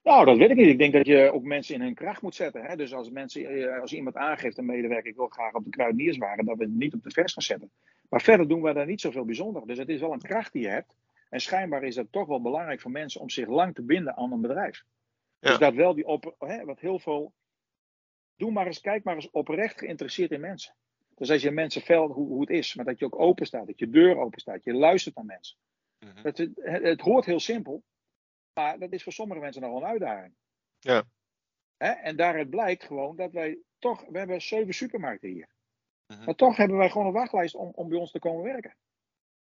Nou, 0.03 0.25
dat 0.25 0.38
weet 0.38 0.50
ik 0.50 0.58
niet. 0.58 0.68
Ik 0.68 0.77
denk 0.77 0.94
dat 0.94 1.06
je 1.06 1.32
ook 1.34 1.44
mensen 1.44 1.75
in 1.75 1.82
hun 1.82 1.96
kracht 1.96 2.22
moet 2.22 2.36
zetten. 2.36 2.63
Hè? 2.63 2.75
Dus 2.75 2.94
als, 2.94 3.10
mensen, 3.10 3.82
als 3.82 3.94
iemand 3.94 4.15
aangeeft, 4.15 4.58
een 4.58 4.65
medewerker, 4.65 5.10
ik 5.10 5.15
wil 5.15 5.27
graag 5.27 5.53
op 5.53 5.63
de 5.63 5.70
kruidenierswagen, 5.70 6.46
dat 6.46 6.58
we 6.58 6.63
het 6.63 6.74
niet 6.74 6.94
op 6.94 7.03
de 7.03 7.12
vers 7.12 7.34
gaan 7.34 7.44
zetten. 7.44 7.72
Maar 8.10 8.22
verder 8.22 8.48
doen 8.48 8.62
we 8.62 8.74
daar 8.74 8.86
niet 8.86 9.01
zoveel 9.01 9.25
bijzonder. 9.25 9.68
Dus 9.68 9.77
het 9.77 9.89
is 9.89 10.00
wel 10.00 10.13
een 10.13 10.22
kracht 10.22 10.53
die 10.53 10.62
je 10.62 10.70
hebt. 10.70 10.94
En 11.34 11.42
schijnbaar 11.42 11.84
is 11.84 11.96
het 11.96 12.12
toch 12.12 12.28
wel 12.28 12.42
belangrijk 12.42 12.82
voor 12.82 12.92
mensen 12.92 13.22
om 13.22 13.30
zich 13.30 13.48
lang 13.48 13.75
te 13.75 13.84
binden 13.84 14.16
aan 14.16 14.32
een 14.32 14.42
bedrijf. 14.42 14.84
Ja. 15.40 15.50
Dus 15.50 15.60
dat 15.60 15.74
wel 15.74 15.94
die 15.94 16.06
op, 16.06 16.36
hè, 16.40 16.66
wat 16.66 16.80
heel 16.80 17.00
veel. 17.00 17.34
Doe 18.36 18.52
maar 18.52 18.66
eens, 18.66 18.82
kijk 18.82 19.04
maar 19.04 19.16
eens 19.16 19.30
oprecht 19.30 19.80
geïnteresseerd 19.80 20.32
in 20.32 20.40
mensen. 20.40 20.75
Dus 21.16 21.32
als 21.32 21.42
je 21.42 21.52
mensen 21.52 21.82
veld 21.82 22.13
hoe, 22.13 22.28
hoe 22.28 22.42
het 22.42 22.50
is, 22.50 22.75
maar 22.75 22.86
dat 22.86 23.00
je 23.00 23.06
ook 23.06 23.20
open 23.20 23.46
staat, 23.46 23.68
dat 23.68 23.80
je 23.80 23.90
deur 23.90 24.18
open 24.18 24.40
staat, 24.40 24.63
je 24.63 24.74
luistert 24.74 25.16
naar 25.16 25.25
mensen. 25.25 25.58
Mm 26.00 26.10
-hmm. 26.10 26.24
het, 26.24 26.38
het, 26.38 26.60
het, 26.63 27.02
hoort 27.02 27.25
heel 27.25 27.40
simpel, 27.40 27.84
maar 28.54 28.80
dat 28.80 28.92
is 28.92 29.04
voor 29.04 29.13
sommige 29.13 29.40
mensen 29.40 29.62
nog 29.62 29.72
wel 29.72 29.82
een 29.82 29.88
uitdaging. 29.88 30.36
Ja. 30.80 31.04
Hè? 31.78 31.92
En 31.92 32.16
daaruit 32.16 32.50
blijkt 32.50 32.84
gewoon 32.84 33.16
dat 33.16 33.32
wij 33.32 33.60
toch, 33.80 34.06
we 34.10 34.18
hebben 34.18 34.42
zeven 34.42 34.74
supermarkten 34.74 35.30
hier. 35.30 35.50
Mm 36.08 36.16
-hmm. 36.16 36.25
Maar 36.25 36.36
toch 36.36 36.58
hebben 36.58 36.78
wij 36.78 36.90
gewoon 36.90 37.08
een 37.08 37.13
wachtlijst 37.13 37.56
om, 37.56 37.72
om 37.75 37.90
bij 37.90 38.00
ons 38.00 38.12
te 38.12 38.20
komen 38.20 38.44
werken. 38.44 38.75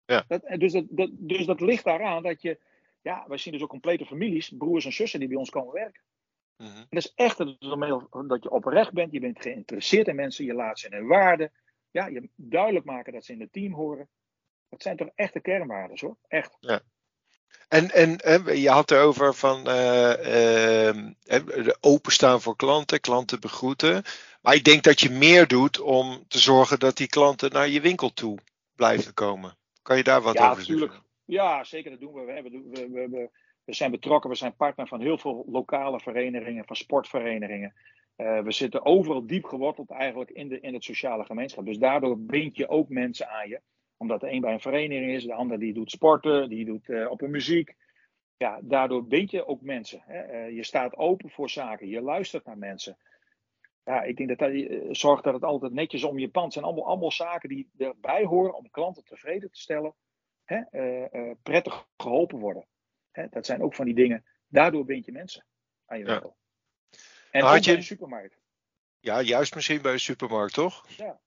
Ja. 0.08 0.24
Dat, 0.28 0.42
dus, 0.60 0.72
dat, 0.72 0.84
dat, 0.88 1.10
dus 1.12 1.46
dat 1.46 1.60
ligt 1.60 1.84
daaraan 1.84 2.22
dat 2.22 2.42
je, 2.42 2.58
ja, 3.02 3.24
wij 3.26 3.38
zien 3.38 3.52
dus 3.52 3.62
ook 3.62 3.68
complete 3.68 4.06
families, 4.06 4.52
broers 4.58 4.84
en 4.84 4.92
zussen 4.92 5.18
die 5.18 5.28
bij 5.28 5.36
ons 5.36 5.50
komen 5.50 5.72
werken. 5.72 6.02
Mm 6.56 6.66
-hmm. 6.66 6.86
Dat 6.90 7.04
is 7.04 7.12
echt 7.14 7.38
dat 8.28 8.42
je 8.42 8.50
oprecht 8.50 8.92
bent, 8.92 9.12
je 9.12 9.20
bent 9.20 9.42
geïnteresseerd 9.42 10.06
in 10.06 10.14
mensen, 10.14 10.44
je 10.44 10.54
laat 10.54 10.78
ze 10.78 10.86
in 10.86 10.92
hun 10.92 11.06
waarden. 11.06 11.52
Ja, 11.90 12.06
je 12.06 12.28
duidelijk 12.34 12.84
maken 12.84 13.12
dat 13.12 13.24
ze 13.24 13.32
in 13.32 13.40
het 13.40 13.52
team 13.52 13.72
horen. 13.72 14.08
Dat 14.68 14.82
zijn 14.82 14.96
toch 14.96 15.08
echte 15.14 15.40
kernwaarden 15.40 15.98
hoor, 16.00 16.16
echt. 16.28 16.56
Ja. 16.60 16.80
En, 17.68 17.90
en 17.90 18.18
je 18.60 18.70
had 18.70 18.90
het 18.90 18.98
over 18.98 19.34
van 19.34 19.68
uh, 19.68 20.92
uh, 21.26 21.68
openstaan 21.80 22.40
voor 22.40 22.56
klanten, 22.56 23.00
klanten 23.00 23.40
begroeten. 23.40 24.02
Maar 24.40 24.54
ik 24.54 24.64
denk 24.64 24.82
dat 24.82 25.00
je 25.00 25.10
meer 25.10 25.46
doet 25.46 25.80
om 25.80 26.24
te 26.28 26.38
zorgen 26.38 26.78
dat 26.78 26.96
die 26.96 27.08
klanten 27.08 27.52
naar 27.52 27.68
je 27.68 27.80
winkel 27.80 28.12
toe 28.12 28.38
blijven 28.74 29.14
komen. 29.14 29.56
Kan 29.88 29.96
je 29.96 30.02
daar 30.02 30.22
wat 30.22 30.34
ja, 30.34 30.50
over 30.50 30.62
zeggen? 30.62 31.02
Ja, 31.24 31.64
zeker 31.64 31.90
dat 31.90 32.00
doen 32.00 32.12
we. 32.12 32.24
We, 32.24 32.42
we, 32.42 32.88
we, 32.90 33.08
we, 33.08 33.30
we, 33.64 33.74
zijn 33.74 33.90
betrokken, 33.90 34.30
we 34.30 34.36
zijn 34.36 34.56
partner 34.56 34.86
van 34.86 35.00
heel 35.00 35.18
veel 35.18 35.44
lokale 35.46 36.00
verenigingen, 36.00 36.64
van 36.64 36.76
sportverenigingen. 36.76 37.74
Uh, 38.16 38.40
we 38.40 38.52
zitten 38.52 38.84
overal 38.84 39.26
diep 39.26 39.44
geworteld 39.44 39.90
eigenlijk 39.90 40.30
in, 40.30 40.48
de, 40.48 40.60
in 40.60 40.74
het 40.74 40.84
sociale 40.84 41.24
gemeenschap. 41.24 41.64
Dus 41.64 41.78
daardoor 41.78 42.18
bind 42.18 42.56
je 42.56 42.68
ook 42.68 42.88
mensen 42.88 43.28
aan 43.28 43.48
je. 43.48 43.60
Omdat 43.96 44.20
de 44.20 44.30
een 44.30 44.40
bij 44.40 44.52
een 44.52 44.60
vereniging 44.60 45.12
is, 45.12 45.24
de 45.24 45.34
ander 45.34 45.58
die 45.58 45.74
doet 45.74 45.90
sporten, 45.90 46.48
die 46.48 46.64
doet 46.64 46.88
uh, 46.88 47.10
op 47.10 47.22
een 47.22 47.30
muziek. 47.30 47.74
Ja, 48.36 48.58
daardoor 48.62 49.06
bind 49.06 49.30
je 49.30 49.46
ook 49.46 49.60
mensen. 49.60 50.02
Hè. 50.06 50.46
Uh, 50.46 50.56
je 50.56 50.64
staat 50.64 50.96
open 50.96 51.30
voor 51.30 51.50
zaken, 51.50 51.88
je 51.88 52.00
luistert 52.00 52.44
naar 52.44 52.58
mensen. 52.58 52.96
Ja, 53.88 54.02
ik 54.02 54.16
denk 54.16 54.28
dat 54.28 54.38
dat 54.38 54.50
uh, 54.50 54.88
zorgt 54.90 55.24
dat 55.24 55.34
het 55.34 55.44
altijd 55.44 55.72
netjes 55.72 56.04
om 56.04 56.18
je 56.18 56.28
pand 56.28 56.52
zijn. 56.52 56.64
Allemaal, 56.64 56.86
allemaal 56.86 57.10
zaken 57.10 57.48
die 57.48 57.70
erbij 57.78 58.24
horen 58.24 58.54
om 58.54 58.70
klanten 58.70 59.04
tevreden 59.04 59.50
te 59.50 59.60
stellen. 59.60 59.94
Hè, 60.44 60.60
uh, 61.12 61.34
prettig 61.42 61.86
geholpen 61.96 62.38
worden. 62.38 62.66
Hè, 63.10 63.26
dat 63.30 63.46
zijn 63.46 63.62
ook 63.62 63.74
van 63.74 63.84
die 63.84 63.94
dingen. 63.94 64.24
Daardoor 64.48 64.84
bind 64.84 65.04
je 65.04 65.12
mensen 65.12 65.44
aan 65.86 65.98
je 65.98 66.04
winkel. 66.04 66.36
Ja. 66.90 66.98
En 67.30 67.42
ook 67.42 67.56
je... 67.56 67.64
bij 67.64 67.76
de 67.76 67.82
supermarkt. 67.82 68.38
Ja, 69.00 69.20
juist 69.20 69.54
misschien 69.54 69.82
bij 69.82 69.92
de 69.92 69.98
supermarkt, 69.98 70.54
toch? 70.54 70.88
Ja. 70.88 71.20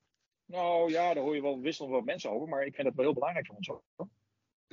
Nou 0.46 0.92
ja, 0.92 1.14
daar 1.14 1.24
hoor 1.24 1.36
je 1.36 1.42
wel 1.42 1.60
wisselend 1.60 1.94
wat 1.94 2.06
mensen 2.06 2.32
over. 2.32 2.48
Maar 2.48 2.66
ik 2.66 2.76
vind 2.76 2.88
dat 2.88 2.96
wel 2.96 3.06
heel 3.06 3.14
belangrijk 3.14 3.46
voor 3.46 3.56
ons 3.56 3.70
ook. 3.70 3.84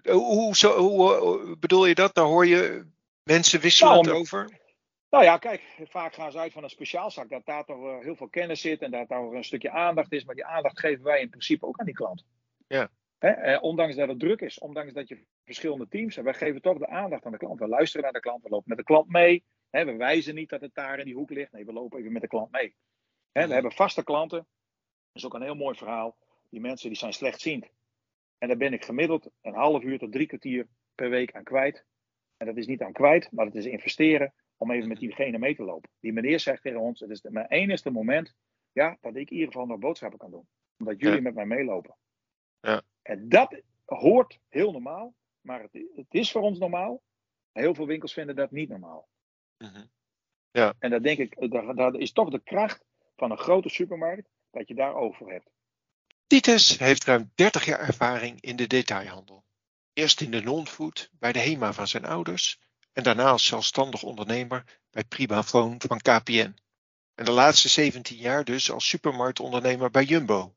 Hoe, 0.02 0.56
zo, 0.56 0.78
hoe 0.78 1.56
bedoel 1.58 1.86
je 1.86 1.94
dat? 1.94 2.14
Daar 2.14 2.24
hoor 2.24 2.46
je 2.46 2.86
mensen 3.22 3.60
wisselend 3.60 4.06
nou, 4.06 4.18
over? 4.18 4.58
Nou 5.10 5.24
ja, 5.24 5.38
kijk, 5.38 5.62
vaak 5.82 6.14
gaan 6.14 6.32
ze 6.32 6.38
uit 6.38 6.52
van 6.52 6.62
een 6.62 6.70
speciaalzak. 6.70 7.28
Dat 7.28 7.46
daar 7.46 7.64
toch 7.64 7.82
uh, 7.82 7.98
heel 7.98 8.16
veel 8.16 8.28
kennis 8.28 8.60
zit 8.60 8.82
en 8.82 8.90
dat 8.90 9.08
daar 9.08 9.22
een 9.22 9.44
stukje 9.44 9.70
aandacht 9.70 10.12
is. 10.12 10.24
Maar 10.24 10.34
die 10.34 10.44
aandacht 10.44 10.78
geven 10.78 11.04
wij 11.04 11.20
in 11.20 11.28
principe 11.28 11.66
ook 11.66 11.78
aan 11.78 11.86
die 11.86 11.94
klant. 11.94 12.24
Ja. 12.66 12.90
Eh, 13.18 13.62
ondanks 13.62 13.96
dat 13.96 14.08
het 14.08 14.18
druk 14.18 14.40
is, 14.40 14.58
ondanks 14.58 14.92
dat 14.92 15.08
je 15.08 15.24
verschillende 15.44 15.88
teams 15.88 16.14
hebt, 16.14 16.26
wij 16.26 16.36
geven 16.36 16.62
toch 16.62 16.78
de 16.78 16.88
aandacht 16.88 17.24
aan 17.24 17.32
de 17.32 17.38
klant. 17.38 17.58
We 17.58 17.68
luisteren 17.68 18.02
naar 18.02 18.12
de 18.12 18.20
klant, 18.20 18.42
we 18.42 18.48
lopen 18.48 18.68
met 18.68 18.78
de 18.78 18.84
klant 18.84 19.08
mee. 19.08 19.44
We 19.70 19.96
wijzen 19.96 20.34
niet 20.34 20.48
dat 20.48 20.60
het 20.60 20.74
daar 20.74 20.98
in 20.98 21.04
die 21.04 21.14
hoek 21.14 21.30
ligt. 21.30 21.52
Nee, 21.52 21.64
we 21.64 21.72
lopen 21.72 21.98
even 21.98 22.12
met 22.12 22.22
de 22.22 22.28
klant 22.28 22.50
mee. 22.50 22.74
We 23.32 23.40
hebben 23.40 23.72
vaste 23.72 24.04
klanten. 24.04 24.38
Dat 24.38 24.46
is 25.12 25.24
ook 25.24 25.34
een 25.34 25.42
heel 25.42 25.54
mooi 25.54 25.76
verhaal. 25.76 26.16
Die 26.50 26.60
mensen 26.60 26.88
die 26.88 26.98
zijn 26.98 27.12
slechtziend. 27.12 27.68
En 28.38 28.48
daar 28.48 28.56
ben 28.56 28.72
ik 28.72 28.84
gemiddeld 28.84 29.30
een 29.40 29.54
half 29.54 29.82
uur 29.82 29.98
tot 29.98 30.12
drie 30.12 30.26
kwartier 30.26 30.66
per 30.94 31.10
week 31.10 31.34
aan 31.34 31.44
kwijt. 31.44 31.84
En 32.36 32.46
dat 32.46 32.56
is 32.56 32.66
niet 32.66 32.82
aan 32.82 32.92
kwijt, 32.92 33.32
maar 33.32 33.44
dat 33.44 33.54
is 33.54 33.64
investeren 33.64 34.32
om 34.58 34.70
even 34.70 34.88
met 34.88 34.98
diegene 34.98 35.38
mee 35.38 35.54
te 35.54 35.62
lopen. 35.62 35.90
Die 36.00 36.12
meneer 36.12 36.40
zegt 36.40 36.62
tegen 36.62 36.80
ons: 36.80 37.00
Het 37.00 37.10
is 37.10 37.22
mijn 37.22 37.46
enigste 37.46 37.90
moment 37.90 38.34
ja, 38.72 38.98
dat 39.00 39.16
ik 39.16 39.30
in 39.30 39.36
ieder 39.36 39.52
geval 39.52 39.66
nog 39.66 39.78
boodschappen 39.78 40.18
kan 40.18 40.30
doen. 40.30 40.48
Omdat 40.78 41.00
jullie 41.00 41.16
ja. 41.16 41.22
met 41.22 41.34
mij 41.34 41.46
meelopen. 41.46 41.96
Ja. 42.60 42.82
En 43.02 43.28
dat 43.28 43.60
hoort 43.84 44.38
heel 44.48 44.72
normaal, 44.72 45.14
maar 45.40 45.62
het, 45.62 45.72
het, 45.94 46.06
is 46.10 46.30
voor 46.30 46.42
ons 46.42 46.58
normaal. 46.58 47.02
Heel 47.52 47.74
veel 47.74 47.86
winkels 47.86 48.12
vinden 48.12 48.36
dat 48.36 48.50
niet 48.50 48.68
normaal. 48.68 49.08
Mm-hmm. 49.58 49.90
Ja. 50.50 50.74
En 50.78 50.90
dat 50.90 51.02
denk 51.02 51.18
ik, 51.18 51.50
dat, 51.50 51.76
dat 51.76 51.94
is 51.94 52.12
toch 52.12 52.30
de 52.30 52.42
kracht 52.42 52.84
van 53.16 53.30
een 53.30 53.38
grote 53.38 53.68
supermarkt, 53.68 54.28
dat 54.50 54.68
je 54.68 54.74
daar 54.74 54.94
over 54.94 55.30
hebt. 55.30 55.50
Titus 56.26 56.78
heeft 56.78 57.04
ruim 57.04 57.30
30 57.34 57.64
jaar 57.64 57.80
ervaring 57.80 58.40
in 58.40 58.56
de 58.56 58.66
detailhandel. 58.66 59.44
Eerst 59.92 60.20
in 60.20 60.30
de 60.30 60.40
non-food 60.40 61.10
bij 61.12 61.32
de 61.32 61.38
HEMA 61.38 61.72
van 61.72 61.88
zijn 61.88 62.04
ouders 62.04 62.60
en 62.98 63.04
daarna 63.04 63.30
als 63.30 63.46
zelfstandig 63.46 64.02
ondernemer 64.02 64.64
bij 64.90 65.04
Primaphone 65.04 65.76
van 65.78 65.98
KPN. 65.98 66.54
En 67.14 67.24
de 67.24 67.30
laatste 67.30 67.68
17 67.68 68.16
jaar 68.16 68.44
dus 68.44 68.70
als 68.70 68.88
supermarktondernemer 68.88 69.90
bij 69.90 70.04
Jumbo. 70.04 70.54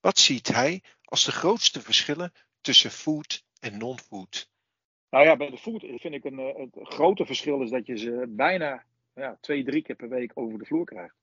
Wat 0.00 0.18
ziet 0.18 0.48
hij 0.48 0.82
als 1.04 1.24
de 1.24 1.32
grootste 1.32 1.80
verschillen 1.80 2.32
tussen 2.60 2.90
food 2.90 3.44
en 3.60 3.78
non-food? 3.78 4.50
Nou 5.10 5.24
ja, 5.24 5.36
bij 5.36 5.50
de 5.50 5.58
food 5.58 5.80
vind 5.80 6.14
ik 6.14 6.24
een, 6.24 6.38
het 6.38 6.88
grote 6.88 7.26
verschil 7.26 7.62
is 7.62 7.70
dat 7.70 7.86
je 7.86 7.98
ze 7.98 8.24
bijna 8.28 8.84
ja, 9.14 9.38
twee, 9.40 9.64
drie 9.64 9.82
keer 9.82 9.96
per 9.96 10.08
week 10.08 10.30
over 10.34 10.58
de 10.58 10.64
vloer 10.64 10.84
krijgt. 10.84 11.14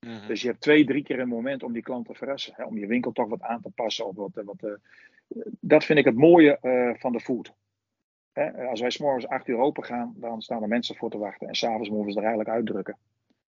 Mm-hmm. 0.00 0.26
Dus 0.26 0.42
je 0.42 0.48
hebt 0.48 0.60
twee, 0.60 0.84
drie 0.84 1.02
keer 1.02 1.20
een 1.20 1.28
moment 1.28 1.62
om 1.62 1.72
die 1.72 1.82
klant 1.82 2.06
te 2.06 2.14
verrassen. 2.14 2.52
Hè, 2.56 2.64
om 2.64 2.78
je 2.78 2.86
winkel 2.86 3.12
toch 3.12 3.28
wat 3.28 3.42
aan 3.42 3.60
te 3.60 3.70
passen. 3.70 4.06
Of 4.06 4.16
wat, 4.16 4.30
wat, 4.34 4.62
uh, 4.62 4.72
dat 5.60 5.84
vind 5.84 5.98
ik 5.98 6.04
het 6.04 6.16
mooie 6.16 6.58
uh, 6.62 7.00
van 7.00 7.12
de 7.12 7.20
food. 7.20 7.56
Hè, 8.38 8.66
als 8.66 8.80
wij 8.80 8.90
s'morgens 8.90 9.26
acht 9.26 9.48
uur 9.48 9.58
open 9.58 9.84
gaan, 9.84 10.14
dan 10.16 10.42
staan 10.42 10.62
er 10.62 10.68
mensen 10.68 10.96
voor 10.96 11.10
te 11.10 11.18
wachten. 11.18 11.48
En 11.48 11.54
s'avonds 11.54 11.88
moeten 11.88 12.12
ze 12.12 12.18
er 12.18 12.24
eigenlijk 12.24 12.56
uitdrukken. 12.56 12.98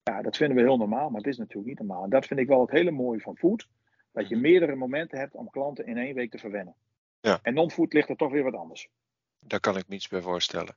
Ja, 0.04 0.22
dat 0.22 0.38
vinden 0.38 0.58
we 0.58 0.64
heel 0.64 0.78
normaal, 0.78 1.10
maar 1.10 1.22
het 1.22 1.30
is 1.30 1.38
natuurlijk 1.38 1.68
niet 1.68 1.80
normaal. 1.80 2.04
En 2.04 2.10
dat 2.10 2.26
vind 2.26 2.40
ik 2.40 2.48
wel 2.48 2.62
het 2.62 2.72
hele 2.72 2.92
mooie 2.92 3.20
van 3.20 3.38
food. 3.38 3.68
Dat 4.12 4.30
je 4.30 4.36
meerdere 4.36 4.76
momenten 4.76 5.20
hebt 5.20 5.36
om 5.36 5.50
klanten 5.50 5.86
in 5.86 5.98
één 5.98 6.16
week 6.16 6.32
te 6.32 6.38
verwennen. 6.38 6.76
Ja. 7.22 7.40
En 7.42 7.54
non-food 7.54 7.94
ligt 7.94 8.10
er 8.10 8.16
toch 8.16 8.32
weer 8.32 8.44
wat 8.44 8.56
anders. 8.56 8.90
Daar 9.40 9.60
kan 9.60 9.78
ik 9.78 9.88
niets 9.88 10.08
bij 10.08 10.22
voorstellen. 10.22 10.76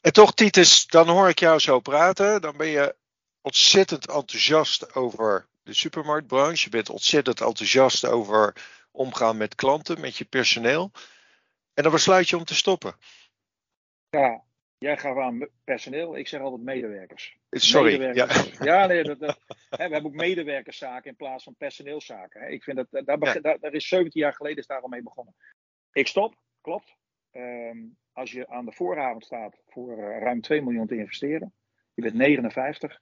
En 0.00 0.12
toch, 0.12 0.34
Titus, 0.34 0.86
dan 0.86 1.08
hoor 1.08 1.28
ik 1.28 1.38
jou 1.38 1.58
zo 1.58 1.80
praten. 1.80 2.40
Dan 2.40 2.56
ben 2.56 2.68
je 2.68 2.94
ontzettend 3.40 4.06
enthousiast 4.06 4.94
over 4.94 5.46
de 5.62 5.74
supermarktbranche. 5.74 6.64
Je 6.64 6.70
bent 6.70 6.90
ontzettend 6.90 7.40
enthousiast 7.40 8.06
over 8.06 8.54
omgaan 8.90 9.36
met 9.36 9.54
klanten, 9.54 10.00
met 10.00 10.16
je 10.16 10.24
personeel. 10.24 10.90
En 11.74 11.82
dan 11.82 11.92
besluit 11.92 12.28
je 12.28 12.36
om 12.36 12.44
te 12.44 12.54
stoppen. 12.54 12.94
Ja, 14.14 14.42
jij 14.78 14.96
gaat 14.96 15.16
aan 15.16 15.48
personeel. 15.64 16.16
Ik 16.16 16.28
zeg 16.28 16.40
altijd 16.40 16.62
medewerkers. 16.62 17.38
Sorry. 17.50 17.98
Medewerkers. 17.98 18.58
Ja, 18.58 18.64
ja 18.80 18.86
nee, 18.86 19.02
dat, 19.02 19.18
dat, 19.18 19.38
hè, 19.46 19.86
we 19.86 19.92
hebben 19.92 20.04
ook 20.04 20.16
medewerkerszaken 20.16 21.10
in 21.10 21.16
plaats 21.16 21.44
van 21.44 21.54
personeelszaken. 21.54 22.40
Hè. 22.40 22.48
Ik 22.48 22.62
vind 22.62 22.76
dat, 22.76 23.06
daar, 23.06 23.18
ja. 23.20 23.40
daar, 23.40 23.58
daar, 23.60 23.72
is 23.72 23.88
17 23.88 24.20
jaar 24.20 24.34
geleden 24.34 24.58
is 24.58 24.66
daar 24.66 24.80
al 24.80 24.88
mee 24.88 25.02
begonnen. 25.02 25.34
Ik 25.92 26.06
stop, 26.06 26.34
klopt. 26.60 26.96
Um, 27.32 27.96
als 28.12 28.32
je 28.32 28.48
aan 28.48 28.64
de 28.64 28.72
vooravond 28.72 29.24
staat 29.24 29.62
voor 29.66 29.98
uh, 29.98 30.18
ruim 30.18 30.40
2 30.40 30.62
miljoen 30.62 30.86
te 30.86 30.96
investeren. 30.96 31.52
Je 31.94 32.02
bent 32.02 32.14
59. 32.14 33.00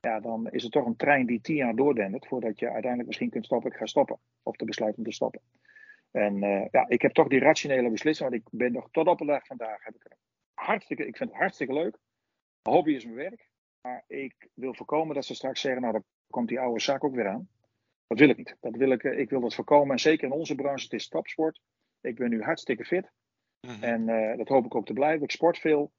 ja, 0.00 0.20
dan 0.20 0.50
is 0.50 0.62
het 0.62 0.72
toch 0.72 0.86
een 0.86 0.96
trein 0.96 1.26
die 1.26 1.40
tien 1.40 1.56
jaar 1.56 1.74
doordendert 1.74 2.26
voordat 2.26 2.58
je 2.58 2.66
uiteindelijk 2.66 3.06
misschien 3.06 3.30
kunt 3.30 3.44
stoppen. 3.44 3.70
Ik 3.70 3.76
ga 3.76 3.86
stoppen. 3.86 4.18
Of 4.42 4.56
te 4.56 4.64
besluiten 4.64 4.98
om 4.98 5.08
te 5.08 5.14
stoppen. 5.14 5.40
En 6.10 6.42
uh, 6.42 6.64
ja, 6.70 6.88
ik 6.88 7.02
heb 7.02 7.12
toch 7.12 7.28
die 7.28 7.38
rationele 7.38 7.90
beslissing, 7.90 8.30
want 8.30 8.42
ik 8.42 8.48
ben 8.50 8.72
nog 8.72 8.88
tot 8.90 9.06
op 9.06 9.18
de 9.18 9.24
dag 9.24 9.46
vandaag 9.46 9.84
heb 9.84 9.94
ik 9.94 10.02
hartstikke, 10.54 11.06
ik 11.06 11.16
vind 11.16 11.30
het 11.30 11.38
hartstikke 11.38 11.72
leuk. 11.72 11.98
hobby 12.62 12.92
is 12.92 13.04
mijn 13.04 13.16
werk. 13.16 13.48
Maar 13.80 14.04
ik 14.06 14.48
wil 14.54 14.74
voorkomen 14.74 15.14
dat 15.14 15.24
ze 15.24 15.34
straks 15.34 15.60
zeggen, 15.60 15.80
nou 15.80 15.92
dan 15.92 16.04
komt 16.30 16.48
die 16.48 16.60
oude 16.60 16.80
zak 16.80 17.04
ook 17.04 17.14
weer 17.14 17.28
aan. 17.28 17.48
Dat 18.06 18.18
wil 18.18 18.28
ik 18.28 18.36
niet. 18.36 18.56
Dat 18.60 18.76
wil 18.76 18.90
ik, 18.90 19.02
ik 19.02 19.30
wil 19.30 19.40
dat 19.40 19.54
voorkomen. 19.54 19.90
En 19.90 20.00
zeker 20.00 20.26
in 20.26 20.32
onze 20.32 20.54
branche, 20.54 20.84
het 20.84 20.92
is 20.92 21.08
topsport. 21.08 21.60
Ik 22.00 22.16
ben 22.16 22.30
nu 22.30 22.42
hartstikke 22.42 22.84
fit. 22.84 23.10
Mm 23.60 23.70
-hmm. 23.70 23.82
En 23.82 24.08
uh, 24.08 24.36
dat 24.36 24.48
hoop 24.48 24.64
ik 24.64 24.74
ook 24.74 24.86
te 24.86 24.92
blijven. 24.92 25.22
Ik 25.22 25.30
sport 25.30 25.58
veel. 25.58 25.92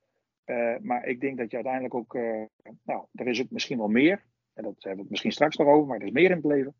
Uh, 0.46 0.78
maar 0.82 1.06
ik 1.06 1.22
denk 1.22 1.38
dat 1.38 1.50
je 1.50 1.56
uiteindelijk 1.56 1.94
ook, 1.94 2.14
uh, 2.14 2.44
nou, 2.84 3.06
er 3.14 3.28
is 3.28 3.42
ook 3.42 3.50
misschien 3.50 3.78
wel 3.78 3.88
meer. 3.88 4.24
En 4.54 4.64
dat 4.64 4.74
hebben 4.76 4.96
we 4.96 5.02
het 5.02 5.10
misschien 5.10 5.32
straks 5.32 5.56
nog 5.56 5.68
over, 5.68 5.88
maar 5.88 6.00
er 6.00 6.06
is 6.06 6.12
meer 6.12 6.30
in 6.30 6.36
het 6.36 6.46
leven. 6.46 6.76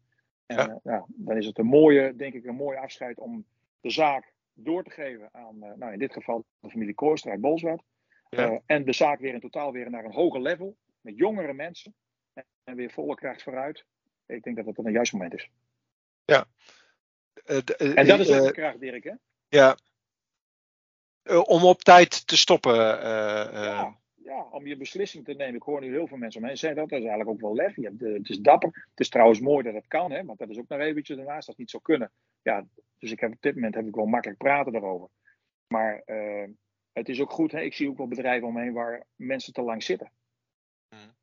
En 0.46 0.56
ja. 0.56 0.80
nou, 0.84 1.06
dan 1.08 1.38
is 1.38 1.46
het 1.46 1.58
een 1.58 1.66
mooie, 1.66 2.16
denk 2.16 2.34
ik, 2.34 2.46
een 2.46 2.56
mooi 2.56 2.78
afscheid 2.78 3.20
om 3.20 3.46
de 3.82 3.90
zaak 3.90 4.34
door 4.56 4.84
te 4.84 4.90
geven 4.90 5.30
aan, 5.32 5.60
nou 5.60 5.94
in 5.94 6.00
dit 6.00 6.14
geval 6.14 6.46
de 6.60 6.70
familie 6.70 6.94
Kooster 6.94 7.32
uit 7.32 7.42
Bolsward. 7.42 7.84
Ja. 8.30 8.62
en 8.66 8.86
de 8.86 8.94
zaak 8.94 9.20
weer 9.20 9.34
in 9.34 9.40
totaal 9.40 9.72
weer 9.72 9.90
naar 9.90 10.06
een 10.06 10.14
hoger 10.14 10.42
level, 10.42 10.78
met 11.02 11.18
jongere 11.18 11.54
mensen. 11.54 11.96
En, 12.34 12.46
en 12.64 12.76
weer 12.76 12.92
volle 12.92 13.16
kracht 13.16 13.44
vooruit. 13.44 13.86
Ik 14.26 14.44
denk 14.44 14.56
dat 14.56 14.66
het 14.66 14.78
een 14.78 14.92
juist 14.92 15.14
moment 15.14 15.34
is. 15.34 15.50
Ja. 16.26 16.46
en 17.78 18.08
dat 18.08 18.20
is 18.20 18.32
ook 18.32 18.46
de 18.46 18.52
kracht, 18.52 18.80
Dirk, 18.80 19.04
hè? 19.04 19.14
Ja, 19.48 19.78
om 21.44 21.64
op 21.64 21.82
tijd 21.82 22.28
te 22.28 22.38
stoppen. 22.38 22.76
Ja, 22.76 23.98
ja, 24.26 24.48
om 24.52 24.68
je 24.68 24.78
beslissing 24.78 25.26
te 25.26 25.34
nemen. 25.34 25.56
Ik 25.56 25.62
hoor 25.62 25.82
nu 25.82 25.92
heel 25.92 26.08
veel 26.08 26.18
mensen 26.18 26.44
om 26.44 26.56
zeggen 26.56 26.76
dat. 26.76 26.90
Dat 26.90 27.00
is 27.00 27.06
eigenlijk 27.06 27.30
ook 27.30 27.42
wel 27.42 27.56
lef. 27.56 27.76
Je 27.76 27.82
hebt, 27.82 28.00
het 28.00 28.30
is 28.30 28.40
dapper. 28.40 28.88
Het 28.90 29.00
is 29.00 29.10
trouwens 29.10 29.40
mooi 29.40 29.64
dat 29.64 29.74
het 29.74 29.88
kan, 29.88 30.12
hè, 30.12 30.26
want 30.26 30.40
dat 30.40 30.50
is 30.50 30.58
ook 30.58 30.68
nog 30.68 30.80
eventjes 30.80 31.18
daarnaast 31.18 31.48
dat 31.48 31.58
niet 31.58 31.70
zou 31.70 31.84
kunnen. 31.84 32.12
Ja, 32.42 32.66
dus 33.00 33.12
ik 33.12 33.20
heb, 33.20 33.32
op 33.32 33.42
dit 33.42 33.56
moment 33.56 33.76
heb 33.76 33.88
ik 33.88 33.96
wel 33.96 34.06
makkelijk 34.06 34.40
praten 34.40 34.72
daarover. 34.72 35.08
Maar 35.68 36.04
het 36.92 37.10
is 37.10 37.22
ook 37.22 37.32
goed. 37.32 37.52
Hè, 37.52 37.62
ik 37.62 37.74
zie 37.74 37.90
ook 37.90 37.98
wel 37.98 38.08
bedrijven 38.08 38.48
omheen 38.48 38.74
waar 38.74 39.06
mensen 39.16 39.54
te 39.54 39.62
lang 39.62 39.84
zitten. 39.84 40.12
Mm. 40.90 41.16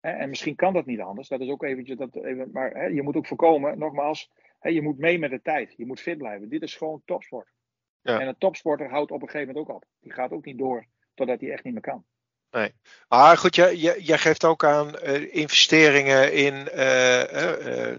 Hè, 0.00 0.10
en 0.10 0.28
misschien 0.28 0.54
kan 0.54 0.72
dat 0.72 0.86
niet 0.86 1.00
anders. 1.00 1.28
Dat 1.28 1.40
is 1.40 1.48
ook 1.48 1.62
eventjes. 1.62 1.96
Dat, 1.96 2.16
even, 2.16 2.50
maar 2.52 2.70
hè, 2.70 2.84
je 2.86 3.02
moet 3.02 3.16
ook 3.16 3.26
voorkomen, 3.26 3.78
nogmaals, 3.78 4.30
hè, 4.58 4.68
je 4.68 4.82
moet 4.82 4.98
mee 4.98 5.18
met 5.18 5.30
de 5.30 5.42
tijd. 5.42 5.74
Je 5.76 5.86
moet 5.86 6.00
fit 6.00 6.18
blijven. 6.18 6.48
Dit 6.48 6.62
is 6.62 6.76
gewoon 6.76 7.02
topsport. 7.04 7.52
Ja. 8.00 8.20
En 8.20 8.28
een 8.28 8.38
topsporter 8.38 8.90
houdt 8.90 9.10
op 9.10 9.22
een 9.22 9.28
gegeven 9.28 9.54
moment 9.54 9.68
ook 9.68 9.76
op. 9.76 9.84
Die 10.00 10.12
gaat 10.12 10.32
ook 10.32 10.44
niet 10.44 10.58
door 10.58 10.86
totdat 11.14 11.40
hij 11.40 11.50
echt 11.50 11.64
niet 11.64 11.72
meer 11.72 11.82
kan. 11.82 12.04
Nee. 12.50 12.74
Maar 13.08 13.36
goed, 13.36 13.54
jij, 13.54 13.76
jij 13.98 14.18
geeft 14.18 14.44
ook 14.44 14.64
aan 14.64 14.94
uh, 15.02 15.34
investeringen 15.34 16.32
in 16.32 16.54
uh, 16.74 17.22
uh, 17.22 17.98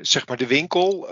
zeg 0.00 0.28
maar 0.28 0.36
de 0.36 0.46
winkel. 0.46 1.08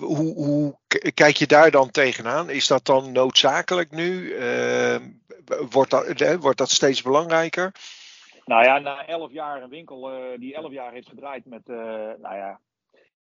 Hoe, 0.00 0.34
hoe, 0.34 0.78
kijk 1.14 1.36
je 1.36 1.46
daar 1.46 1.70
dan 1.70 1.90
tegenaan? 1.90 2.50
Is 2.50 2.66
dat 2.66 2.84
dan 2.84 3.12
noodzakelijk 3.12 3.90
nu? 3.90 4.32
Ehm, 4.32 5.10
wordt, 5.70 5.90
dat, 5.90 6.36
wordt 6.40 6.58
dat 6.58 6.70
steeds 6.70 7.02
belangrijker? 7.02 7.72
Nou 8.44 8.64
ja, 8.64 8.78
na 8.78 9.06
elf 9.06 9.32
jaar 9.32 9.62
een 9.62 9.68
winkel 9.68 10.10
die 10.36 10.54
elf 10.54 10.72
jaar 10.72 10.92
heeft 10.92 11.08
gedraaid 11.08 11.44
met, 11.44 11.66
nou 11.66 12.36
ja, 12.36 12.60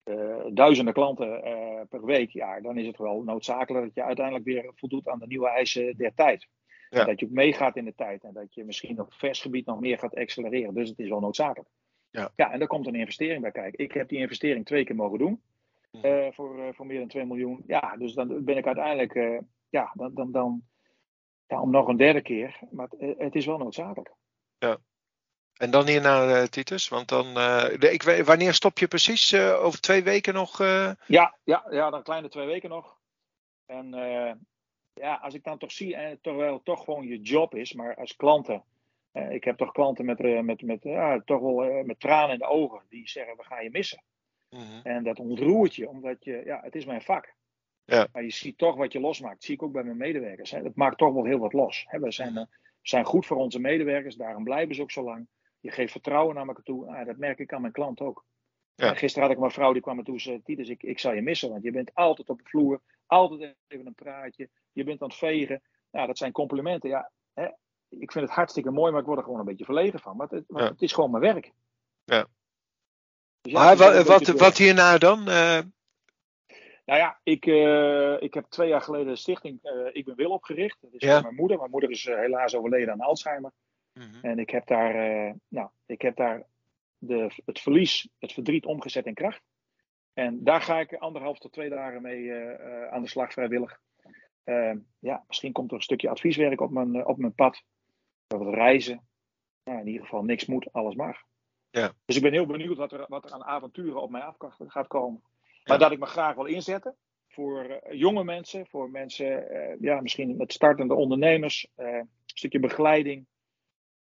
uh, 0.05 0.45
duizenden 0.49 0.93
klanten 0.93 1.47
uh, 1.47 1.81
per 1.89 2.05
week, 2.05 2.29
ja, 2.29 2.61
dan 2.61 2.77
is 2.77 2.87
het 2.87 2.97
wel 2.97 3.21
noodzakelijk 3.21 3.85
dat 3.85 3.95
je 3.95 4.03
uiteindelijk 4.03 4.45
weer 4.45 4.71
voldoet 4.75 5.07
aan 5.07 5.19
de 5.19 5.27
nieuwe 5.27 5.49
eisen 5.49 5.97
der 5.97 6.13
tijd. 6.13 6.47
Ja. 6.89 7.03
Dat 7.03 7.19
je 7.19 7.25
ook 7.25 7.31
meegaat 7.31 7.75
in 7.75 7.85
de 7.85 7.95
tijd 7.95 8.23
en 8.23 8.33
dat 8.33 8.53
je 8.53 8.65
misschien 8.65 8.99
op 8.99 9.13
vers 9.13 9.41
gebied 9.41 9.65
nog 9.65 9.79
meer 9.79 9.99
gaat 9.99 10.15
accelereren. 10.15 10.73
Dus 10.73 10.89
het 10.89 10.99
is 10.99 11.09
wel 11.09 11.19
noodzakelijk. 11.19 11.69
Ja, 12.09 12.31
ja 12.35 12.51
en 12.51 12.59
daar 12.59 12.67
komt 12.67 12.87
een 12.87 12.95
investering 12.95 13.41
bij 13.41 13.51
kijken. 13.51 13.83
Ik 13.83 13.91
heb 13.91 14.09
die 14.09 14.19
investering 14.19 14.65
twee 14.65 14.83
keer 14.83 14.95
mogen 14.95 15.19
doen. 15.19 15.41
Uh, 16.01 16.27
voor, 16.31 16.73
voor 16.73 16.85
meer 16.85 16.99
dan 16.99 17.07
2 17.07 17.25
miljoen. 17.25 17.63
Ja, 17.67 17.95
dus 17.97 18.13
dan 18.13 18.43
ben 18.43 18.57
ik 18.57 18.65
uiteindelijk, 18.65 19.43
ja, 19.69 19.91
dan, 19.93 20.13
dan, 20.13 20.31
dan 20.31 20.63
ja, 21.47 21.61
om 21.61 21.71
nog 21.71 21.87
een 21.87 21.97
derde 21.97 22.21
keer. 22.21 22.59
Maar 22.71 22.87
het, 22.97 23.17
het 23.17 23.35
is 23.35 23.45
wel 23.45 23.57
noodzakelijk. 23.57 24.13
Ja. 24.57 24.77
En 25.53 25.71
dan 25.71 25.87
hier 25.87 26.01
naar 26.01 26.29
uh, 26.29 26.43
Titus, 26.43 26.87
want 26.87 27.07
dan, 27.07 27.25
ik, 27.79 28.03
wanneer 28.25 28.53
stop 28.53 28.77
je 28.77 28.87
precies? 28.87 29.35
Over 29.35 29.79
twee 29.79 30.03
weken 30.03 30.33
nog? 30.33 30.57
Ja, 30.57 31.37
ja, 31.43 31.65
ja, 31.69 31.89
dan 31.89 32.03
kleine 32.03 32.29
twee 32.29 32.45
weken 32.45 32.69
nog. 32.69 32.97
En 33.65 33.89
ja, 34.93 35.15
als 35.15 35.33
ik 35.33 35.43
dan 35.43 35.57
toch 35.57 35.71
zie, 35.71 35.95
en 35.95 36.21
terwijl 36.21 36.53
het 36.53 36.65
toch 36.65 36.83
gewoon 36.83 37.07
je 37.07 37.21
job 37.21 37.55
is, 37.55 37.73
maar 37.73 37.95
als 37.95 38.15
klanten, 38.15 38.63
ik 39.11 39.43
heb 39.43 39.57
toch 39.57 39.71
klanten 39.71 40.05
met, 40.05 40.43
met, 40.43 40.61
met, 40.61 40.83
ja, 40.83 41.21
toch 41.25 41.41
wel, 41.41 41.83
met 41.83 41.99
tranen 41.99 42.33
in 42.33 42.39
de 42.39 42.47
ogen, 42.47 42.81
die 42.89 43.09
zeggen 43.09 43.37
we 43.37 43.43
gaan 43.43 43.63
je 43.63 43.69
missen. 43.69 44.03
Mm 44.53 44.59
-hmm. 44.59 44.81
En 44.83 45.03
dat 45.03 45.19
ontroert 45.19 45.75
je, 45.75 45.89
omdat 45.89 46.23
je, 46.23 46.41
ja, 46.45 46.59
het 46.61 46.75
is 46.75 46.85
mijn 46.85 47.01
vak. 47.01 47.33
Ja. 47.85 48.07
Maar 48.11 48.23
je 48.23 48.31
ziet 48.31 48.57
toch 48.57 48.75
wat 48.75 48.91
je 48.91 48.99
losmaakt. 48.99 49.33
Dat 49.33 49.43
zie 49.43 49.55
ik 49.55 49.63
ook 49.63 49.71
bij 49.71 49.83
mijn 49.83 49.97
medewerkers. 49.97 50.51
Hè. 50.51 50.61
Dat 50.61 50.75
maakt 50.75 50.97
toch 50.97 51.13
wel 51.13 51.25
heel 51.25 51.39
wat 51.39 51.53
los. 51.53 51.85
Hè. 51.87 51.99
We 51.99 52.11
zijn, 52.11 52.49
zijn 52.81 53.05
goed 53.05 53.25
voor 53.25 53.37
onze 53.37 53.59
medewerkers, 53.59 54.15
daarom 54.15 54.43
blijven 54.43 54.75
ze 54.75 54.81
ook 54.81 54.91
zo 54.91 55.03
lang. 55.03 55.27
Je 55.59 55.71
geeft 55.71 55.91
vertrouwen 55.91 56.35
naar 56.35 56.47
elkaar 56.47 56.63
toe. 56.63 56.87
Ah, 56.87 57.05
dat 57.05 57.17
merk 57.17 57.39
ik 57.39 57.53
aan 57.53 57.61
mijn 57.61 57.73
klant 57.73 58.01
ook. 58.01 58.25
Ja. 58.75 58.93
Gisteren 58.93 59.27
had 59.27 59.35
ik 59.35 59.39
mijn 59.39 59.51
vrouw 59.51 59.73
die 59.73 59.81
kwam 59.81 59.95
me 59.95 60.03
toe 60.03 60.13
en 60.13 60.21
zei: 60.21 60.41
Titus, 60.43 60.69
ik, 60.69 60.83
ik 60.83 60.99
zal 60.99 61.13
je 61.13 61.21
missen, 61.21 61.49
want 61.49 61.63
je 61.63 61.71
bent 61.71 61.93
altijd 61.93 62.29
op 62.29 62.37
de 62.37 62.49
vloer, 62.49 62.81
altijd 63.05 63.55
even 63.67 63.87
een 63.87 63.95
praatje, 63.95 64.49
je 64.71 64.83
bent 64.83 65.01
aan 65.01 65.07
het 65.07 65.17
vegen. 65.17 65.61
Nou, 65.91 66.07
dat 66.07 66.17
zijn 66.17 66.31
complimenten. 66.31 66.89
Ja, 66.89 67.11
hè, 67.33 67.47
ik 67.89 68.11
vind 68.11 68.25
het 68.25 68.33
hartstikke 68.33 68.71
mooi, 68.71 68.91
maar 68.91 69.01
ik 69.01 69.05
word 69.05 69.17
er 69.17 69.23
gewoon 69.23 69.39
een 69.39 69.45
beetje 69.45 69.65
verlegen 69.65 69.99
van. 69.99 70.17
Maar 70.17 70.27
het, 70.27 70.43
ja. 70.47 70.63
het 70.63 70.81
is 70.81 70.91
gewoon 70.93 71.11
mijn 71.11 71.23
werk. 71.23 71.51
Ja. 72.03 72.27
Dus 73.43 73.51
ja 73.51 73.63
maar 73.63 73.77
wat, 73.77 74.07
wat, 74.07 74.27
wat 74.27 74.57
hierna 74.57 74.97
dan? 74.97 75.19
Uh... 75.19 75.59
Nou 76.85 76.99
ja, 76.99 77.19
ik, 77.23 77.45
uh, 77.45 78.21
ik 78.21 78.33
heb 78.33 78.45
twee 78.49 78.69
jaar 78.69 78.81
geleden 78.81 79.07
de 79.07 79.15
stichting 79.15 79.59
uh, 79.63 79.89
Ik 79.91 80.05
Ben 80.05 80.15
Wil 80.15 80.31
opgericht. 80.31 80.77
Dat 80.81 80.93
is 80.93 81.01
ja. 81.01 81.21
mijn 81.21 81.35
moeder. 81.35 81.57
Mijn 81.57 81.69
moeder 81.69 81.89
is 81.89 82.03
helaas 82.03 82.55
overleden 82.55 82.93
aan 82.93 83.01
Alzheimer. 83.01 83.51
Mm-hmm. 83.93 84.21
En 84.21 84.39
ik 84.39 84.49
heb 84.49 84.67
daar, 84.67 84.93
nou, 85.47 85.69
ik 85.85 86.01
heb 86.01 86.15
daar 86.15 86.43
de, 86.97 87.41
het 87.45 87.59
verlies, 87.59 88.09
het 88.19 88.33
verdriet 88.33 88.65
omgezet 88.65 89.05
in 89.05 89.13
kracht. 89.13 89.41
En 90.13 90.43
daar 90.43 90.61
ga 90.61 90.79
ik 90.79 90.93
anderhalf 90.93 91.39
tot 91.39 91.51
twee 91.51 91.69
dagen 91.69 92.01
mee 92.01 92.33
aan 92.89 93.01
de 93.01 93.07
slag 93.07 93.33
vrijwillig. 93.33 93.79
Uh, 94.45 94.73
ja, 94.99 95.23
misschien 95.27 95.51
komt 95.51 95.69
er 95.69 95.75
een 95.77 95.83
stukje 95.83 96.09
advieswerk 96.09 96.61
op 96.61 96.71
mijn, 96.71 97.05
op 97.05 97.17
mijn 97.17 97.35
pad. 97.35 97.63
Wat 98.27 98.53
reizen. 98.53 99.07
Nou, 99.63 99.79
in 99.79 99.87
ieder 99.87 100.01
geval, 100.01 100.23
niks 100.23 100.45
moet, 100.45 100.73
alles 100.73 100.95
mag. 100.95 101.17
Ja. 101.73 101.93
Dus 102.05 102.15
ik 102.15 102.21
ben 102.21 102.31
heel 102.31 102.45
benieuwd 102.45 102.77
wat 102.77 102.91
er, 102.91 103.05
wat 103.07 103.25
er 103.25 103.31
aan 103.31 103.43
avonturen 103.43 104.01
op 104.01 104.09
mij 104.09 104.21
af 104.21 104.35
gaat 104.67 104.87
komen. 104.87 105.21
Maar 105.63 105.77
ja. 105.77 105.83
dat 105.83 105.91
ik 105.91 105.99
me 105.99 106.05
graag 106.05 106.35
wil 106.35 106.45
inzetten 106.45 106.95
voor 107.27 107.81
jonge 107.91 108.23
mensen, 108.23 108.67
voor 108.67 108.89
mensen, 108.89 109.47
ja, 109.79 110.01
misschien 110.01 110.37
met 110.37 110.53
startende 110.53 110.93
ondernemers, 110.93 111.67
een 111.75 112.09
stukje 112.25 112.59
begeleiding, 112.59 113.25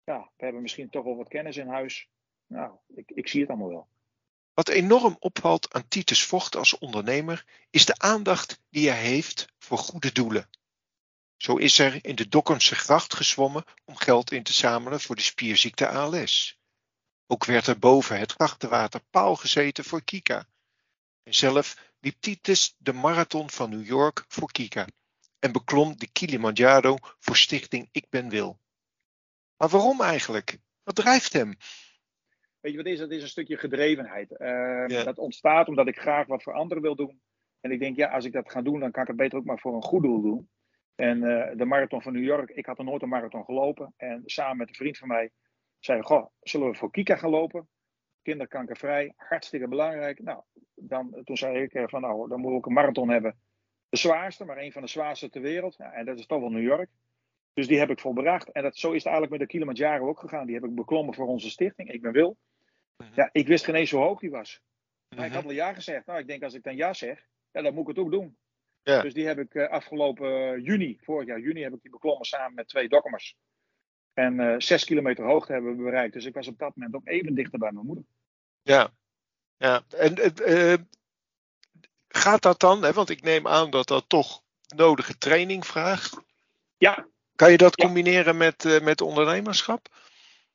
ja, 0.04 0.30
we 0.36 0.44
hebben 0.44 0.62
misschien 0.62 0.90
toch 0.90 1.04
wel 1.04 1.16
wat 1.16 1.28
kennis 1.28 1.56
in 1.56 1.68
huis. 1.68 2.08
Nou, 2.46 2.72
ik, 2.94 3.10
ik 3.10 3.28
zie 3.28 3.40
het 3.40 3.50
allemaal 3.50 3.68
wel. 3.68 3.88
Wat 4.54 4.68
enorm 4.68 5.16
opvalt 5.18 5.74
aan 5.74 5.88
Titus 5.88 6.24
Vocht 6.24 6.56
als 6.56 6.78
ondernemer 6.78 7.44
is 7.70 7.84
de 7.84 7.98
aandacht 7.98 8.60
die 8.70 8.90
hij 8.90 9.00
heeft 9.00 9.46
voor 9.58 9.78
goede 9.78 10.12
doelen. 10.12 10.48
Zo 11.36 11.56
is 11.56 11.78
er 11.78 12.04
in 12.04 12.14
de 12.14 12.28
Dokkumse 12.28 12.74
gracht 12.74 13.14
gezwommen 13.14 13.64
om 13.84 13.96
geld 13.96 14.32
in 14.32 14.42
te 14.42 14.52
zamelen 14.52 15.00
voor 15.00 15.16
de 15.16 15.22
spierziekte 15.22 15.88
ALS. 15.88 16.58
Ook 17.26 17.44
werd 17.44 17.66
er 17.66 17.78
boven 17.78 18.18
het 18.18 18.32
grachtenwater 18.32 19.00
paal 19.10 19.36
gezeten 19.36 19.84
voor 19.84 20.04
Kika. 20.04 20.46
En 21.22 21.34
zelf 21.34 21.92
liep 22.00 22.16
Titus 22.20 22.74
de 22.78 22.92
marathon 22.92 23.50
van 23.50 23.70
New 23.70 23.86
York 23.86 24.24
voor 24.28 24.52
Kika 24.52 24.86
en 25.38 25.52
beklom 25.52 25.96
de 25.96 26.12
Kilimanjaro 26.12 26.96
voor 27.18 27.36
stichting 27.36 27.88
Ik 27.92 28.06
Ben 28.10 28.28
Wil. 28.28 28.58
Maar 29.56 29.68
waarom 29.68 30.00
eigenlijk? 30.00 30.58
Wat 30.82 30.94
drijft 30.94 31.32
hem? 31.32 31.54
Weet 32.60 32.72
je 32.72 32.78
wat 32.78 32.86
is? 32.86 32.98
Dat 32.98 33.10
is 33.10 33.22
een 33.22 33.28
stukje 33.28 33.56
gedrevenheid. 33.56 34.30
Uh, 34.30 34.38
ja. 34.86 35.04
Dat 35.04 35.18
ontstaat 35.18 35.68
omdat 35.68 35.86
ik 35.86 35.98
graag 35.98 36.26
wat 36.26 36.42
voor 36.42 36.52
anderen 36.52 36.82
wil 36.82 36.96
doen. 36.96 37.20
En 37.60 37.70
ik 37.70 37.78
denk, 37.78 37.96
ja, 37.96 38.08
als 38.08 38.24
ik 38.24 38.32
dat 38.32 38.50
ga 38.50 38.62
doen, 38.62 38.80
dan 38.80 38.90
kan 38.90 39.02
ik 39.02 39.08
het 39.08 39.16
beter 39.16 39.38
ook 39.38 39.44
maar 39.44 39.58
voor 39.58 39.74
een 39.74 39.82
goed 39.82 40.02
doel 40.02 40.22
doen. 40.22 40.48
En 40.94 41.22
uh, 41.22 41.50
de 41.56 41.64
marathon 41.64 42.02
van 42.02 42.12
New 42.12 42.24
York, 42.24 42.50
ik 42.50 42.66
had 42.66 42.78
er 42.78 42.84
nooit 42.84 43.02
een 43.02 43.08
marathon 43.08 43.44
gelopen. 43.44 43.94
En 43.96 44.22
samen 44.24 44.56
met 44.56 44.68
een 44.68 44.74
vriend 44.74 44.98
van 44.98 45.08
mij 45.08 45.30
zei 45.84 46.02
goh, 46.02 46.26
zullen 46.42 46.70
we 46.70 46.74
voor 46.74 46.90
Kika 46.90 47.16
gaan 47.16 47.30
lopen? 47.30 47.68
Kinderkankervrij, 48.22 49.12
hartstikke 49.16 49.68
belangrijk. 49.68 50.22
Nou, 50.22 50.42
dan, 50.74 51.20
toen 51.24 51.36
zei 51.36 51.62
ik 51.62 51.88
van 51.90 52.00
nou, 52.00 52.28
dan 52.28 52.40
moet 52.40 52.58
ik 52.58 52.66
een 52.66 52.72
marathon 52.72 53.08
hebben. 53.08 53.38
De 53.88 53.96
zwaarste, 53.96 54.44
maar 54.44 54.58
een 54.58 54.72
van 54.72 54.82
de 54.82 54.88
zwaarste 54.88 55.30
ter 55.30 55.40
wereld. 55.40 55.76
Ja, 55.76 55.92
en 55.92 56.04
dat 56.04 56.18
is 56.18 56.26
toch 56.26 56.40
wel 56.40 56.50
New 56.50 56.62
York. 56.62 56.90
Dus 57.52 57.66
die 57.66 57.78
heb 57.78 57.90
ik 57.90 58.00
volbracht. 58.00 58.52
En 58.52 58.62
dat, 58.62 58.76
zo 58.76 58.88
is 58.88 59.04
het 59.04 59.12
eigenlijk 59.12 59.30
met 59.30 59.40
de 59.40 59.54
Kilimanjaro 59.54 60.08
ook 60.08 60.18
gegaan. 60.18 60.46
Die 60.46 60.54
heb 60.54 60.64
ik 60.64 60.74
beklommen 60.74 61.14
voor 61.14 61.26
onze 61.26 61.50
stichting. 61.50 61.92
Ik 61.92 62.02
ben 62.02 62.12
Wil. 62.12 62.36
Mhm. 62.96 63.10
Ja, 63.14 63.28
ik 63.32 63.46
wist 63.46 63.64
geen 63.64 63.74
eens 63.74 63.90
hoe 63.90 64.02
hoog 64.02 64.20
die 64.20 64.30
was. 64.30 64.60
Maar 65.08 65.24
ik 65.24 65.30
mhm. 65.30 65.34
had 65.34 65.44
al 65.44 65.52
ja 65.52 65.72
gezegd. 65.72 66.06
Nou, 66.06 66.18
ik 66.18 66.26
denk 66.26 66.42
als 66.42 66.54
ik 66.54 66.62
dan 66.62 66.76
ja 66.76 66.92
zeg, 66.92 67.26
ja, 67.50 67.62
dan 67.62 67.74
moet 67.74 67.88
ik 67.88 67.96
het 67.96 68.04
ook 68.04 68.10
doen. 68.10 68.36
Ja. 68.82 69.02
Dus 69.02 69.14
die 69.14 69.26
heb 69.26 69.38
ik 69.38 69.54
uh, 69.54 69.68
afgelopen 69.68 70.58
uh, 70.58 70.64
juni, 70.64 70.98
vorig 71.00 71.26
jaar 71.26 71.40
juni, 71.40 71.62
heb 71.62 71.74
ik 71.74 71.82
die 71.82 71.90
beklommen 71.90 72.26
samen 72.26 72.54
met 72.54 72.68
twee 72.68 72.88
dokkemers. 72.88 73.36
En 74.14 74.40
uh, 74.40 74.54
zes 74.58 74.84
kilometer 74.84 75.24
hoogte 75.24 75.52
hebben 75.52 75.76
we 75.76 75.82
bereikt. 75.82 76.12
Dus 76.12 76.24
ik 76.24 76.34
was 76.34 76.48
op 76.48 76.58
dat 76.58 76.76
moment 76.76 76.94
ook 76.94 77.08
even 77.08 77.34
dichter 77.34 77.58
bij 77.58 77.72
mijn 77.72 77.86
moeder. 77.86 78.04
Ja, 78.62 78.90
ja. 79.56 79.82
En 79.96 80.14
uh, 80.48 80.74
gaat 82.08 82.42
dat 82.42 82.60
dan, 82.60 82.82
hè, 82.82 82.92
want 82.92 83.10
ik 83.10 83.22
neem 83.22 83.46
aan 83.46 83.70
dat 83.70 83.88
dat 83.88 84.08
toch 84.08 84.42
nodige 84.76 85.18
training 85.18 85.66
vraagt. 85.66 86.20
Ja. 86.76 87.06
Kan 87.34 87.50
je 87.50 87.56
dat 87.56 87.76
combineren 87.76 88.36
met, 88.36 88.64
uh, 88.64 88.80
met 88.80 89.00
ondernemerschap? 89.00 89.88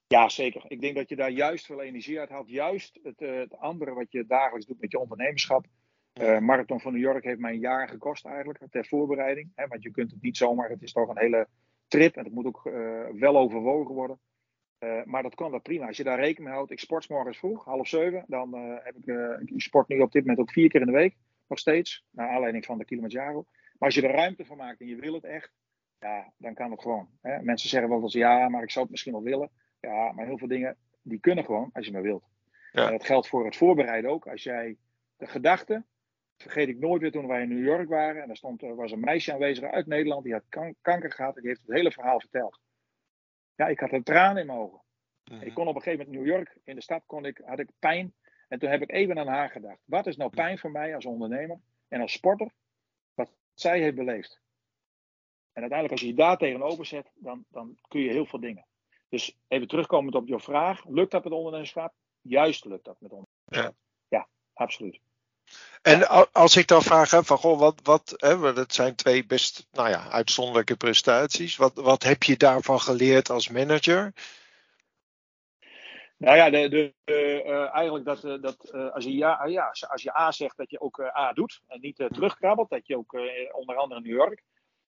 Ja, 0.08 0.30
zeker. 0.30 0.64
Ik 0.68 0.82
denk 0.82 0.96
dat 0.96 1.10
je 1.10 1.16
daar 1.16 1.30
juist 1.30 1.66
veel 1.66 1.82
energie 1.82 2.20
uit 2.20 2.30
haalt. 2.30 2.50
Juist 2.50 3.00
het, 3.04 3.20
het 3.20 3.58
andere 3.58 3.94
wat 3.94 4.12
je 4.12 4.26
dagelijks 4.26 4.66
doet 4.66 4.82
met 4.82 4.92
je 4.92 5.00
ondernemerschap. 5.00 5.66
Uh, 6.14 6.38
Marathon 6.38 6.80
van 6.80 6.94
New 6.94 7.02
York 7.02 7.24
heeft 7.24 7.40
mij 7.40 7.54
een 7.54 7.60
jaar 7.60 7.90
gekost 7.90 8.26
eigenlijk, 8.26 8.60
ter 8.72 8.86
voorbereiding. 8.86 9.52
Hè, 9.56 9.68
want 9.68 9.84
je 9.84 9.92
kunt 9.92 10.12
het 10.12 10.22
niet 10.22 10.38
zomaar, 10.38 10.70
het 10.70 10.82
is 10.82 10.92
toch 10.92 11.10
een 11.10 11.20
hele 11.20 11.48
trip 11.90 12.16
en 12.16 12.24
het 12.24 12.34
moet 12.34 12.46
ook 12.46 12.66
uh, 12.66 13.06
wel 13.14 13.38
overwogen 13.38 13.96
worden. 13.96 14.20
Uh, 14.80 15.04
maar 15.04 15.24
dat 15.24 15.36
kan 15.36 15.52
dat 15.52 15.64
prima. 15.64 15.88
Als 15.88 15.98
je 15.98 16.04
daar 16.04 16.20
rekening 16.20 16.44
mee 16.44 16.54
houdt, 16.54 16.72
ik 16.72 16.80
sport 16.80 17.10
morgens 17.10 17.38
vroeg, 17.38 17.66
half 17.66 17.88
zeven. 17.88 18.24
Dan 18.28 18.54
heb 18.54 18.96
ik, 18.96 19.06
ik 19.46 19.62
sport 19.62 19.88
nu 19.88 20.00
op 20.00 20.12
dit 20.12 20.22
moment 20.22 20.40
ook 20.40 20.52
vier 20.52 20.70
keer 20.70 20.82
in 20.82 20.88
de 20.88 20.94
week, 20.94 21.16
nog 21.48 21.60
steeds. 21.60 22.06
Naar 22.12 22.30
aanleiding 22.30 22.66
van 22.66 22.78
de 22.78 22.86
Kilimanjaro. 22.86 23.46
Maar 23.80 23.88
als 23.90 23.96
je 23.96 24.08
er 24.08 24.16
ruimte 24.16 24.46
van 24.46 24.58
maakt 24.58 24.82
en 24.82 24.88
je 24.88 24.96
wil 24.96 25.14
het 25.14 25.24
echt, 25.24 25.52
ja, 26.00 26.34
dan 26.38 26.54
kan 26.54 26.72
het 26.72 26.82
gewoon. 26.82 27.10
Hè. 27.22 27.42
Mensen 27.42 27.70
zeggen 27.70 27.90
wel 27.90 28.02
eens, 28.02 28.14
ja, 28.14 28.50
maar 28.50 28.64
ik 28.64 28.72
zou 28.72 28.84
het 28.84 28.92
misschien 28.92 29.14
wel 29.14 29.24
willen. 29.24 29.50
Ja, 29.80 30.12
maar 30.12 30.26
heel 30.26 30.38
veel 30.38 30.48
dingen, 30.48 30.78
die 31.02 31.20
kunnen 31.20 31.46
gewoon 31.46 31.70
als 31.74 31.86
je 31.86 31.92
maar 31.92 32.02
wilt. 32.02 32.28
Ja. 32.72 32.86
En 32.86 32.92
dat 32.92 33.06
geldt 33.06 33.28
voor 33.28 33.46
het 33.46 33.56
voorbereiden 33.56 34.12
ook. 34.12 34.28
Als 34.28 34.44
jij 34.44 34.78
de 35.18 35.28
gedachte, 35.28 35.84
vergeet 36.42 36.68
ik 36.68 36.80
nooit 36.80 37.02
weer 37.02 37.12
toen 37.12 37.28
wij 37.28 37.42
in 37.42 37.50
New 37.50 37.66
York 37.66 37.90
waren. 37.90 38.22
En 38.22 38.28
daar 38.28 38.38
stond, 38.38 38.62
er 38.62 38.76
was 38.76 38.92
een 38.92 39.00
meisje 39.00 39.34
aanwezig 39.34 39.64
uit 39.64 39.88
Nederland. 39.88 40.24
Die 40.24 40.34
had 40.34 40.44
kan 40.50 40.76
kanker 40.82 41.12
gehad. 41.12 41.36
En 41.36 41.42
die 41.42 41.50
heeft 41.50 41.62
het 41.66 41.76
hele 41.76 41.92
verhaal 41.92 42.20
verteld. 42.20 42.60
Ja, 43.56 43.68
ik 43.68 43.80
had 43.80 43.92
een 43.92 44.04
traan 44.04 44.38
in 44.38 44.46
mijn 44.46 44.60
ogen. 44.60 44.82
Mm-hmm. 45.24 45.48
Ik 45.48 45.54
kon 45.54 45.68
op 45.68 45.76
een 45.76 45.82
gegeven 45.82 46.06
moment 46.06 46.28
in 46.28 46.32
New 46.32 46.38
York, 46.38 46.58
in 46.64 46.76
de 46.76 46.82
stad, 46.82 47.04
kon 47.06 47.26
ik, 47.26 47.42
had 47.46 47.60
ik 47.60 47.70
pijn. 47.80 48.14
En 48.48 48.60
toen 48.60 48.70
heb 48.70 48.82
ik 48.82 48.92
even 48.92 49.20
aan 49.20 49.28
haar 49.28 49.50
gedacht. 49.50 49.80
Wat 49.86 50.08
is 50.08 50.18
nou 50.18 50.30
pijn 50.30 50.58
voor 50.58 50.72
mij 50.72 50.96
als 50.96 51.06
ondernemer 51.06 51.60
en 51.88 52.02
als 52.02 52.12
sporter? 52.12 52.52
Wat 53.14 53.34
zij 53.54 53.80
heeft 53.82 53.96
beleefd. 53.96 54.42
En 55.54 55.62
uiteindelijk, 55.62 55.92
als 55.92 56.02
je 56.02 56.08
je 56.08 56.14
daar 56.14 56.38
tegenover 56.38 56.86
zet, 56.86 57.12
dan, 57.16 57.46
dan 57.50 57.78
kun 57.88 58.02
je 58.02 58.12
heel 58.12 58.26
veel 58.26 58.40
dingen. 58.40 58.66
Dus 59.10 59.40
even 59.48 59.68
terugkomend 59.68 60.16
op 60.16 60.28
je 60.28 60.40
vraag. 60.40 60.86
Lukt 60.86 61.12
dat 61.12 61.24
met 61.24 61.34
ondernemerschap? 61.34 61.94
Juist 62.22 62.66
lukt 62.66 62.86
dat 62.86 63.00
met 63.00 63.12
ondernemerschap. 63.12 63.76
Ja, 64.08 64.18
ja 64.18 64.28
absoluut. 64.54 65.00
En 65.82 66.32
als 66.32 66.56
ik 66.56 66.68
dan 66.68 66.82
vraag, 66.82 67.10
van 67.10 67.38
goh, 67.38 67.60
wat, 67.60 67.80
wat 67.84 68.14
hè, 68.18 68.54
dat 68.54 68.74
zijn 68.74 68.96
twee 68.96 69.26
best 69.26 69.68
nou 69.72 69.90
ja, 69.90 70.10
uitzonderlijke 70.10 70.76
prestaties. 70.76 71.56
Wat, 71.56 71.76
wat 71.76 72.04
heb 72.04 72.24
je 72.24 72.38
daarvan 72.38 72.80
geleerd 72.80 73.30
als 73.30 73.50
manager? 73.50 74.14
Nou 76.18 76.36
ja, 76.36 76.50
de, 76.50 76.70
de, 76.70 76.94
uh, 77.46 77.74
eigenlijk 77.74 78.06
dat, 78.06 78.24
uh, 78.24 78.42
dat 78.42 78.72
uh, 78.76 78.92
als, 78.92 79.04
je 79.04 79.16
ja, 79.16 79.46
ja, 79.46 79.74
als 79.90 80.04
je 80.04 80.18
A 80.18 80.32
zegt, 80.32 80.58
dat 80.58 80.70
je 80.70 80.82
ook 80.82 81.00
A 81.00 81.34
doet 81.34 81.62
en 81.68 81.80
niet 81.82 81.96
terugkrabbelt. 81.96 82.70
Dat 82.70 82.88
je 82.88 82.98
ook 82.98 83.14
onder 83.52 83.76
andere 83.76 84.02
in 84.02 84.08
New 84.08 84.18
York. 84.18 84.44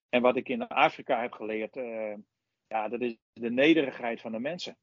En 0.08 0.22
wat 0.22 0.36
ik 0.36 0.48
in 0.48 0.68
Afrika 0.68 1.20
heb 1.20 1.32
geleerd, 1.32 1.74
ja, 2.66 2.88
dat 2.88 3.00
is 3.00 3.16
de 3.32 3.50
nederigheid 3.50 4.20
van 4.20 4.32
de 4.32 4.38
mensen. 4.38 4.76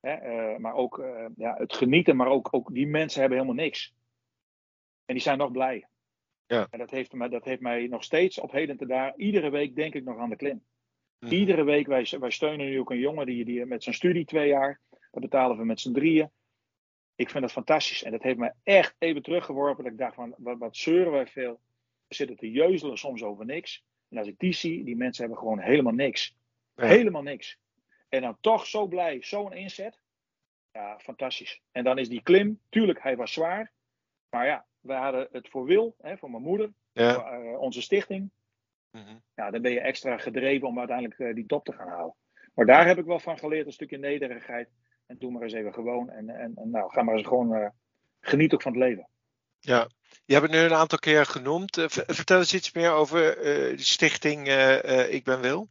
Hè? 0.00 0.58
maar 0.58 0.74
ook 0.74 1.04
ja, 1.36 1.54
het 1.58 1.74
genieten, 1.74 2.16
maar 2.16 2.28
ook, 2.28 2.48
ook 2.50 2.74
die 2.74 2.86
mensen 2.86 3.20
hebben 3.20 3.38
helemaal 3.38 3.64
niks. 3.64 3.94
En 5.04 5.14
die 5.14 5.22
zijn 5.22 5.38
nog 5.38 5.52
blij. 5.52 5.86
Ja. 6.46 6.66
En 6.70 6.78
dat 6.78 6.90
heeft, 6.90 7.12
mij, 7.12 7.28
dat 7.28 7.44
heeft 7.44 7.60
mij 7.60 7.86
nog 7.86 8.04
steeds 8.04 8.38
op 8.38 8.52
heden 8.52 8.76
te 8.76 8.86
daar. 8.86 9.16
Iedere 9.16 9.50
week 9.50 9.76
denk 9.76 9.94
ik 9.94 10.04
nog 10.04 10.18
aan 10.18 10.30
de 10.30 10.36
klim. 10.36 10.64
Mhm. 11.18 11.32
Iedere 11.32 11.64
week, 11.64 11.86
wij, 11.86 12.06
wij 12.20 12.30
steunen 12.30 12.66
nu 12.66 12.80
ook 12.80 12.90
een 12.90 12.98
jongen 12.98 13.26
die, 13.26 13.44
die 13.44 13.66
met 13.66 13.82
zijn 13.82 13.94
studie 13.94 14.24
twee 14.24 14.48
jaar. 14.48 14.80
Dat 15.10 15.22
betalen 15.22 15.56
we 15.56 15.64
met 15.64 15.80
z'n 15.80 15.92
drieën. 15.92 16.30
Ik 17.14 17.30
vind 17.30 17.42
dat 17.42 17.52
fantastisch. 17.52 18.02
En 18.02 18.10
dat 18.10 18.22
heeft 18.22 18.38
mij 18.38 18.52
echt 18.62 18.94
even 18.98 19.22
teruggeworpen. 19.22 19.84
Dat 19.84 19.92
ik 19.92 19.98
dacht 19.98 20.14
van, 20.14 20.34
wat, 20.38 20.58
wat 20.58 20.76
zeuren 20.76 21.12
wij 21.12 21.26
veel. 21.26 21.60
We 22.06 22.14
zitten 22.14 22.36
te 22.36 22.50
jeuzelen 22.50 22.98
soms 22.98 23.22
over 23.22 23.44
niks. 23.44 23.84
En 24.08 24.18
als 24.18 24.28
ik 24.28 24.38
die 24.38 24.52
zie, 24.52 24.84
die 24.84 24.96
mensen 24.96 25.22
hebben 25.22 25.42
gewoon 25.42 25.58
helemaal 25.58 25.92
niks. 25.92 26.36
Helemaal 26.74 27.22
niks. 27.22 27.58
En 28.08 28.20
dan 28.20 28.36
toch 28.40 28.66
zo 28.66 28.86
blij, 28.86 29.22
zo'n 29.22 29.52
inzet. 29.52 30.00
Ja, 30.72 30.98
fantastisch. 30.98 31.60
En 31.72 31.84
dan 31.84 31.98
is 31.98 32.08
die 32.08 32.22
klim, 32.22 32.60
tuurlijk, 32.68 33.02
hij 33.02 33.16
was 33.16 33.32
zwaar. 33.32 33.72
Maar 34.30 34.46
ja, 34.46 34.66
we 34.84 34.92
hadden 34.92 35.28
het 35.32 35.48
voor 35.48 35.64
Wil, 35.64 35.94
hè, 36.00 36.16
voor 36.16 36.30
mijn 36.30 36.42
moeder, 36.42 36.72
ja. 36.92 37.14
voor 37.14 37.44
uh, 37.44 37.60
onze 37.60 37.82
stichting. 37.82 38.30
Mm-hmm. 38.90 39.22
Ja, 39.34 39.50
dan 39.50 39.62
ben 39.62 39.72
je 39.72 39.80
extra 39.80 40.18
gedreven 40.18 40.68
om 40.68 40.78
uiteindelijk 40.78 41.18
uh, 41.18 41.34
die 41.34 41.46
top 41.46 41.64
te 41.64 41.72
gaan 41.72 41.88
halen. 41.88 42.14
Maar 42.54 42.66
daar 42.66 42.86
heb 42.86 42.98
ik 42.98 43.04
wel 43.04 43.18
van 43.18 43.38
geleerd, 43.38 43.66
een 43.66 43.72
stukje 43.72 43.98
nederigheid. 43.98 44.68
En 45.06 45.18
doe 45.18 45.30
maar 45.30 45.42
eens 45.42 45.52
even 45.52 45.74
gewoon. 45.74 46.10
En, 46.10 46.28
en, 46.28 46.52
en 46.54 46.70
nou, 46.70 46.90
ga 46.90 47.02
maar 47.02 47.14
eens 47.14 47.26
gewoon 47.26 47.52
uh, 47.52 47.68
geniet 48.20 48.54
ook 48.54 48.62
van 48.62 48.72
het 48.72 48.80
leven. 48.80 49.08
Ja, 49.58 49.88
je 50.24 50.32
hebt 50.32 50.46
het 50.46 50.54
nu 50.54 50.60
een 50.60 50.74
aantal 50.74 50.98
keer 50.98 51.26
genoemd. 51.26 51.84
vertel 51.88 52.38
eens 52.38 52.54
iets 52.54 52.72
meer 52.72 52.90
over 52.90 53.20
de 53.20 53.74
stichting 53.76 54.48
Ik 55.08 55.24
Ben 55.24 55.40
Wil. 55.40 55.68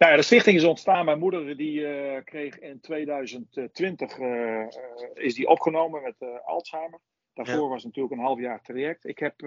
Nou 0.00 0.12
ja, 0.12 0.18
de 0.18 0.22
stichting 0.22 0.56
is 0.56 0.64
ontstaan. 0.64 1.04
Mijn 1.04 1.18
moeder 1.18 1.56
die 1.56 1.80
uh, 1.80 2.24
kreeg 2.24 2.58
in 2.58 2.80
2020 2.80 4.18
uh, 4.18 4.26
uh, 4.26 4.66
is 5.14 5.34
die 5.34 5.48
opgenomen 5.48 6.02
met 6.02 6.42
Alzheimer. 6.44 7.00
Daarvoor 7.34 7.68
was 7.68 7.84
natuurlijk 7.84 8.14
een 8.14 8.24
half 8.24 8.40
jaar 8.40 8.62
traject. 8.62 9.04
Ik 9.04 9.18
heb 9.18 9.42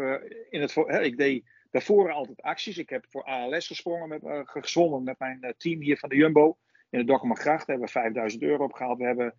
in 0.49 0.61
het 0.61 0.77
ik 1.01 1.17
deed 1.17 1.45
daarvoor 1.71 2.11
altijd 2.11 2.41
acties. 2.41 2.77
Ik 2.77 2.89
heb 2.89 3.05
voor 3.09 3.23
ALS 3.23 3.67
gesprongen 3.67 4.09
met, 4.09 4.21
gezwommen 4.43 5.03
met 5.03 5.19
mijn 5.19 5.53
team 5.57 5.81
hier 5.81 5.97
van 5.97 6.09
de 6.09 6.15
Jumbo. 6.15 6.57
In 6.89 6.99
de 6.99 7.05
Dokkumergracht 7.05 7.67
hebben 7.67 7.85
we 7.85 7.91
5000 7.91 8.41
euro 8.41 8.63
opgehaald. 8.63 8.97
We 8.97 9.05
hebben 9.05 9.35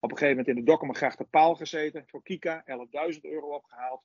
op 0.00 0.10
een 0.10 0.18
gegeven 0.18 0.36
moment 0.36 0.48
in 0.48 0.64
de 0.64 0.70
Dokkumergracht 0.70 1.18
de 1.18 1.24
paal 1.24 1.54
gezeten. 1.54 2.04
Voor 2.06 2.22
Kika 2.22 2.64
11.000 3.12 3.20
euro 3.20 3.54
opgehaald. 3.54 4.02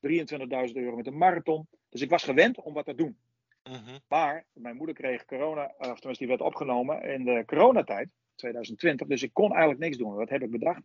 23.000 0.00 0.72
euro 0.72 0.96
met 0.96 1.06
een 1.06 1.18
marathon. 1.18 1.68
Dus 1.88 2.00
ik 2.00 2.10
was 2.10 2.24
gewend 2.24 2.60
om 2.60 2.74
wat 2.74 2.84
te 2.84 2.94
doen. 2.94 3.18
Mhm. 3.62 3.98
Maar 4.08 4.46
mijn 4.52 4.76
moeder 4.76 4.94
kreeg 4.94 5.24
corona, 5.24 5.74
of 5.78 5.98
tenminste 5.98 6.24
die 6.24 6.26
werd 6.26 6.40
opgenomen 6.40 7.02
in 7.02 7.24
de 7.24 7.42
coronatijd, 7.46 8.08
2020. 8.34 9.06
Dus 9.06 9.22
ik 9.22 9.32
kon 9.32 9.50
eigenlijk 9.50 9.80
niks 9.80 9.96
doen. 9.96 10.14
Wat 10.14 10.28
heb 10.28 10.42
ik 10.42 10.50
bedacht? 10.50 10.82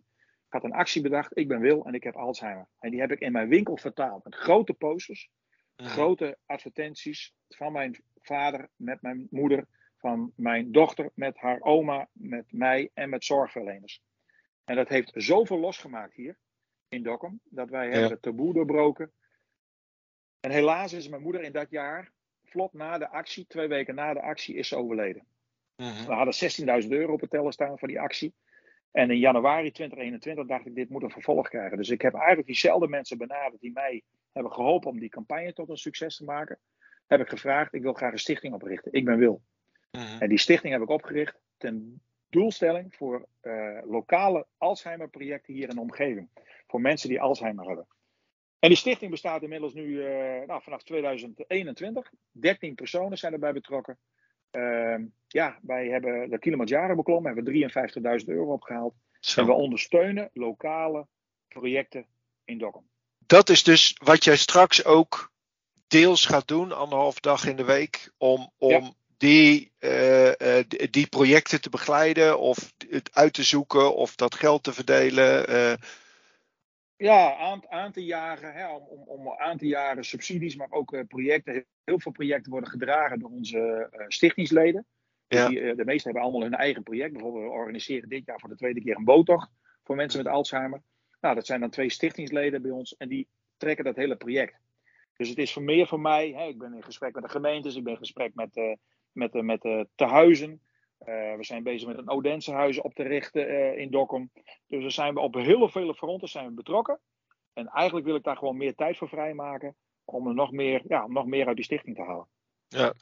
Ik 0.51 0.61
had 0.61 0.71
een 0.71 0.77
actie 0.77 1.01
bedacht. 1.01 1.37
Ik 1.37 1.47
ben 1.47 1.59
Wil 1.59 1.85
en 1.85 1.93
ik 1.93 2.03
heb 2.03 2.15
Alzheimer. 2.15 2.67
En 2.79 2.91
die 2.91 2.99
heb 2.99 3.11
ik 3.11 3.19
in 3.19 3.31
mijn 3.31 3.47
winkel 3.47 3.77
vertaald. 3.77 4.23
Met 4.23 4.35
grote 4.35 4.73
posters, 4.73 5.29
mhm. 5.75 5.89
grote 5.89 6.37
advertenties 6.45 7.33
van 7.47 7.71
mijn 7.71 8.03
vader 8.21 8.69
met 8.75 9.01
mijn 9.01 9.27
moeder, 9.29 9.65
van 9.97 10.31
mijn 10.35 10.71
dochter 10.71 11.11
met 11.13 11.37
haar 11.37 11.61
oma, 11.61 12.09
met 12.13 12.45
mij 12.51 12.89
en 12.93 13.09
met 13.09 13.25
zorgverleners. 13.25 14.01
En 14.63 14.75
dat 14.75 14.89
heeft 14.89 15.11
zoveel 15.15 15.59
losgemaakt 15.59 16.15
hier 16.15 16.37
in 16.87 17.03
Dokkum, 17.03 17.39
dat 17.43 17.69
wij 17.69 17.89
hebben 17.89 18.09
het 18.09 18.21
taboe 18.21 18.53
doorbroken. 18.53 19.11
En 20.39 20.51
helaas 20.51 20.93
is 20.93 21.09
mijn 21.09 21.21
moeder 21.21 21.41
in 21.41 21.51
dat 21.51 21.69
jaar 21.69 22.11
vlot 22.43 22.73
na 22.73 22.97
de 22.97 23.09
actie, 23.09 23.45
twee 23.47 23.67
weken 23.67 23.95
na 23.95 24.13
de 24.13 24.21
actie, 24.21 24.55
is 24.55 24.67
ze 24.67 24.75
overleden. 24.75 25.25
Mhm. 25.75 26.05
We 26.05 26.13
hadden 26.13 26.33
16.000 26.83 26.91
euro 26.91 27.13
op 27.13 27.21
het 27.21 27.29
tellen 27.29 27.51
staan 27.51 27.79
voor 27.79 27.87
die 27.87 27.99
actie. 27.99 28.33
En 28.91 29.11
in 29.11 29.17
januari 29.17 29.71
2021 29.71 30.45
dacht 30.45 30.65
ik, 30.65 30.75
dit 30.75 30.89
moet 30.89 31.03
een 31.03 31.11
vervolg 31.11 31.49
krijgen. 31.49 31.77
Dus 31.77 31.89
ik 31.89 32.01
heb 32.01 32.13
eigenlijk 32.13 32.47
diezelfde 32.47 32.87
mensen 32.87 33.17
benaderd 33.17 33.61
die 33.61 33.71
mij 33.71 34.03
hebben 34.31 34.51
geholpen 34.51 34.89
om 34.89 34.99
die 34.99 35.09
campagne 35.09 35.53
tot 35.53 35.69
een 35.69 35.77
succes 35.77 36.17
te 36.17 36.23
maken. 36.23 36.59
Heb 37.07 37.19
ik 37.19 37.29
gevraagd, 37.29 37.73
ik 37.73 37.81
wil 37.81 37.93
graag 37.93 38.11
een 38.11 38.19
stichting 38.19 38.53
oprichten. 38.53 38.93
Ik 38.93 39.05
ben 39.05 39.17
Wil. 39.17 39.41
Mhm. 39.91 40.21
En 40.21 40.29
die 40.29 40.37
stichting 40.37 40.73
heb 40.73 40.81
ik 40.81 40.89
opgericht 40.89 41.39
ten 41.57 42.01
doelstelling 42.29 42.95
voor 42.95 43.27
uh, 43.41 43.79
lokale 43.83 44.47
Alzheimer-projecten 44.57 45.53
hier 45.53 45.69
in 45.69 45.75
de 45.75 45.81
omgeving. 45.81 46.29
Voor 46.67 46.81
mensen 46.81 47.09
die 47.09 47.21
Alzheimer 47.21 47.67
hebben. 47.67 47.87
En 48.59 48.69
die 48.69 48.77
stichting 48.77 49.11
bestaat 49.11 49.43
inmiddels 49.43 49.73
nu 49.73 49.83
uh, 49.83 50.47
nou, 50.47 50.61
vanaf 50.61 50.83
2021. 50.83 52.11
13 52.31 52.75
personen 52.75 53.17
zijn 53.17 53.33
erbij 53.33 53.53
betrokken. 53.53 53.97
Uh, 54.51 54.95
ja, 55.27 55.59
wij 55.61 55.87
hebben 55.87 56.29
de 56.29 56.39
Kilimanjaro 56.39 56.95
beklommen, 56.95 57.35
hebben 57.35 57.53
53.000 58.21 58.25
euro 58.25 58.51
opgehaald. 58.51 58.93
Zo. 59.19 59.41
En 59.41 59.45
we 59.45 59.53
ondersteunen 59.53 60.29
lokale 60.33 61.07
projecten 61.47 62.05
in 62.45 62.57
Dokkum. 62.57 62.89
Dat 63.25 63.49
is 63.49 63.63
dus 63.63 63.95
wat 64.03 64.23
jij 64.23 64.37
straks 64.37 64.85
ook 64.85 65.31
deels 65.87 66.25
gaat 66.25 66.47
doen, 66.47 66.71
anderhalf 66.71 67.19
dag 67.19 67.45
in 67.45 67.55
de 67.55 67.63
week, 67.63 68.11
om, 68.17 68.51
om 68.57 68.69
ja. 68.69 68.91
die, 69.17 69.71
uh, 69.79 70.27
uh, 70.27 70.63
die 70.89 71.07
projecten 71.07 71.61
te 71.61 71.69
begeleiden 71.69 72.39
of 72.39 72.73
het 72.89 73.09
uit 73.13 73.33
te 73.33 73.43
zoeken 73.43 73.95
of 73.95 74.15
dat 74.15 74.35
geld 74.35 74.63
te 74.63 74.73
verdelen. 74.73 75.49
Uh, 75.49 75.73
ja, 77.01 77.35
aan, 77.35 77.61
aan 77.69 77.91
te 77.91 78.03
jagen, 78.03 78.53
hè, 78.53 78.67
om, 78.67 79.03
om 79.05 79.29
aan 79.29 79.57
te 79.57 79.67
jagen 79.67 80.03
subsidies, 80.03 80.55
maar 80.55 80.71
ook 80.71 80.93
uh, 80.93 81.01
projecten. 81.07 81.65
Heel 81.83 81.99
veel 81.99 82.11
projecten 82.11 82.51
worden 82.51 82.69
gedragen 82.69 83.19
door 83.19 83.29
onze 83.29 83.89
uh, 83.91 84.05
stichtingsleden. 84.07 84.85
Dus 85.27 85.39
ja. 85.39 85.47
die, 85.47 85.59
uh, 85.59 85.75
de 85.75 85.85
meesten 85.85 86.03
hebben 86.03 86.21
allemaal 86.21 86.49
hun 86.49 86.59
eigen 86.59 86.83
project. 86.83 87.11
Bijvoorbeeld, 87.11 87.43
we 87.43 87.49
organiseren 87.49 88.09
dit 88.09 88.25
jaar 88.25 88.39
voor 88.39 88.49
de 88.49 88.55
tweede 88.55 88.81
keer 88.81 88.95
een 88.95 89.03
boottocht 89.03 89.49
voor 89.83 89.95
mensen 89.95 90.23
met 90.23 90.33
Alzheimer. 90.33 90.81
Nou, 91.21 91.35
dat 91.35 91.45
zijn 91.45 91.59
dan 91.59 91.69
twee 91.69 91.89
stichtingsleden 91.89 92.61
bij 92.61 92.71
ons 92.71 92.97
en 92.97 93.07
die 93.09 93.27
trekken 93.57 93.85
dat 93.85 93.95
hele 93.95 94.15
project. 94.15 94.59
Dus 95.17 95.29
het 95.29 95.37
is 95.37 95.53
voor 95.53 95.63
meer 95.63 95.87
voor 95.87 96.01
mij. 96.01 96.33
Hè, 96.35 96.47
ik 96.47 96.57
ben 96.57 96.73
in 96.73 96.83
gesprek 96.83 97.13
met 97.13 97.23
de 97.23 97.29
gemeentes, 97.29 97.75
ik 97.75 97.83
ben 97.83 97.93
in 97.93 97.99
gesprek 97.99 98.33
met, 98.33 98.55
met, 99.11 99.33
met, 99.33 99.61
met 99.61 99.87
tehuizen 99.95 100.61
we 101.05 101.37
zijn 101.39 101.63
bezig 101.63 101.87
met 101.87 101.97
een 101.97 102.09
Odense 102.09 102.83
op 102.83 102.93
te 102.93 103.03
richten 103.03 103.77
in 103.77 103.91
Dokkum. 103.91 104.31
Dus 104.67 104.83
er 104.83 104.91
zijn 104.91 105.13
we 105.13 105.19
op 105.19 105.33
heel 105.33 105.69
vele 105.69 105.93
fronten 105.93 106.27
zijn 106.27 106.45
we 106.45 106.53
betrokken. 106.53 106.99
En 107.53 107.67
eigenlijk 107.67 108.05
wil 108.05 108.15
ik 108.15 108.23
daar 108.23 108.37
gewoon 108.37 108.57
meer 108.57 108.75
tijd 108.75 108.97
voor 108.97 109.09
vrijmaken. 109.09 109.75
Om 110.05 110.27
er 110.27 110.33
nog 110.33 110.51
meer, 110.51 110.81
ja, 110.87 111.07
nog 111.07 111.25
meer 111.25 111.47
uit 111.47 111.55
die 111.55 111.65
stichting 111.65 111.95
te 111.95 112.03
halen. 112.03 112.27
Ja. 112.67 112.93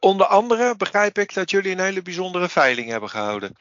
onder 0.00 0.26
andere 0.26 0.76
begrijp 0.76 1.18
ik 1.18 1.34
dat 1.34 1.50
jullie 1.50 1.72
een 1.72 1.80
hele 1.80 2.02
bijzondere 2.02 2.48
veiling 2.48 2.88
hebben 2.88 3.08
gehouden. 3.08 3.56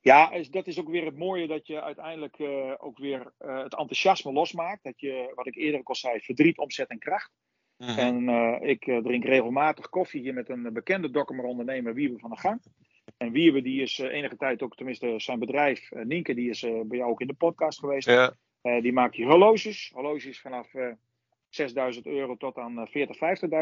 Ja, 0.00 0.42
dat 0.50 0.66
is 0.66 0.78
ook 0.78 0.88
weer 0.88 1.04
het 1.04 1.16
mooie 1.16 1.46
dat 1.46 1.66
je 1.66 1.82
uiteindelijk 1.82 2.36
ook 2.82 2.98
weer 2.98 3.32
het 3.38 3.74
enthousiasme 3.74 4.32
losmaakt. 4.32 4.82
Dat 4.82 5.00
je, 5.00 5.32
wat 5.34 5.46
ik 5.46 5.56
eerder 5.56 5.80
ook 5.80 5.88
al 5.88 5.94
zei, 5.94 6.20
verdriet 6.20 6.58
omzet 6.58 6.88
en 6.88 6.98
kracht. 6.98 7.30
Mm 7.80 7.88
En 7.88 8.28
uh, 8.28 8.56
ik 8.60 8.84
drink 8.84 9.24
regelmatig 9.24 9.88
koffie 9.88 10.20
hier 10.20 10.34
met 10.34 10.48
een 10.48 10.72
bekende 10.72 11.10
Dokkumer 11.10 11.44
ondernemer, 11.44 11.94
Wiebe 11.94 12.18
van 12.18 12.30
der 12.30 12.38
Gang. 12.38 12.60
En 13.16 13.32
Wiebe 13.32 13.62
die 13.62 13.82
is 13.82 13.98
enige 13.98 14.36
tijd 14.36 14.62
ook, 14.62 14.76
tenminste 14.76 15.14
zijn 15.16 15.38
bedrijf, 15.38 15.90
Nienke, 15.90 16.34
die 16.34 16.50
is 16.50 16.60
bij 16.60 16.98
jou 16.98 17.10
ook 17.10 17.20
in 17.20 17.26
de 17.26 17.34
podcast 17.34 17.78
geweest. 17.78 18.08
Ja. 18.08 18.34
die 18.80 18.92
maakt 18.92 19.14
hier 19.14 19.26
horloges. 19.26 19.90
Horloges 19.94 20.40
vanaf 20.40 20.72
6.000 21.50 22.02
euro 22.02 22.36
tot 22.36 22.56
aan 22.56 22.88
40.000, 22.88 22.92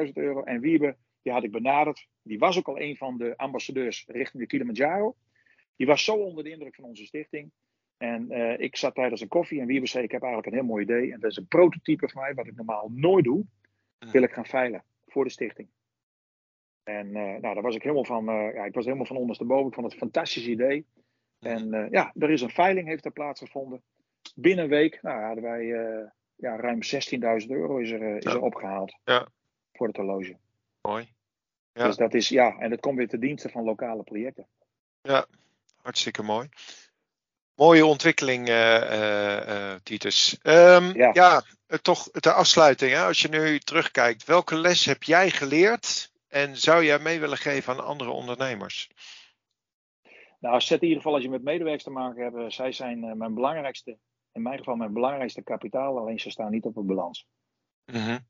50.000 0.06 0.12
euro. 0.12 0.42
En 0.42 0.60
Wiebe, 0.60 0.96
die 1.22 1.32
had 1.32 1.44
ik 1.44 1.52
benaderd. 1.52 2.06
Die 2.22 2.38
was 2.38 2.58
ook 2.58 2.68
al 2.68 2.80
een 2.80 2.96
van 2.96 3.18
de 3.18 3.36
ambassadeurs 3.36 4.04
richting 4.06 4.42
de 4.42 4.48
Kilimanjaro. 4.48 5.16
Die 5.76 5.86
was 5.86 6.04
zo 6.04 6.14
onder 6.14 6.44
de 6.44 6.50
indruk 6.50 6.74
van 6.74 6.84
onze 6.84 7.04
stichting. 7.04 7.50
En 7.96 8.26
uh, 8.30 8.58
ik 8.58 8.76
zat 8.76 8.94
tijdens 8.94 9.20
een 9.20 9.28
koffie 9.28 9.60
en 9.60 9.66
Wiebe 9.66 9.86
zei: 9.86 10.04
Ik 10.04 10.10
heb 10.10 10.22
eigenlijk 10.22 10.52
een 10.52 10.58
heel 10.58 10.68
mooi 10.68 10.82
idee. 10.82 11.12
En 11.12 11.20
dat 11.20 11.30
is 11.30 11.36
een 11.36 11.46
prototype 11.46 12.08
van 12.08 12.22
mij, 12.22 12.34
wat 12.34 12.46
ik 12.46 12.56
normaal 12.56 12.90
nooit 12.94 13.24
doe. 13.24 13.44
Wil 13.98 14.22
ik 14.22 14.32
gaan 14.32 14.46
veilen 14.46 14.84
voor 15.06 15.24
de 15.24 15.30
stichting. 15.30 15.68
En 16.82 17.06
uh, 17.06 17.14
nou, 17.14 17.40
daar 17.40 17.62
was 17.62 17.74
ik 17.74 17.82
helemaal 17.82 18.04
van, 18.04 18.28
uh, 18.28 18.54
ja, 18.54 18.64
ik 18.64 18.74
was 18.74 18.84
helemaal 18.84 19.06
van 19.06 19.16
ondersteboven. 19.16 19.66
Ik 19.66 19.74
vond 19.74 19.86
het 19.86 19.94
een 19.94 20.08
fantastisch 20.08 20.46
idee. 20.46 20.86
En 21.38 21.88
ja, 21.90 22.12
er 22.18 22.30
is 22.30 22.40
een 22.40 22.50
veiling, 22.50 22.88
heeft 22.88 23.04
er 23.04 23.10
plaatsgevonden. 23.10 23.82
Binnen 24.34 24.64
een 24.64 24.70
week 24.70 25.02
nou, 25.02 25.22
hadden 25.22 25.44
wij 25.44 25.66
ja, 26.38 26.56
ruim 26.56 26.80
16.000 27.42 27.48
euro 27.48 27.78
is 27.78 27.90
er, 27.90 28.16
is 28.16 28.24
er 28.24 28.40
opgehaald 28.40 28.98
ja. 29.04 29.28
voor 29.72 29.86
het 29.86 29.96
horloge. 29.96 30.36
Mooi. 30.80 31.12
Ja. 31.72 31.86
Dus 31.86 31.96
dat 31.96 32.14
is, 32.14 32.28
ja, 32.28 32.58
en 32.58 32.70
dat 32.70 32.80
komt 32.80 32.96
weer 32.96 33.08
te 33.08 33.18
diensten 33.18 33.50
van 33.50 33.64
lokale 33.64 34.02
projecten. 34.02 34.46
Ja, 35.02 35.26
hartstikke 35.82 36.22
mooi. 36.22 36.48
Mooie 37.58 37.86
ontwikkeling, 37.86 38.48
uh, 38.48 39.74
Titus. 39.82 40.38
Um, 40.42 40.96
ja, 40.96 41.10
ja 41.12 41.42
toch 41.82 42.10
de 42.10 42.32
afsluiting. 42.32 42.92
Hè? 42.92 43.04
Als 43.04 43.20
je 43.20 43.28
nu 43.28 43.58
terugkijkt, 43.58 44.24
welke 44.24 44.56
les 44.56 44.84
heb 44.84 45.02
jij 45.02 45.30
geleerd 45.30 46.12
en 46.28 46.56
zou 46.56 46.84
jij 46.84 46.98
mee 46.98 47.20
willen 47.20 47.36
geven 47.36 47.72
aan 47.72 47.84
andere 47.84 48.10
ondernemers? 48.10 48.90
Nou, 50.38 50.60
zet 50.60 50.80
in 50.80 50.88
ieder 50.88 50.96
geval 50.96 51.14
als 51.14 51.22
je 51.22 51.30
met 51.30 51.42
medewerkers 51.42 51.84
te 51.84 51.90
maken 51.90 52.22
hebt, 52.22 52.54
zij 52.54 52.72
zijn 52.72 53.16
mijn 53.16 53.34
belangrijkste, 53.34 53.98
in 54.32 54.42
mijn 54.42 54.58
geval 54.58 54.76
mijn 54.76 54.92
belangrijkste 54.92 55.42
kapitaal, 55.42 55.98
alleen 55.98 56.20
ze 56.20 56.30
staan 56.30 56.50
niet 56.50 56.64
op 56.64 56.76
een 56.76 56.86
balans. 56.86 57.26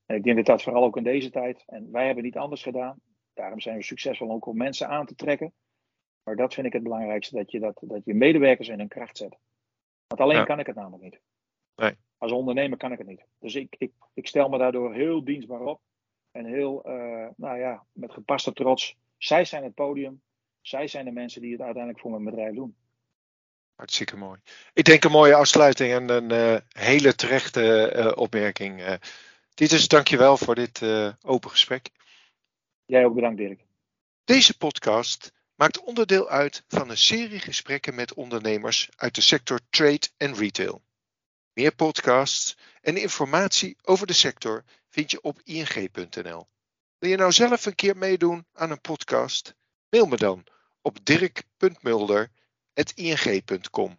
En 0.06 0.16
ik 0.16 0.22
denk 0.22 0.36
dat 0.36 0.46
dat 0.46 0.62
vooral 0.62 0.84
ook 0.84 0.96
in 0.96 1.04
deze 1.04 1.30
tijd, 1.30 1.62
en 1.66 1.88
wij 1.92 2.06
hebben 2.06 2.24
niet 2.24 2.36
anders 2.36 2.62
gedaan, 2.62 3.00
daarom 3.34 3.60
zijn 3.60 3.76
we 3.76 3.82
succesvol 3.82 4.30
ook 4.30 4.46
om 4.46 4.56
mensen 4.56 4.88
aan 4.88 5.06
te 5.06 5.14
trekken 5.14 5.52
maar 6.28 6.36
dat 6.36 6.54
vind 6.54 6.66
ik 6.66 6.72
het 6.72 6.82
belangrijkste, 6.82 7.36
dat 7.36 7.50
je, 7.50 7.60
dat, 7.60 7.78
dat 7.80 8.04
je 8.04 8.14
medewerkers 8.14 8.68
in 8.68 8.78
hun 8.78 8.88
kracht 8.88 9.16
zet. 9.16 9.36
Want 10.06 10.20
alleen 10.20 10.44
kan 10.44 10.58
ik 10.58 10.66
het 10.66 10.76
namelijk 10.76 11.02
niet. 11.02 11.20
Nee. 11.76 11.96
Als 12.18 12.32
ondernemer 12.32 12.78
kan 12.78 12.92
ik 12.92 12.98
het 12.98 13.06
niet. 13.06 13.24
Dus 13.38 13.54
ik, 13.54 13.74
ik, 13.78 13.92
ik 14.14 14.26
stel 14.26 14.48
me 14.48 14.58
daardoor 14.58 14.94
heel 14.94 15.24
dienstbaar 15.24 15.60
op. 15.60 15.80
En 16.30 16.44
heel, 16.44 16.88
uh, 16.88 17.26
nou 17.36 17.58
ja, 17.58 17.84
met 17.92 18.12
gepaste 18.12 18.52
trots. 18.52 18.96
Zij 19.18 19.44
zijn 19.44 19.64
het 19.64 19.74
podium. 19.74 20.22
Zij 20.60 20.86
zijn 20.86 21.04
de 21.04 21.10
mensen 21.10 21.40
die 21.40 21.52
het 21.52 21.60
uiteindelijk 21.60 22.02
voor 22.02 22.10
mijn 22.10 22.24
bedrijf 22.24 22.54
doen. 22.54 22.76
Hartstikke 23.74 24.16
mooi. 24.16 24.40
Ik 24.72 24.84
denk 24.84 25.04
een 25.04 25.10
mooie 25.10 25.34
afsluiting 25.34 25.92
en 25.92 26.08
een 26.08 26.32
uh, 26.32 26.60
hele 26.68 27.14
terechte 27.14 27.92
uh, 27.96 28.12
opmerking. 28.14 28.80
Uh, 28.80 28.94
Titus, 29.54 29.88
dankjewel 29.88 30.36
voor 30.36 30.54
dit 30.54 30.82
open 31.22 31.50
gesprek. 31.50 31.88
Jij 32.84 33.04
ook 33.04 33.14
bedankt, 33.14 33.36
Dirk. 33.36 33.60
Deze 34.24 34.56
podcast 34.56 35.36
maakt 35.58 35.80
onderdeel 35.80 36.28
uit 36.28 36.62
van 36.68 36.90
een 36.90 36.98
serie 36.98 37.40
gesprekken 37.40 37.94
met 37.94 38.14
ondernemers 38.14 38.88
uit 38.96 39.14
de 39.14 39.20
sector 39.20 39.60
trade 39.70 40.08
en 40.16 40.34
retail. 40.34 40.82
Meer 41.52 41.74
podcasts 41.74 42.56
en 42.80 42.96
informatie 42.96 43.76
over 43.82 44.06
de 44.06 44.12
sector 44.12 44.64
vind 44.88 45.10
je 45.10 45.22
op 45.22 45.40
ing.nl. 45.44 46.48
Wil 46.98 47.10
je 47.10 47.16
nou 47.16 47.32
zelf 47.32 47.66
een 47.66 47.74
keer 47.74 47.96
meedoen 47.96 48.46
aan 48.52 48.70
een 48.70 48.80
podcast? 48.80 49.54
Mail 49.90 50.06
me 50.06 50.16
dan 50.16 50.44
op 50.82 51.04
dirk.mulder.ing.com. 51.04 53.98